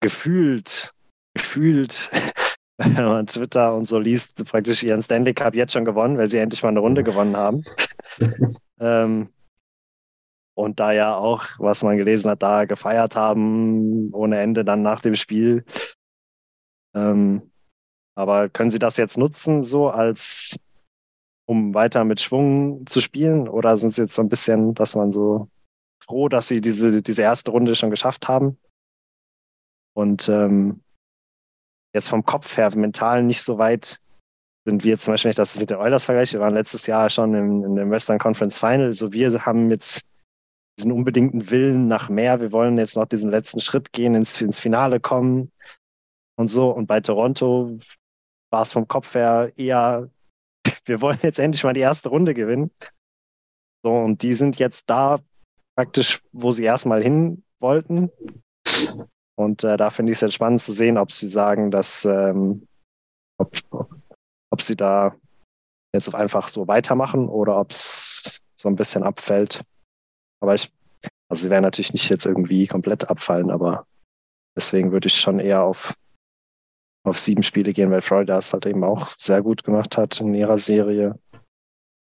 [0.00, 0.92] gefühlt,
[1.34, 2.10] gefühlt,
[2.78, 6.38] wenn man Twitter und so liest, praktisch ihren Stanley Cup jetzt schon gewonnen, weil sie
[6.38, 7.62] endlich mal eine Runde gewonnen haben.
[8.80, 9.28] ähm,
[10.54, 15.00] und da ja auch, was man gelesen hat, da gefeiert haben ohne Ende dann nach
[15.00, 15.64] dem Spiel.
[16.94, 17.50] Ähm,
[18.14, 20.58] aber können Sie das jetzt nutzen, so als
[21.46, 23.48] um weiter mit Schwung zu spielen?
[23.48, 25.48] Oder sind Sie jetzt so ein bisschen, dass man so
[26.04, 28.58] froh, dass Sie diese, diese erste Runde schon geschafft haben?
[29.94, 30.82] Und ähm,
[31.92, 34.00] jetzt vom Kopf her mental nicht so weit
[34.64, 37.10] sind wir zum Beispiel, wenn ich das mit den Oilers vergleiche, wir waren letztes Jahr
[37.10, 40.02] schon im, in dem Western Conference Final, so wir haben jetzt
[40.78, 44.60] diesen unbedingten Willen nach mehr, wir wollen jetzt noch diesen letzten Schritt gehen, ins, ins
[44.60, 45.50] Finale kommen
[46.40, 46.70] und so.
[46.70, 47.78] Und bei Toronto
[48.50, 50.08] war es vom Kopf her eher,
[50.86, 52.70] wir wollen jetzt endlich mal die erste Runde gewinnen.
[53.84, 55.20] So, und die sind jetzt da
[55.76, 58.10] praktisch, wo sie erstmal hin wollten.
[59.36, 62.66] Und äh, da finde ich es jetzt spannend zu sehen, ob sie sagen, dass, ähm,
[63.38, 63.52] ob,
[64.50, 65.14] ob sie da
[65.94, 69.62] jetzt einfach so weitermachen oder ob es so ein bisschen abfällt.
[70.40, 70.72] Aber ich,
[71.28, 73.86] also sie werden natürlich nicht jetzt irgendwie komplett abfallen, aber
[74.56, 75.94] deswegen würde ich schon eher auf
[77.04, 80.34] auf sieben Spiele gehen, weil Florida es halt eben auch sehr gut gemacht hat in
[80.34, 81.18] ihrer Serie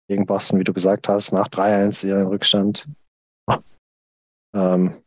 [0.09, 2.89] gegen Boston, wie du gesagt hast, nach 3-1 ihren Rückstand.
[4.55, 5.03] Ähm,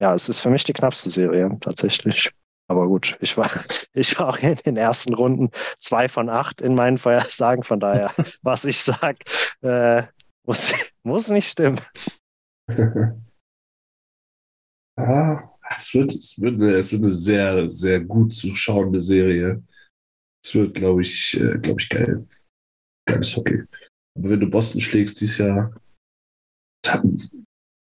[0.00, 2.30] ja, es ist für mich die knappste Serie tatsächlich.
[2.68, 3.50] Aber gut, ich war,
[3.92, 7.64] ich war auch in den ersten Runden zwei von acht in meinen Vorhersagen.
[7.64, 8.12] Von daher,
[8.42, 9.18] was ich sage,
[9.62, 10.04] äh,
[10.44, 11.80] muss, muss nicht stimmen.
[14.96, 19.62] ah, es wird, es, wird eine, es wird eine sehr, sehr gut zu schauende Serie.
[20.44, 22.26] Es wird, glaube ich, äh, glaube ich, geil.
[23.06, 23.64] Geiles Hockey.
[24.16, 25.74] Aber wenn du Boston schlägst dieses Jahr,
[26.84, 27.30] dann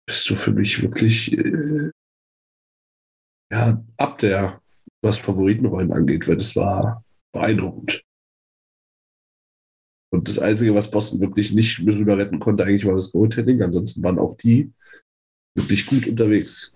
[0.07, 1.91] bist du für mich wirklich äh,
[3.53, 4.63] ja, ab der,
[5.03, 8.03] was Favoritenrollen angeht, weil das war beeindruckend.
[10.11, 13.63] Und das Einzige, was Boston wirklich nicht mit rüber retten konnte, eigentlich war das Goaltending.
[13.63, 14.73] Ansonsten waren auch die
[15.57, 16.73] wirklich gut unterwegs.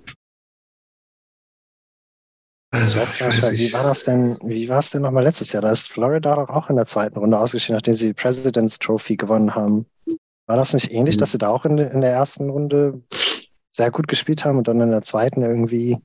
[2.75, 5.61] Also, ich weiß nicht, wie war das denn, wie war es denn nochmal letztes Jahr?
[5.61, 9.17] Da ist Florida doch auch in der zweiten Runde ausgeschieden, nachdem sie die President's Trophy
[9.17, 9.85] gewonnen haben.
[10.47, 11.21] War das nicht ähnlich, mhm.
[11.21, 13.03] dass sie da auch in, in, der ersten Runde
[13.69, 15.99] sehr gut gespielt haben und dann in der zweiten irgendwie.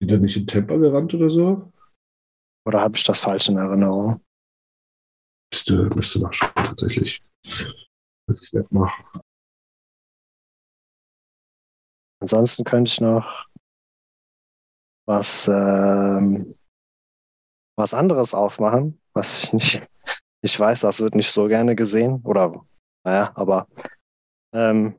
[0.00, 1.72] Sind da nicht in Temper gerannt oder so?
[2.66, 4.20] Oder habe ich das falsch in Erinnerung?
[5.52, 7.22] Müsste, müsste nachschauen, tatsächlich.
[8.26, 8.90] Das ist mal.
[12.20, 13.46] ansonsten könnte ich noch
[15.06, 16.54] was, ähm,
[17.76, 19.88] was anderes aufmachen, was ich nicht,
[20.42, 22.20] ich weiß, das wird nicht so gerne gesehen.
[22.24, 22.64] Oder,
[23.04, 23.68] naja, aber
[24.52, 24.98] ähm,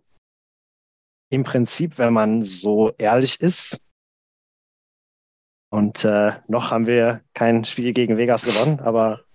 [1.30, 3.82] im Prinzip, wenn man so ehrlich ist,
[5.70, 9.26] und äh, noch haben wir kein Spiel gegen Vegas gewonnen, aber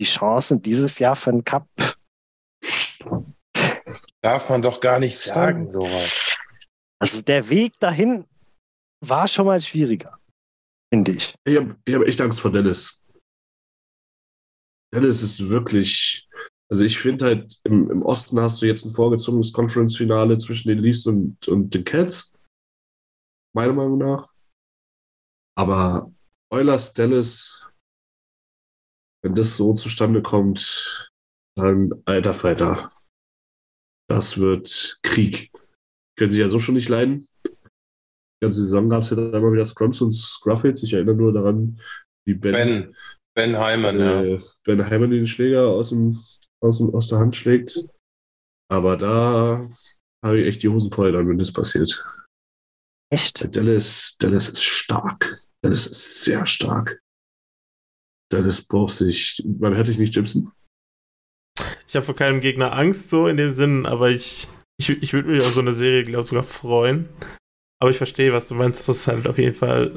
[0.00, 1.68] die Chancen dieses Jahr für den Cup.
[4.20, 6.36] Darf man doch gar nicht sagen, sowas.
[6.98, 8.26] Also der Weg dahin
[9.08, 10.18] war schon mal schwieriger,
[10.92, 11.34] finde ich.
[11.44, 13.02] Ich habe hab echt Angst vor Dennis.
[14.94, 16.28] Dennis ist wirklich.
[16.70, 20.78] Also ich finde halt, im, im Osten hast du jetzt ein vorgezogenes Conference-Finale zwischen den
[20.78, 22.32] Leafs und, und den Cats.
[23.54, 24.32] Meiner Meinung nach.
[25.56, 26.12] Aber
[26.50, 27.62] Oilers, Dallas,
[29.22, 31.10] wenn das so zustande kommt,
[31.56, 32.90] dann alter Falter.
[34.08, 35.50] Das wird Krieg.
[36.16, 37.28] Können sich ja so schon nicht leiden.
[38.44, 40.82] Ganze Saison gab es ja dann immer wieder Scrums und Scruffits.
[40.82, 41.80] Ich erinnere nur daran,
[42.26, 42.94] wie Ben, Ben,
[43.34, 44.22] ben Heimann, ja.
[44.22, 46.18] äh, Ben Heimann den Schläger aus, dem,
[46.60, 47.84] aus, dem, aus der Hand schlägt.
[48.70, 49.68] Aber da
[50.24, 52.04] habe ich echt die Hosen voll, dann, wenn das passiert.
[53.12, 53.54] Echt?
[53.54, 55.34] Dallas, Dallas ist stark.
[55.62, 57.00] Dallas ist sehr stark.
[58.30, 59.44] Dallas braucht sich.
[59.46, 60.50] Man hätte ich nicht Gibson.
[61.86, 64.48] Ich habe vor keinem Gegner Angst, so in dem Sinn, aber ich,
[64.78, 67.08] ich, ich würde mich auf so eine Serie, glaube ich, sogar freuen.
[67.84, 69.92] Aber ich verstehe, was du meinst, dass es halt auf jeden Fall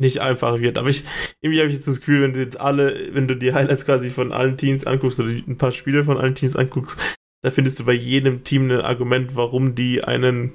[0.00, 0.78] nicht einfach wird.
[0.78, 1.02] Aber ich,
[1.40, 4.10] irgendwie habe ich jetzt das Gefühl, wenn du jetzt alle, wenn du die Highlights quasi
[4.10, 6.96] von allen Teams anguckst oder ein paar Spiele von allen Teams anguckst,
[7.42, 10.52] da findest du bei jedem Team ein Argument, warum die einen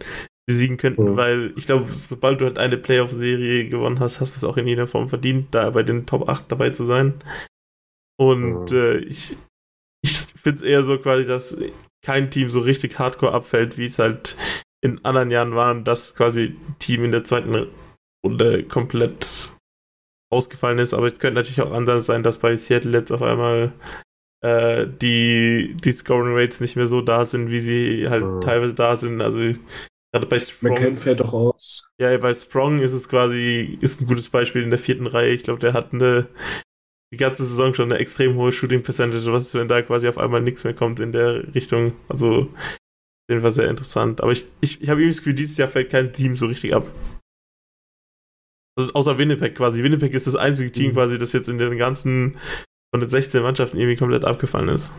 [0.48, 1.18] besiegen könnten, Mhm.
[1.18, 4.66] weil ich glaube, sobald du halt eine Playoff-Serie gewonnen hast, hast du es auch in
[4.68, 7.16] jeder Form verdient, da bei den Top 8 dabei zu sein.
[8.18, 8.78] Und Mhm.
[8.78, 9.36] äh, ich,
[10.06, 11.58] ich finde es eher so quasi, dass
[12.06, 14.38] kein Team so richtig hardcore abfällt, wie es halt
[14.84, 17.68] in anderen Jahren war, und das quasi Team in der zweiten
[18.24, 19.52] Runde komplett
[20.32, 20.94] ausgefallen ist.
[20.94, 23.74] Aber es könnte natürlich auch anders sein, dass bei Seattle jetzt auf einmal
[24.44, 28.42] äh, die, die Scoring Rates nicht mehr so da sind, wie sie halt Mhm.
[28.42, 29.22] teilweise da sind.
[29.22, 29.40] Also
[30.12, 30.74] gerade bei Sprong.
[30.74, 31.88] McCann fällt doch aus.
[32.00, 35.32] Ja, bei Sprong ist es quasi, ist ein gutes Beispiel in der vierten Reihe.
[35.34, 36.28] Ich glaube, der hat eine,
[37.14, 39.32] die ganze Saison schon eine extrem hohe Shooting Percentage.
[39.32, 41.94] Was ist, wenn da quasi auf einmal nichts mehr kommt in der Richtung?
[42.10, 42.50] Also,
[43.30, 44.22] jeden Fall sehr interessant.
[44.22, 46.74] Aber ich, ich, ich habe irgendwie das Gefühl, dieses Jahr fällt kein Team so richtig
[46.74, 46.90] ab.
[48.78, 49.84] Also, außer Winnipeg quasi.
[49.84, 50.94] Winnipeg ist das einzige Team Mhm.
[50.94, 52.38] quasi, das jetzt in den ganzen,
[52.94, 54.91] von den 16 Mannschaften irgendwie komplett abgefallen ist.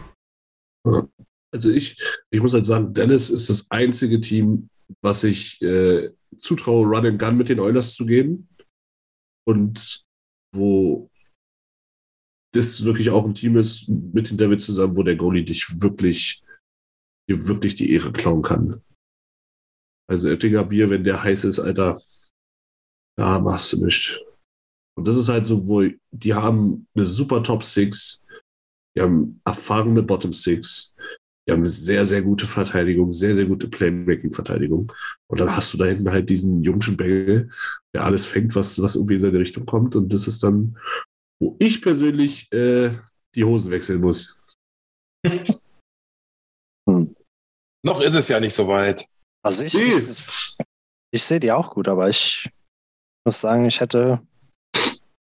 [1.52, 1.96] Also ich,
[2.30, 4.68] ich muss halt sagen, Dallas ist das einzige Team,
[5.02, 8.48] was ich äh, zutraue, Run and Gun mit den Oilers zu gehen.
[9.46, 10.04] Und
[10.54, 11.10] wo
[12.54, 16.43] das wirklich auch ein Team ist mit den Devils zusammen, wo der Goalie dich wirklich,
[17.28, 18.82] dir wirklich die Ehre klauen kann.
[20.08, 22.00] Also Oettinger Bier, wenn der heiß ist, Alter,
[23.18, 24.20] da machst du nichts.
[24.96, 25.82] Und das ist halt so, wo
[26.12, 28.22] die haben eine super Top Six,
[28.96, 30.94] die haben erfahrene Bottom Six,
[31.46, 34.92] die haben eine sehr, sehr gute Verteidigung, sehr, sehr gute Playmaking-Verteidigung.
[35.30, 37.50] Und dann hast du da hinten halt diesen jungen Bengel,
[37.94, 39.96] der alles fängt, was, was irgendwie in seine Richtung kommt.
[39.96, 40.78] Und das ist dann,
[41.40, 42.92] wo ich persönlich äh,
[43.34, 44.40] die Hosen wechseln muss.
[47.84, 49.06] Noch ist es ja nicht so weit.
[49.44, 50.26] Also ich, ich,
[51.10, 52.50] ich sehe die auch gut, aber ich
[53.26, 54.22] muss sagen, ich hätte,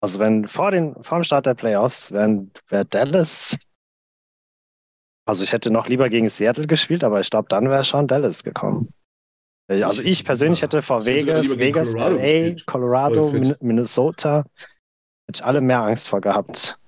[0.00, 3.56] also wenn vor, den, vor dem Start der Playoffs wäre wär Dallas,
[5.28, 8.44] also ich hätte noch lieber gegen Seattle gespielt, aber ich glaube, dann wäre schon Dallas
[8.44, 8.92] gekommen.
[9.68, 12.66] Also ich persönlich hätte vor Vegas, Vegas, Colorado LA, gespielt.
[12.66, 14.44] Colorado, Minnesota,
[15.26, 16.78] hätte ich alle mehr Angst vor gehabt.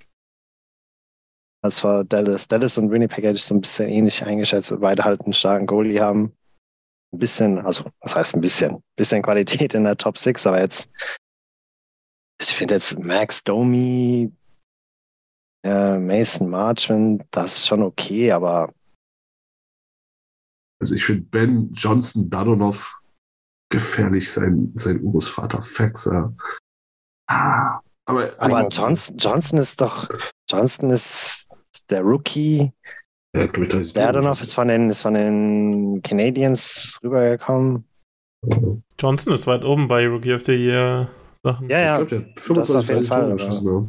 [1.63, 2.47] Als vor Dallas.
[2.47, 5.67] Dallas und Winnipeg hätte ich so ein bisschen ähnlich eingeschätzt, weil beide halt einen starken
[5.67, 6.37] Goalie haben
[7.13, 10.91] ein bisschen, also was heißt ein bisschen, bisschen Qualität in der Top 6, aber jetzt,
[12.41, 14.31] ich finde jetzt Max Domi,
[15.65, 18.73] äh, Mason Marchman, das ist schon okay, aber
[20.81, 23.01] Also ich finde Ben Johnson Dadonov
[23.71, 26.35] gefährlich, sein, sein Urgroßvater Faxer.
[27.29, 30.09] Ah, aber, aber Also- Johnson, Johnson ist doch,
[30.49, 31.48] Johnson ist
[31.87, 32.73] der Rookie,
[33.37, 37.85] ja, glaub ich, 30 Dadonov ist von den, ist von den Canadiens rübergekommen.
[39.01, 41.11] Johnson ist weit oben bei Rookie of the Year
[41.43, 41.69] Sachen.
[41.69, 43.89] Ja, Ich ja, glaube, der hat das 25 auf jeden 30 Fall, Tore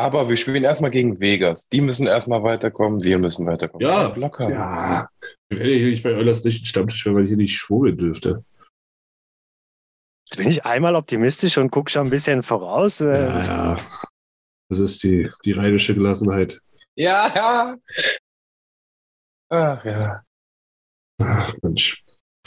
[0.00, 1.68] aber- wir spielen erstmal gegen Vegas.
[1.68, 3.86] Die müssen erstmal weiterkommen, wir müssen weiterkommen.
[3.86, 4.48] Ja, locker.
[4.50, 5.08] ja.
[5.48, 8.44] Wir wären ja hier nicht bei Eulers nicht Stammtisch, wenn man hier nicht schwurbeln dürfte.
[10.28, 13.00] jetzt bin ich einmal optimistisch und gucke schon ein bisschen voraus.
[13.00, 13.76] äh, Ja, ja.
[14.68, 16.60] Das ist die, die rheinische Gelassenheit.
[16.98, 17.76] Ja, ja.
[19.50, 20.22] Ach ja.
[21.22, 22.04] Ach, Mensch.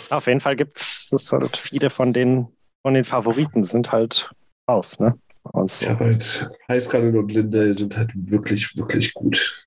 [0.09, 2.49] Auf jeden Fall gibt es halt viele von den,
[2.81, 4.29] von den Favoriten sind halt
[4.69, 5.17] raus, ne?
[5.43, 5.85] Und so.
[5.85, 9.65] Ich habe halt Heißkanal und Linde sind halt wirklich, wirklich gut.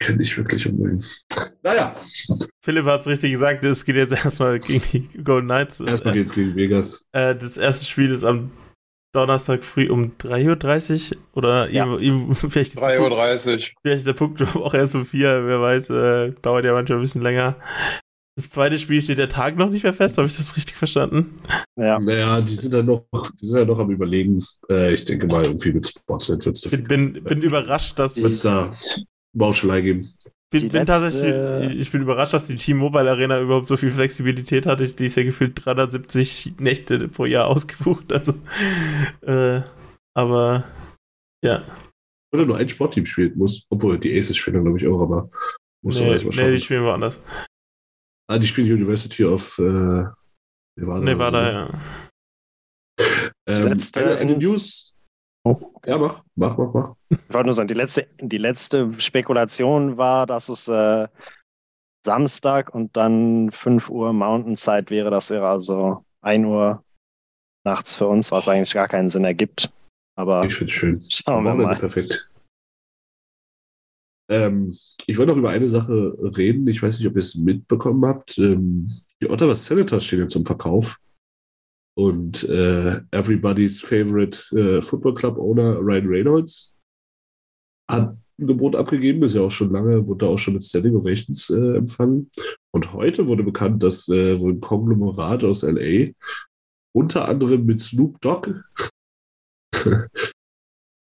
[0.00, 1.04] Kann ich wirklich umbringen.
[1.62, 1.94] Naja,
[2.62, 5.78] Philipp hat es richtig gesagt, es geht jetzt erstmal gegen die Golden Knights.
[5.78, 7.08] erstmal geht's gegen Vegas.
[7.12, 8.50] Äh, das erste Spiel ist am
[9.12, 11.84] Donnerstag früh um 3.30 Uhr oder Ja.
[11.86, 13.80] eben, eben, vielleicht, ist der 3.30 Punkt- Uhr.
[13.82, 17.02] vielleicht ist der Punkt auch erst um 4, wer weiß, äh, dauert ja manchmal ein
[17.02, 17.56] bisschen länger.
[18.36, 21.40] Das zweite Spiel steht der Tag noch nicht mehr fest, habe ich das richtig verstanden?
[21.76, 21.98] Ja.
[21.98, 23.04] Naja, die sind ja noch,
[23.40, 24.44] die sind ja noch am überlegen.
[24.70, 28.22] Äh, ich denke mal, irgendwie mit Sportsnet wird es da, Bin, bin, bin überrascht, dass
[28.22, 28.76] wird's da
[29.32, 30.14] Bauschelei geben.
[30.50, 34.80] Bin, bin tatsächlich, ich bin überrascht, dass die T-Mobile Arena überhaupt so viel Flexibilität hat.
[34.80, 38.12] Die ist ja gefühlt 370 Nächte pro Jahr ausgebucht.
[38.12, 38.34] Also,
[39.22, 39.62] äh,
[40.16, 40.64] aber
[41.44, 41.64] ja,
[42.32, 43.66] Oder nur ein Sportteam spielen muss.
[43.70, 45.30] Obwohl, die Aces spielen, glaube ich, auch, aber
[45.84, 46.50] muss nee, nee, erstmal nee, schauen.
[46.52, 47.20] die spielen woanders.
[48.30, 50.04] ah, die spielen University of äh,
[50.76, 51.00] Nevada.
[51.04, 51.76] Nee, war oder da, so.
[51.76, 51.80] ja.
[53.48, 54.94] Ähm, Letzte eine, eine in- News.
[55.48, 56.94] Oh, Ja, mach, mach, mach, mach.
[57.10, 61.08] Ich wollte nur sagen, die letzte, die letzte Spekulation war, dass es äh,
[62.04, 65.10] Samstag und dann 5 Uhr Mountain-Zeit wäre.
[65.10, 66.84] Das wäre also 1 Uhr
[67.64, 69.70] nachts für uns, was eigentlich gar keinen Sinn ergibt.
[70.16, 71.04] Aber Ich finde es schön.
[71.08, 71.76] schauen wir mal.
[71.76, 72.28] Perfekt.
[74.30, 74.76] Ähm,
[75.06, 76.66] ich wollte noch über eine Sache reden.
[76.68, 78.36] Ich weiß nicht, ob ihr es mitbekommen habt.
[78.38, 78.90] Ähm,
[79.22, 80.98] die Ottawa Senators stehen jetzt zum Verkauf.
[81.98, 86.72] Und äh, everybody's favorite äh, Football Club Owner Ryan Reynolds
[87.90, 91.50] hat ein Gebot abgegeben, ist ja auch schon lange, wurde auch schon mit Standing Ovations
[91.50, 92.30] äh, empfangen.
[92.72, 96.12] Und heute wurde bekannt, dass äh, wohl ein Konglomerat aus LA
[96.94, 98.48] unter anderem mit Snoop Dogg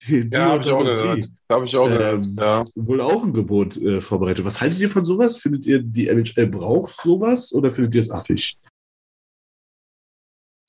[0.08, 1.28] die Ja, habe ich auch gehört.
[1.48, 2.26] Habe ich auch gehört.
[2.26, 2.64] Ähm, Ja.
[2.74, 4.44] wohl auch ein Gebot äh, vorbereitet.
[4.44, 5.36] Was haltet ihr von sowas?
[5.36, 8.58] Findet ihr, die NHL braucht sowas oder findet ihr es affig?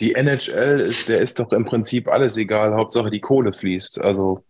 [0.01, 2.75] Die NHL, ist, der ist doch im Prinzip alles egal.
[2.75, 4.01] Hauptsache die Kohle fließt.
[4.01, 4.43] Also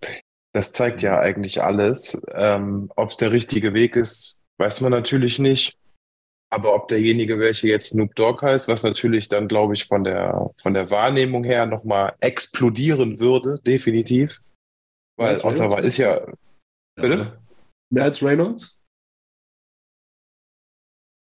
[0.53, 2.21] das zeigt ja eigentlich alles.
[2.33, 5.77] Ähm, ob es der richtige Weg ist, weiß man natürlich nicht.
[6.49, 10.49] Aber ob derjenige, welcher jetzt Snoop Dogg heißt, was natürlich dann, glaube ich, von der,
[10.57, 14.41] von der Wahrnehmung her nochmal explodieren würde, definitiv.
[15.17, 16.25] Weil Ottawa ist ja,
[16.95, 17.39] Bitte?
[17.89, 18.80] Mehr als Reynolds?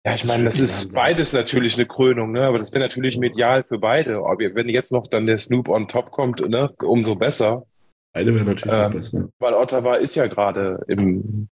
[0.06, 2.47] Ja, ich meine, das ist beides natürlich eine Krönung, ne?
[2.47, 4.18] aber das wäre natürlich medial für beide.
[4.18, 6.70] Aber wenn jetzt noch dann der Snoop on top kommt, ne?
[6.82, 7.66] umso besser.
[8.12, 9.28] Eine wäre natürlich noch besser.
[9.39, 11.48] Weil Ottawa ist ja gerade im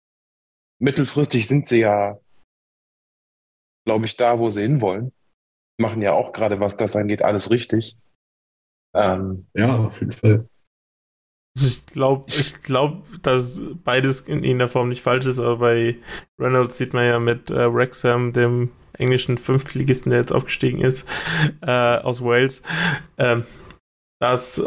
[0.80, 2.18] mittelfristig sind sie ja,
[3.86, 5.12] glaube ich, da, wo sie hinwollen.
[5.78, 7.96] Machen ja auch gerade, was das angeht, alles richtig.
[8.94, 10.48] Ähm, Ja, auf jeden Fall.
[11.56, 15.96] Also ich glaube, ich glaub, dass beides in irgendeiner Form nicht falsch ist, aber bei
[16.38, 21.08] Reynolds sieht man ja mit äh, Wrexham, dem englischen Fünftligisten, der jetzt aufgestiegen ist,
[21.62, 22.62] äh, aus Wales,
[23.18, 23.44] ähm,
[24.20, 24.62] dass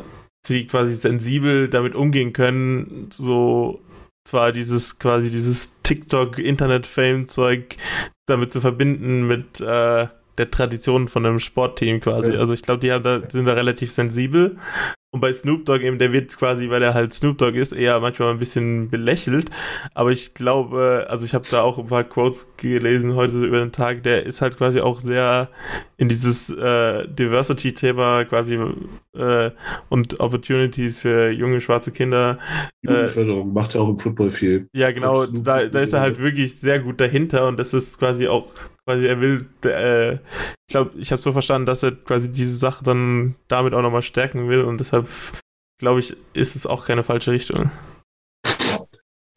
[0.45, 3.79] sie quasi sensibel damit umgehen können, so
[4.25, 7.77] zwar dieses quasi dieses TikTok-Internet-Fame-Zeug
[8.25, 10.07] damit zu verbinden mit äh,
[10.37, 12.35] der Tradition von einem Sportteam quasi.
[12.35, 14.57] Also ich glaube, die da, sind da relativ sensibel.
[15.13, 17.99] Und bei Snoop Dogg eben, der wird quasi, weil er halt Snoop Dogg ist, eher
[17.99, 19.45] manchmal ein bisschen belächelt.
[19.93, 23.71] Aber ich glaube, also ich habe da auch ein paar Quotes gelesen heute über den
[23.71, 25.49] Tag, der ist halt quasi auch sehr
[25.97, 28.59] in dieses äh, Diversity-Thema quasi
[29.15, 29.51] äh,
[29.89, 32.39] und Opportunities für junge schwarze Kinder.
[32.81, 34.67] Äh, Jugendförderung macht ja auch im Football viel.
[34.73, 38.27] ja, genau, da, da ist er halt wirklich sehr gut dahinter und das ist quasi
[38.27, 38.47] auch,
[38.85, 42.83] quasi er will, äh, ich glaube, ich habe so verstanden, dass er quasi diese Sache
[42.83, 45.02] dann damit auch nochmal stärken will und deshalb
[45.79, 47.71] glaube ich, ist es auch keine falsche Richtung.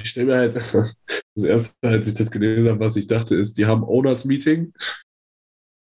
[0.01, 0.55] Ich stelle mir halt,
[1.35, 4.73] das erste, als ich das gelesen habe, was ich dachte, ist, die haben Owners Meeting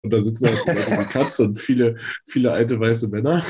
[0.04, 1.98] und da sitzen halt zum Beispiel die Katze und viele,
[2.28, 3.46] viele alte weiße Männer.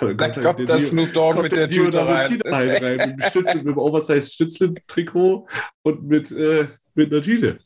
[0.00, 2.40] Und da halt kommt der das Dio- Snoop Dogg kommt mit der Dio Tüte rein.
[2.46, 5.46] Rein, mit dem, Stützel, mit dem Oversize Stützle-Trikot
[5.82, 7.58] und mit, äh, mit einer Tüte.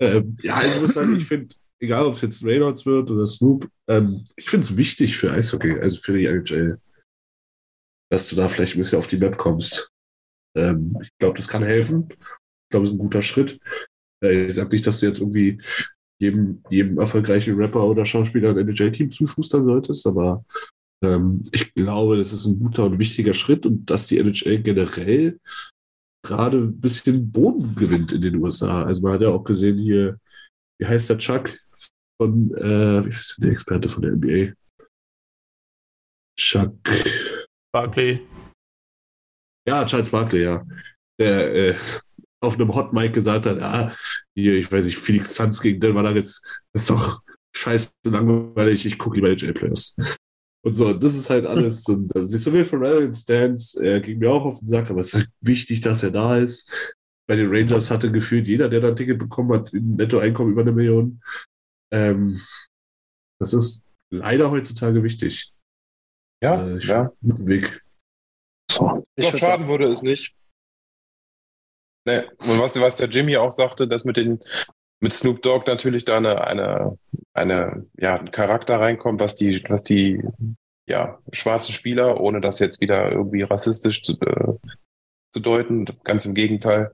[0.00, 3.68] Ähm, ja, ich muss sagen, ich finde, egal ob es jetzt Reynolds wird oder Snoop,
[3.88, 6.78] ähm, ich finde es wichtig für Eishockey, also für die NHL,
[8.12, 9.90] dass du da vielleicht ein bisschen auf die Map kommst.
[10.54, 12.08] Ähm, ich glaube, das kann helfen.
[12.10, 13.58] Ich glaube, es ist ein guter Schritt.
[14.22, 15.58] Äh, ich sage nicht, dass du jetzt irgendwie
[16.20, 20.44] jedem, jedem erfolgreichen Rapper oder Schauspieler ein NHL-Team zuschustern solltest, aber
[21.02, 25.40] ähm, ich glaube, das ist ein guter und wichtiger Schritt und dass die NHL generell
[26.22, 28.84] gerade ein bisschen Boden gewinnt in den USA.
[28.84, 30.18] Also man hat ja auch gesehen hier,
[30.78, 31.58] wie heißt der Chuck
[32.20, 34.52] von, äh, wie heißt der Experte von der NBA?
[36.38, 36.76] Chuck.
[37.72, 38.20] Barkley.
[39.66, 40.64] Ja, Charles Barkley, ja.
[41.18, 41.74] Der, äh,
[42.40, 43.92] auf einem Hot Mic gesagt hat, ja,
[44.34, 46.42] hier, ich weiß nicht, Felix Tanz gegen Denver Nuggets,
[46.72, 47.22] ist doch
[47.54, 49.96] scheiße langweilig, ich gucke lieber HL-Playoffs.
[50.64, 51.86] Und so, das ist halt alles.
[51.88, 54.90] Und dann siehst du Will Ferrell in Stance, er ging mir auch auf den Sack,
[54.90, 56.70] aber es ist halt wichtig, dass er da ist.
[57.28, 60.62] Bei den Rangers hatte gefühlt jeder, der da ein Ticket bekommen hat, ein Nettoeinkommen über
[60.62, 61.22] eine Million.
[61.92, 62.40] Ähm,
[63.40, 65.48] das ist leider heutzutage wichtig.
[66.42, 67.10] Ja, Äh, ich ja.
[67.22, 67.82] guten Weg.
[68.70, 70.34] So, würd schaden würde es nicht.
[72.06, 72.24] Nee.
[72.38, 74.40] Und was, was der Jimmy auch sagte, dass mit den
[75.02, 76.96] mit Snoop Dogg natürlich da eine, eine,
[77.34, 80.22] eine, ja, ein Charakter reinkommt, was die, was die
[80.86, 84.54] ja, schwarzen Spieler, ohne das jetzt wieder irgendwie rassistisch zu, äh,
[85.32, 86.92] zu deuten, ganz im Gegenteil,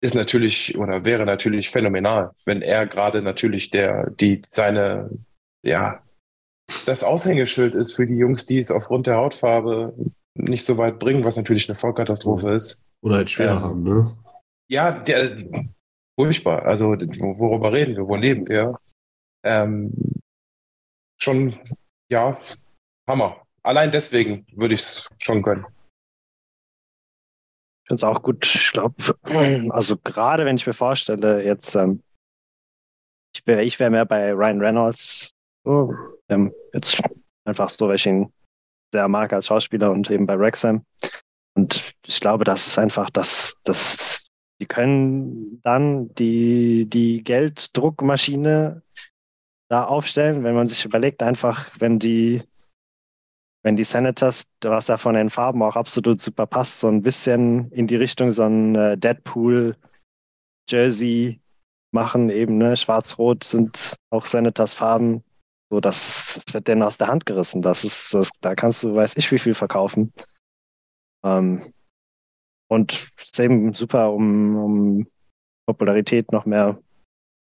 [0.00, 5.10] ist natürlich oder wäre natürlich phänomenal, wenn er gerade natürlich der, die seine,
[5.62, 6.02] ja,
[6.86, 9.94] das Aushängeschild ist für die Jungs, die es aufgrund der Hautfarbe
[10.34, 12.84] nicht so weit bringen, was natürlich eine Vollkatastrophe ist.
[13.02, 14.16] Oder halt schwer Ähm, haben, ne?
[14.70, 15.36] Ja, der,
[16.18, 16.62] furchtbar.
[16.64, 18.06] Also, wo- worüber reden wir?
[18.06, 18.78] Wo leben wir?
[19.44, 19.92] Ähm,
[21.20, 21.58] schon,
[22.10, 22.38] ja,
[23.08, 23.42] Hammer.
[23.62, 25.66] Allein deswegen würde ich es schon gönnen.
[27.84, 28.44] Ich finde es auch gut.
[28.44, 28.94] Ich glaube,
[29.70, 32.02] also gerade wenn ich mir vorstelle, jetzt, ähm,
[33.34, 35.32] ich wäre ich wär mehr bei Ryan Reynolds.
[35.64, 35.94] So,
[36.28, 37.00] ähm, jetzt
[37.44, 38.32] einfach so, weil ich ihn
[38.92, 40.84] sehr mag als Schauspieler und eben bei Wrexham.
[41.54, 44.26] Und ich glaube, das ist einfach, dass das,
[44.60, 48.82] die können dann die, die Gelddruckmaschine
[49.68, 52.42] da aufstellen, wenn man sich überlegt, einfach, wenn die
[53.62, 57.70] wenn die Senators, was ja von den Farben auch absolut super passt, so ein bisschen
[57.70, 61.40] in die Richtung so ein äh, Deadpool-Jersey
[61.92, 62.76] machen, eben, ne?
[62.76, 65.22] Schwarz-Rot sind auch Senators Farben.
[65.72, 67.62] So, das, das wird denen aus der Hand gerissen.
[67.62, 70.12] Das ist, das, da kannst du, weiß ich, wie viel verkaufen.
[71.24, 71.72] Ähm,
[72.70, 75.06] und ist eben super, um, um
[75.66, 76.78] Popularität noch mehr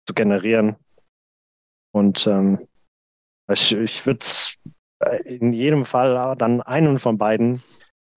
[0.07, 0.77] zu generieren.
[1.93, 2.69] Und ähm,
[3.51, 4.25] ich, ich würde
[5.25, 7.63] in jedem Fall dann einen von beiden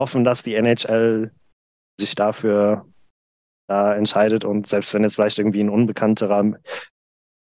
[0.00, 1.32] hoffen, dass die NHL
[1.98, 2.86] sich dafür
[3.68, 6.52] da entscheidet und selbst wenn jetzt vielleicht irgendwie ein unbekannterer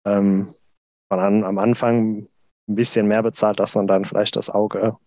[0.08, 0.56] ähm,
[1.10, 2.30] von an, am Anfang
[2.68, 4.98] ein bisschen mehr bezahlt, dass man dann vielleicht das Auge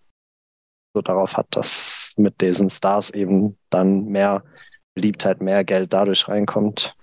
[0.94, 4.42] so darauf hat, dass mit diesen Stars eben dann mehr
[4.94, 6.96] Beliebtheit, mehr Geld dadurch reinkommt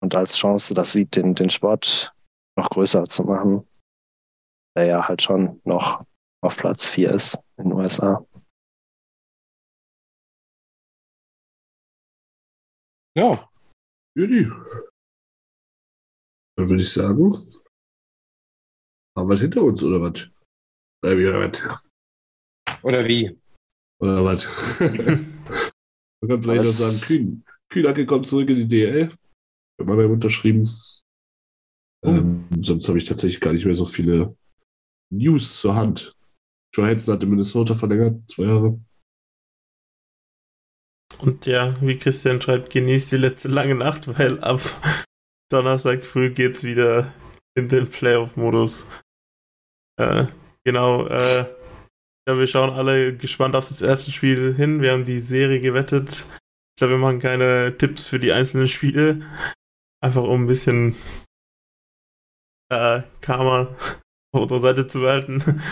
[0.00, 2.12] und als Chance das sieht, den, den Sport
[2.56, 3.66] noch größer zu machen
[4.76, 6.04] der ja halt schon noch
[6.42, 8.26] auf Platz 4 ist in den USA.
[13.16, 13.48] Ja,
[14.16, 14.50] Judy.
[16.56, 17.30] Dann würde ich sagen,
[19.16, 20.28] haben wir es hinter uns oder was?
[21.02, 22.82] Oder wie, oder was?
[22.82, 23.38] oder wie?
[24.00, 24.46] Oder was?
[26.20, 27.44] Man kann vielleicht auch sagen, Kühn.
[27.68, 29.08] Kühnacke kommt zurück in die DL.
[29.08, 30.70] Hat man ja unterschrieben.
[32.04, 34.36] Ähm, sonst habe ich tatsächlich gar nicht mehr so viele
[35.10, 36.16] News zur Hand.
[36.74, 38.80] Joe Hansen hat in Minnesota verlängert, zwei Jahre.
[41.18, 44.60] Und ja, wie Christian schreibt, genießt die letzte lange Nacht, weil ab
[45.50, 47.14] Donnerstag früh geht's wieder
[47.56, 48.86] in den Playoff-Modus.
[49.96, 50.26] Äh,
[50.64, 51.46] genau, äh,
[52.26, 54.80] ja, wir schauen alle gespannt auf das erste Spiel hin.
[54.80, 56.24] Wir haben die Serie gewettet.
[56.74, 59.22] Ich glaube, wir machen keine Tipps für die einzelnen Spiele.
[60.00, 60.96] Einfach um ein bisschen
[62.70, 63.74] äh, Karma
[64.32, 65.62] auf unserer Seite zu behalten.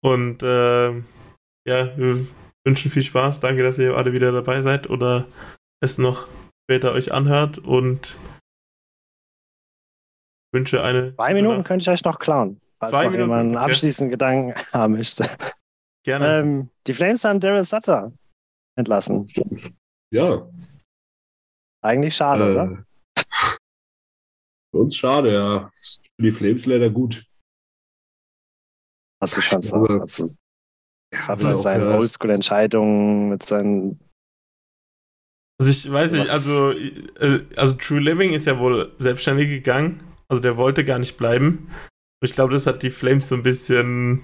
[0.00, 0.90] Und äh,
[1.66, 2.26] ja, wir
[2.64, 3.40] wünschen viel Spaß.
[3.40, 5.26] Danke, dass ihr alle wieder dabei seid oder
[5.82, 6.28] es noch
[6.64, 8.16] später euch anhört und
[10.52, 11.14] wünsche eine.
[11.16, 13.64] Zwei Minuten könnte ich euch noch klauen, falls Zwei noch Minuten, jemand einen okay.
[13.64, 15.28] abschließenden Gedanken haben möchte.
[16.04, 16.40] Gerne.
[16.40, 18.12] Ähm, die Flames haben Daryl Sutter
[18.76, 19.26] entlassen.
[20.12, 20.48] Ja.
[21.82, 22.84] Eigentlich schade, äh, oder?
[24.72, 25.70] Für uns schade, ja.
[26.16, 27.26] Für die Flames leider gut.
[29.22, 29.90] Hast du schon gesagt.
[29.90, 30.26] Also,
[31.12, 31.98] das hat Ja, mit seinen ja.
[31.98, 34.00] Oldschool-Entscheidungen, mit seinen
[35.58, 40.02] Also ich weiß nicht, also, äh, also True Living ist ja wohl selbstständig gegangen.
[40.28, 41.70] Also der wollte gar nicht bleiben.
[42.22, 44.22] Ich glaube, das hat die Flames so ein bisschen,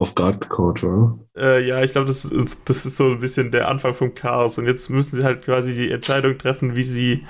[0.00, 1.18] Auf Guard gecoacht, war.
[1.36, 4.58] äh, ja, ich glaube, das, ist- das ist so ein bisschen der Anfang vom Chaos.
[4.58, 7.26] Und jetzt müssen sie halt quasi die Entscheidung treffen, wie sie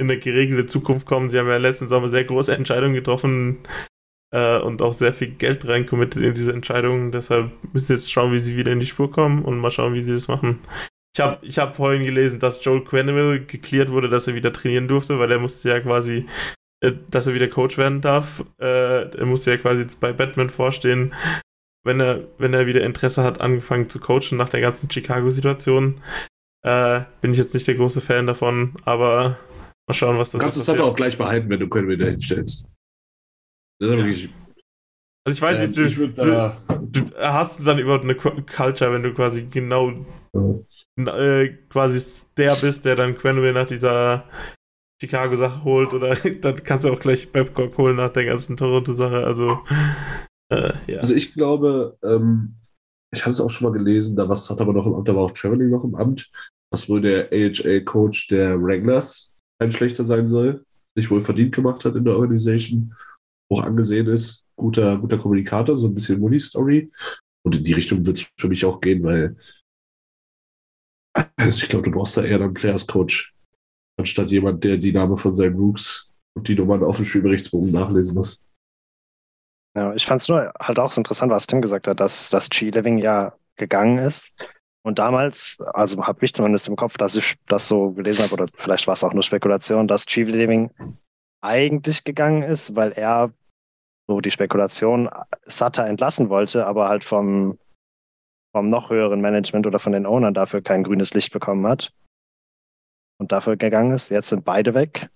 [0.00, 1.30] in eine geregelte Zukunft kommen.
[1.30, 3.58] Sie haben ja letzten Sommer sehr große Entscheidungen getroffen
[4.32, 7.12] äh, und auch sehr viel Geld reinkommittet in diese Entscheidungen.
[7.12, 9.94] Deshalb müssen sie jetzt schauen, wie sie wieder in die Spur kommen und mal schauen,
[9.94, 10.58] wie sie das machen.
[11.16, 14.86] Ich habe ich hab vorhin gelesen, dass Joel Quenneville geklärt wurde, dass er wieder trainieren
[14.88, 16.26] durfte, weil er musste ja quasi,
[17.10, 18.44] dass er wieder Coach werden darf.
[18.60, 21.14] Äh, er musste ja quasi jetzt bei Batman vorstehen,
[21.84, 26.00] wenn er, wenn er wieder Interesse hat, angefangen zu coachen nach der ganzen Chicago-Situation.
[26.64, 29.38] Äh, bin ich jetzt nicht der große Fan davon, aber
[29.88, 32.10] mal schauen, was das Du kannst es dann auch gleich behalten, wenn du Quinn wieder
[32.10, 32.66] hinstellst.
[33.80, 34.04] Das ist ja.
[34.04, 34.28] wirklich.
[35.24, 38.04] Also ich weiß Ähm, nicht, du, ich würd da- du, du hast du dann überhaupt
[38.04, 39.92] eine Culture, wenn du quasi genau
[40.96, 44.24] äh, quasi der bist, der dann Quenville nach dieser
[45.00, 49.24] Chicago-Sache holt oder dann kannst du auch gleich Babcock holen nach der ganzen Toronto-Sache.
[49.24, 49.60] Also
[50.50, 51.00] äh, ja.
[51.00, 52.56] Also ich glaube, ähm,
[53.12, 55.14] ich habe es auch schon mal gelesen, da was hat aber noch im Amt, da
[55.14, 56.30] war auch Traveling noch im Amt,
[56.70, 60.64] dass wohl der AHA-Coach der Wranglers ein schlechter sein soll,
[60.96, 62.94] sich wohl verdient gemacht hat in der Organisation,
[63.50, 66.90] hoch angesehen ist, guter, guter Kommunikator, so ein bisschen Money-Story.
[67.44, 69.36] Und in die Richtung wird es für mich auch gehen, weil
[71.36, 73.34] also ich glaube, du brauchst da eher einen Players-Coach,
[73.98, 78.14] anstatt jemand, der die Namen von seinen Rooks und die Nummern auf dem Spielberichtsbogen nachlesen
[78.14, 78.44] muss.
[79.76, 82.48] Ja, ich fand es nur halt auch so interessant, was Tim gesagt hat, dass das
[82.48, 84.32] G-Living ja gegangen ist.
[84.82, 88.46] Und damals, also habe ich zumindest im Kopf, dass ich das so gelesen habe, oder
[88.56, 90.70] vielleicht war es auch nur Spekulation, dass G-Living
[91.40, 93.32] eigentlich gegangen ist, weil er
[94.08, 95.10] so die Spekulation
[95.44, 97.58] Sutter entlassen wollte, aber halt vom,
[98.52, 101.92] vom noch höheren Management oder von den Ownern dafür kein grünes Licht bekommen hat.
[103.18, 104.10] Und dafür gegangen ist.
[104.10, 105.10] Jetzt sind beide weg.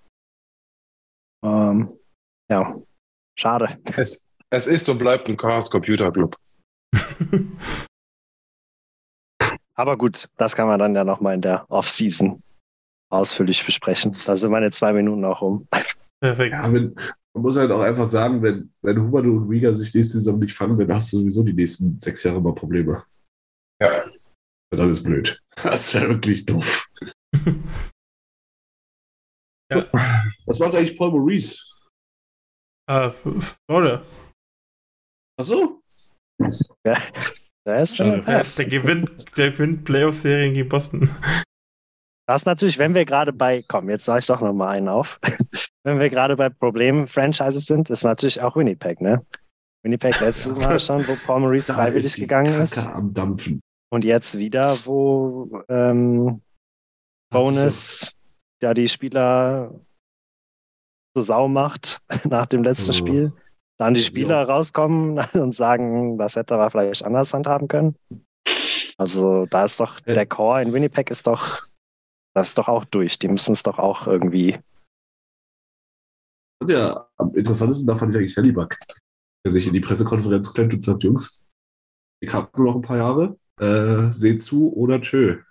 [1.45, 1.97] Ähm,
[2.51, 2.77] ja,
[3.39, 3.79] schade.
[3.97, 6.37] Es, es ist und bleibt ein Chaos Computer Club.
[9.75, 12.43] Aber gut, das kann man dann ja nochmal in der Off-Season
[13.11, 14.17] ausführlich besprechen.
[14.27, 15.67] Da sind meine zwei Minuten auch um.
[16.21, 16.53] Perfekt.
[16.53, 16.95] Ja, wenn,
[17.35, 20.55] man muss halt auch einfach sagen, wenn, wenn Humano und Riga sich nächste Saison nicht
[20.55, 23.05] fangen, dann hast du sowieso die nächsten sechs Jahre mal Probleme.
[23.81, 24.05] Ja.
[24.71, 25.39] Und dann ist blöd.
[25.63, 26.89] Das wäre wirklich doof.
[29.79, 29.87] Ja.
[30.47, 31.57] Was macht eigentlich Paul Maurice?
[32.91, 34.03] äh, F- Florida.
[35.39, 35.81] Achso?
[36.85, 37.01] Ja,
[37.67, 41.09] der ist schon Der, der gewinnt, der gewinnt Playoff-Serien gegen Boston.
[42.29, 45.19] Das ist natürlich, wenn wir gerade bei, komm, jetzt sage ich doch nochmal einen auf.
[45.85, 49.27] wenn wir gerade bei Problem-Franchises sind, ist natürlich auch Winnipeg, ne?
[49.83, 52.87] Winnipeg letztes Mal schon, wo Paul Maurice Da freiwillig die gegangen Kacke ist.
[52.87, 53.61] am Dampfen.
[53.93, 56.41] Und jetzt wieder, wo ähm,
[57.31, 58.15] Bonus
[58.63, 59.81] ja die Spieler
[61.15, 62.95] zur Sau macht nach dem letzten Oh.
[62.95, 63.33] Spiel.
[63.79, 64.03] Dann die.
[64.03, 67.97] Spieler rauskommen und sagen, das hätte er vielleicht anders handhaben können.
[68.99, 71.61] Also da ist doch, der Core in Winnipeg ist doch,
[72.35, 73.19] das ist doch auch durch.
[73.19, 74.59] Die müssen es doch auch irgendwie.
[76.69, 78.79] Ja, am interessantesten davon fand ich eigentlich Hellyback,
[79.45, 81.45] der sich in die Pressekonferenz klemmt und sagt, Jungs,
[82.23, 85.43] ich habe nur noch ein paar Jahre, äh, seht zu oder tschö.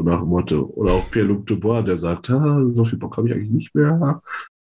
[0.00, 0.62] So nach dem Motto.
[0.76, 4.22] Oder auch Pierre-Luc Dubois, der sagt, so viel Bock habe ich eigentlich nicht mehr.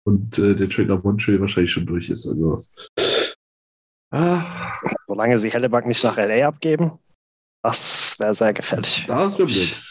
[0.07, 2.27] Und äh, der Trade nach Montreal wahrscheinlich schon durch ist.
[2.27, 2.63] Also,
[4.11, 4.73] ah,
[5.07, 6.93] Solange sie Helleback nicht nach LA abgeben,
[7.63, 9.05] das wäre sehr gefährlich.
[9.07, 9.83] das wäre blöd.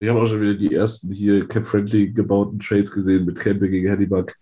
[0.00, 3.88] Ich habe auch schon wieder die ersten hier Cap-Friendly gebauten Trades gesehen mit Campbell gegen
[3.88, 4.38] Hellyback.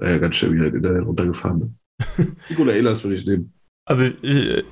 [0.00, 1.78] Naja, ganz schön wieder in der runtergefahren.
[2.48, 3.54] Nikola Ehlers würde ich nehmen.
[3.84, 4.64] Also ich,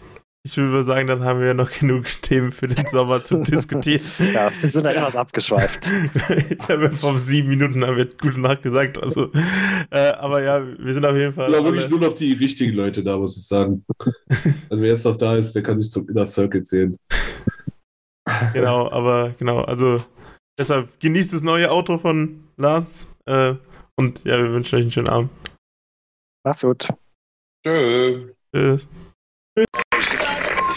[0.42, 4.02] ich würde sagen, dann haben wir noch genug Themen für den Sommer zu diskutieren.
[4.32, 5.88] Ja, wir sind da etwas abgeschweift.
[6.50, 9.02] ich habe ja vor sieben Minuten haben wir gute Nacht gesagt.
[9.02, 9.30] Also,
[9.90, 11.48] äh, aber ja, wir sind auf jeden Fall.
[11.48, 13.84] Ich glaube wirklich nur noch die richtigen Leute da, muss ich sagen.
[14.70, 16.96] Also wer jetzt noch da ist, der kann sich zum Inner Circle zählen.
[18.52, 20.02] Genau, aber genau, also
[20.56, 23.08] deshalb genießt das neue Auto von Lars.
[23.26, 23.54] Äh,
[23.96, 25.30] und ja, wir wünschen euch einen schönen Abend.
[26.44, 26.88] Mach's gut.
[27.66, 28.32] Tschö.
[28.54, 28.86] Tschüss.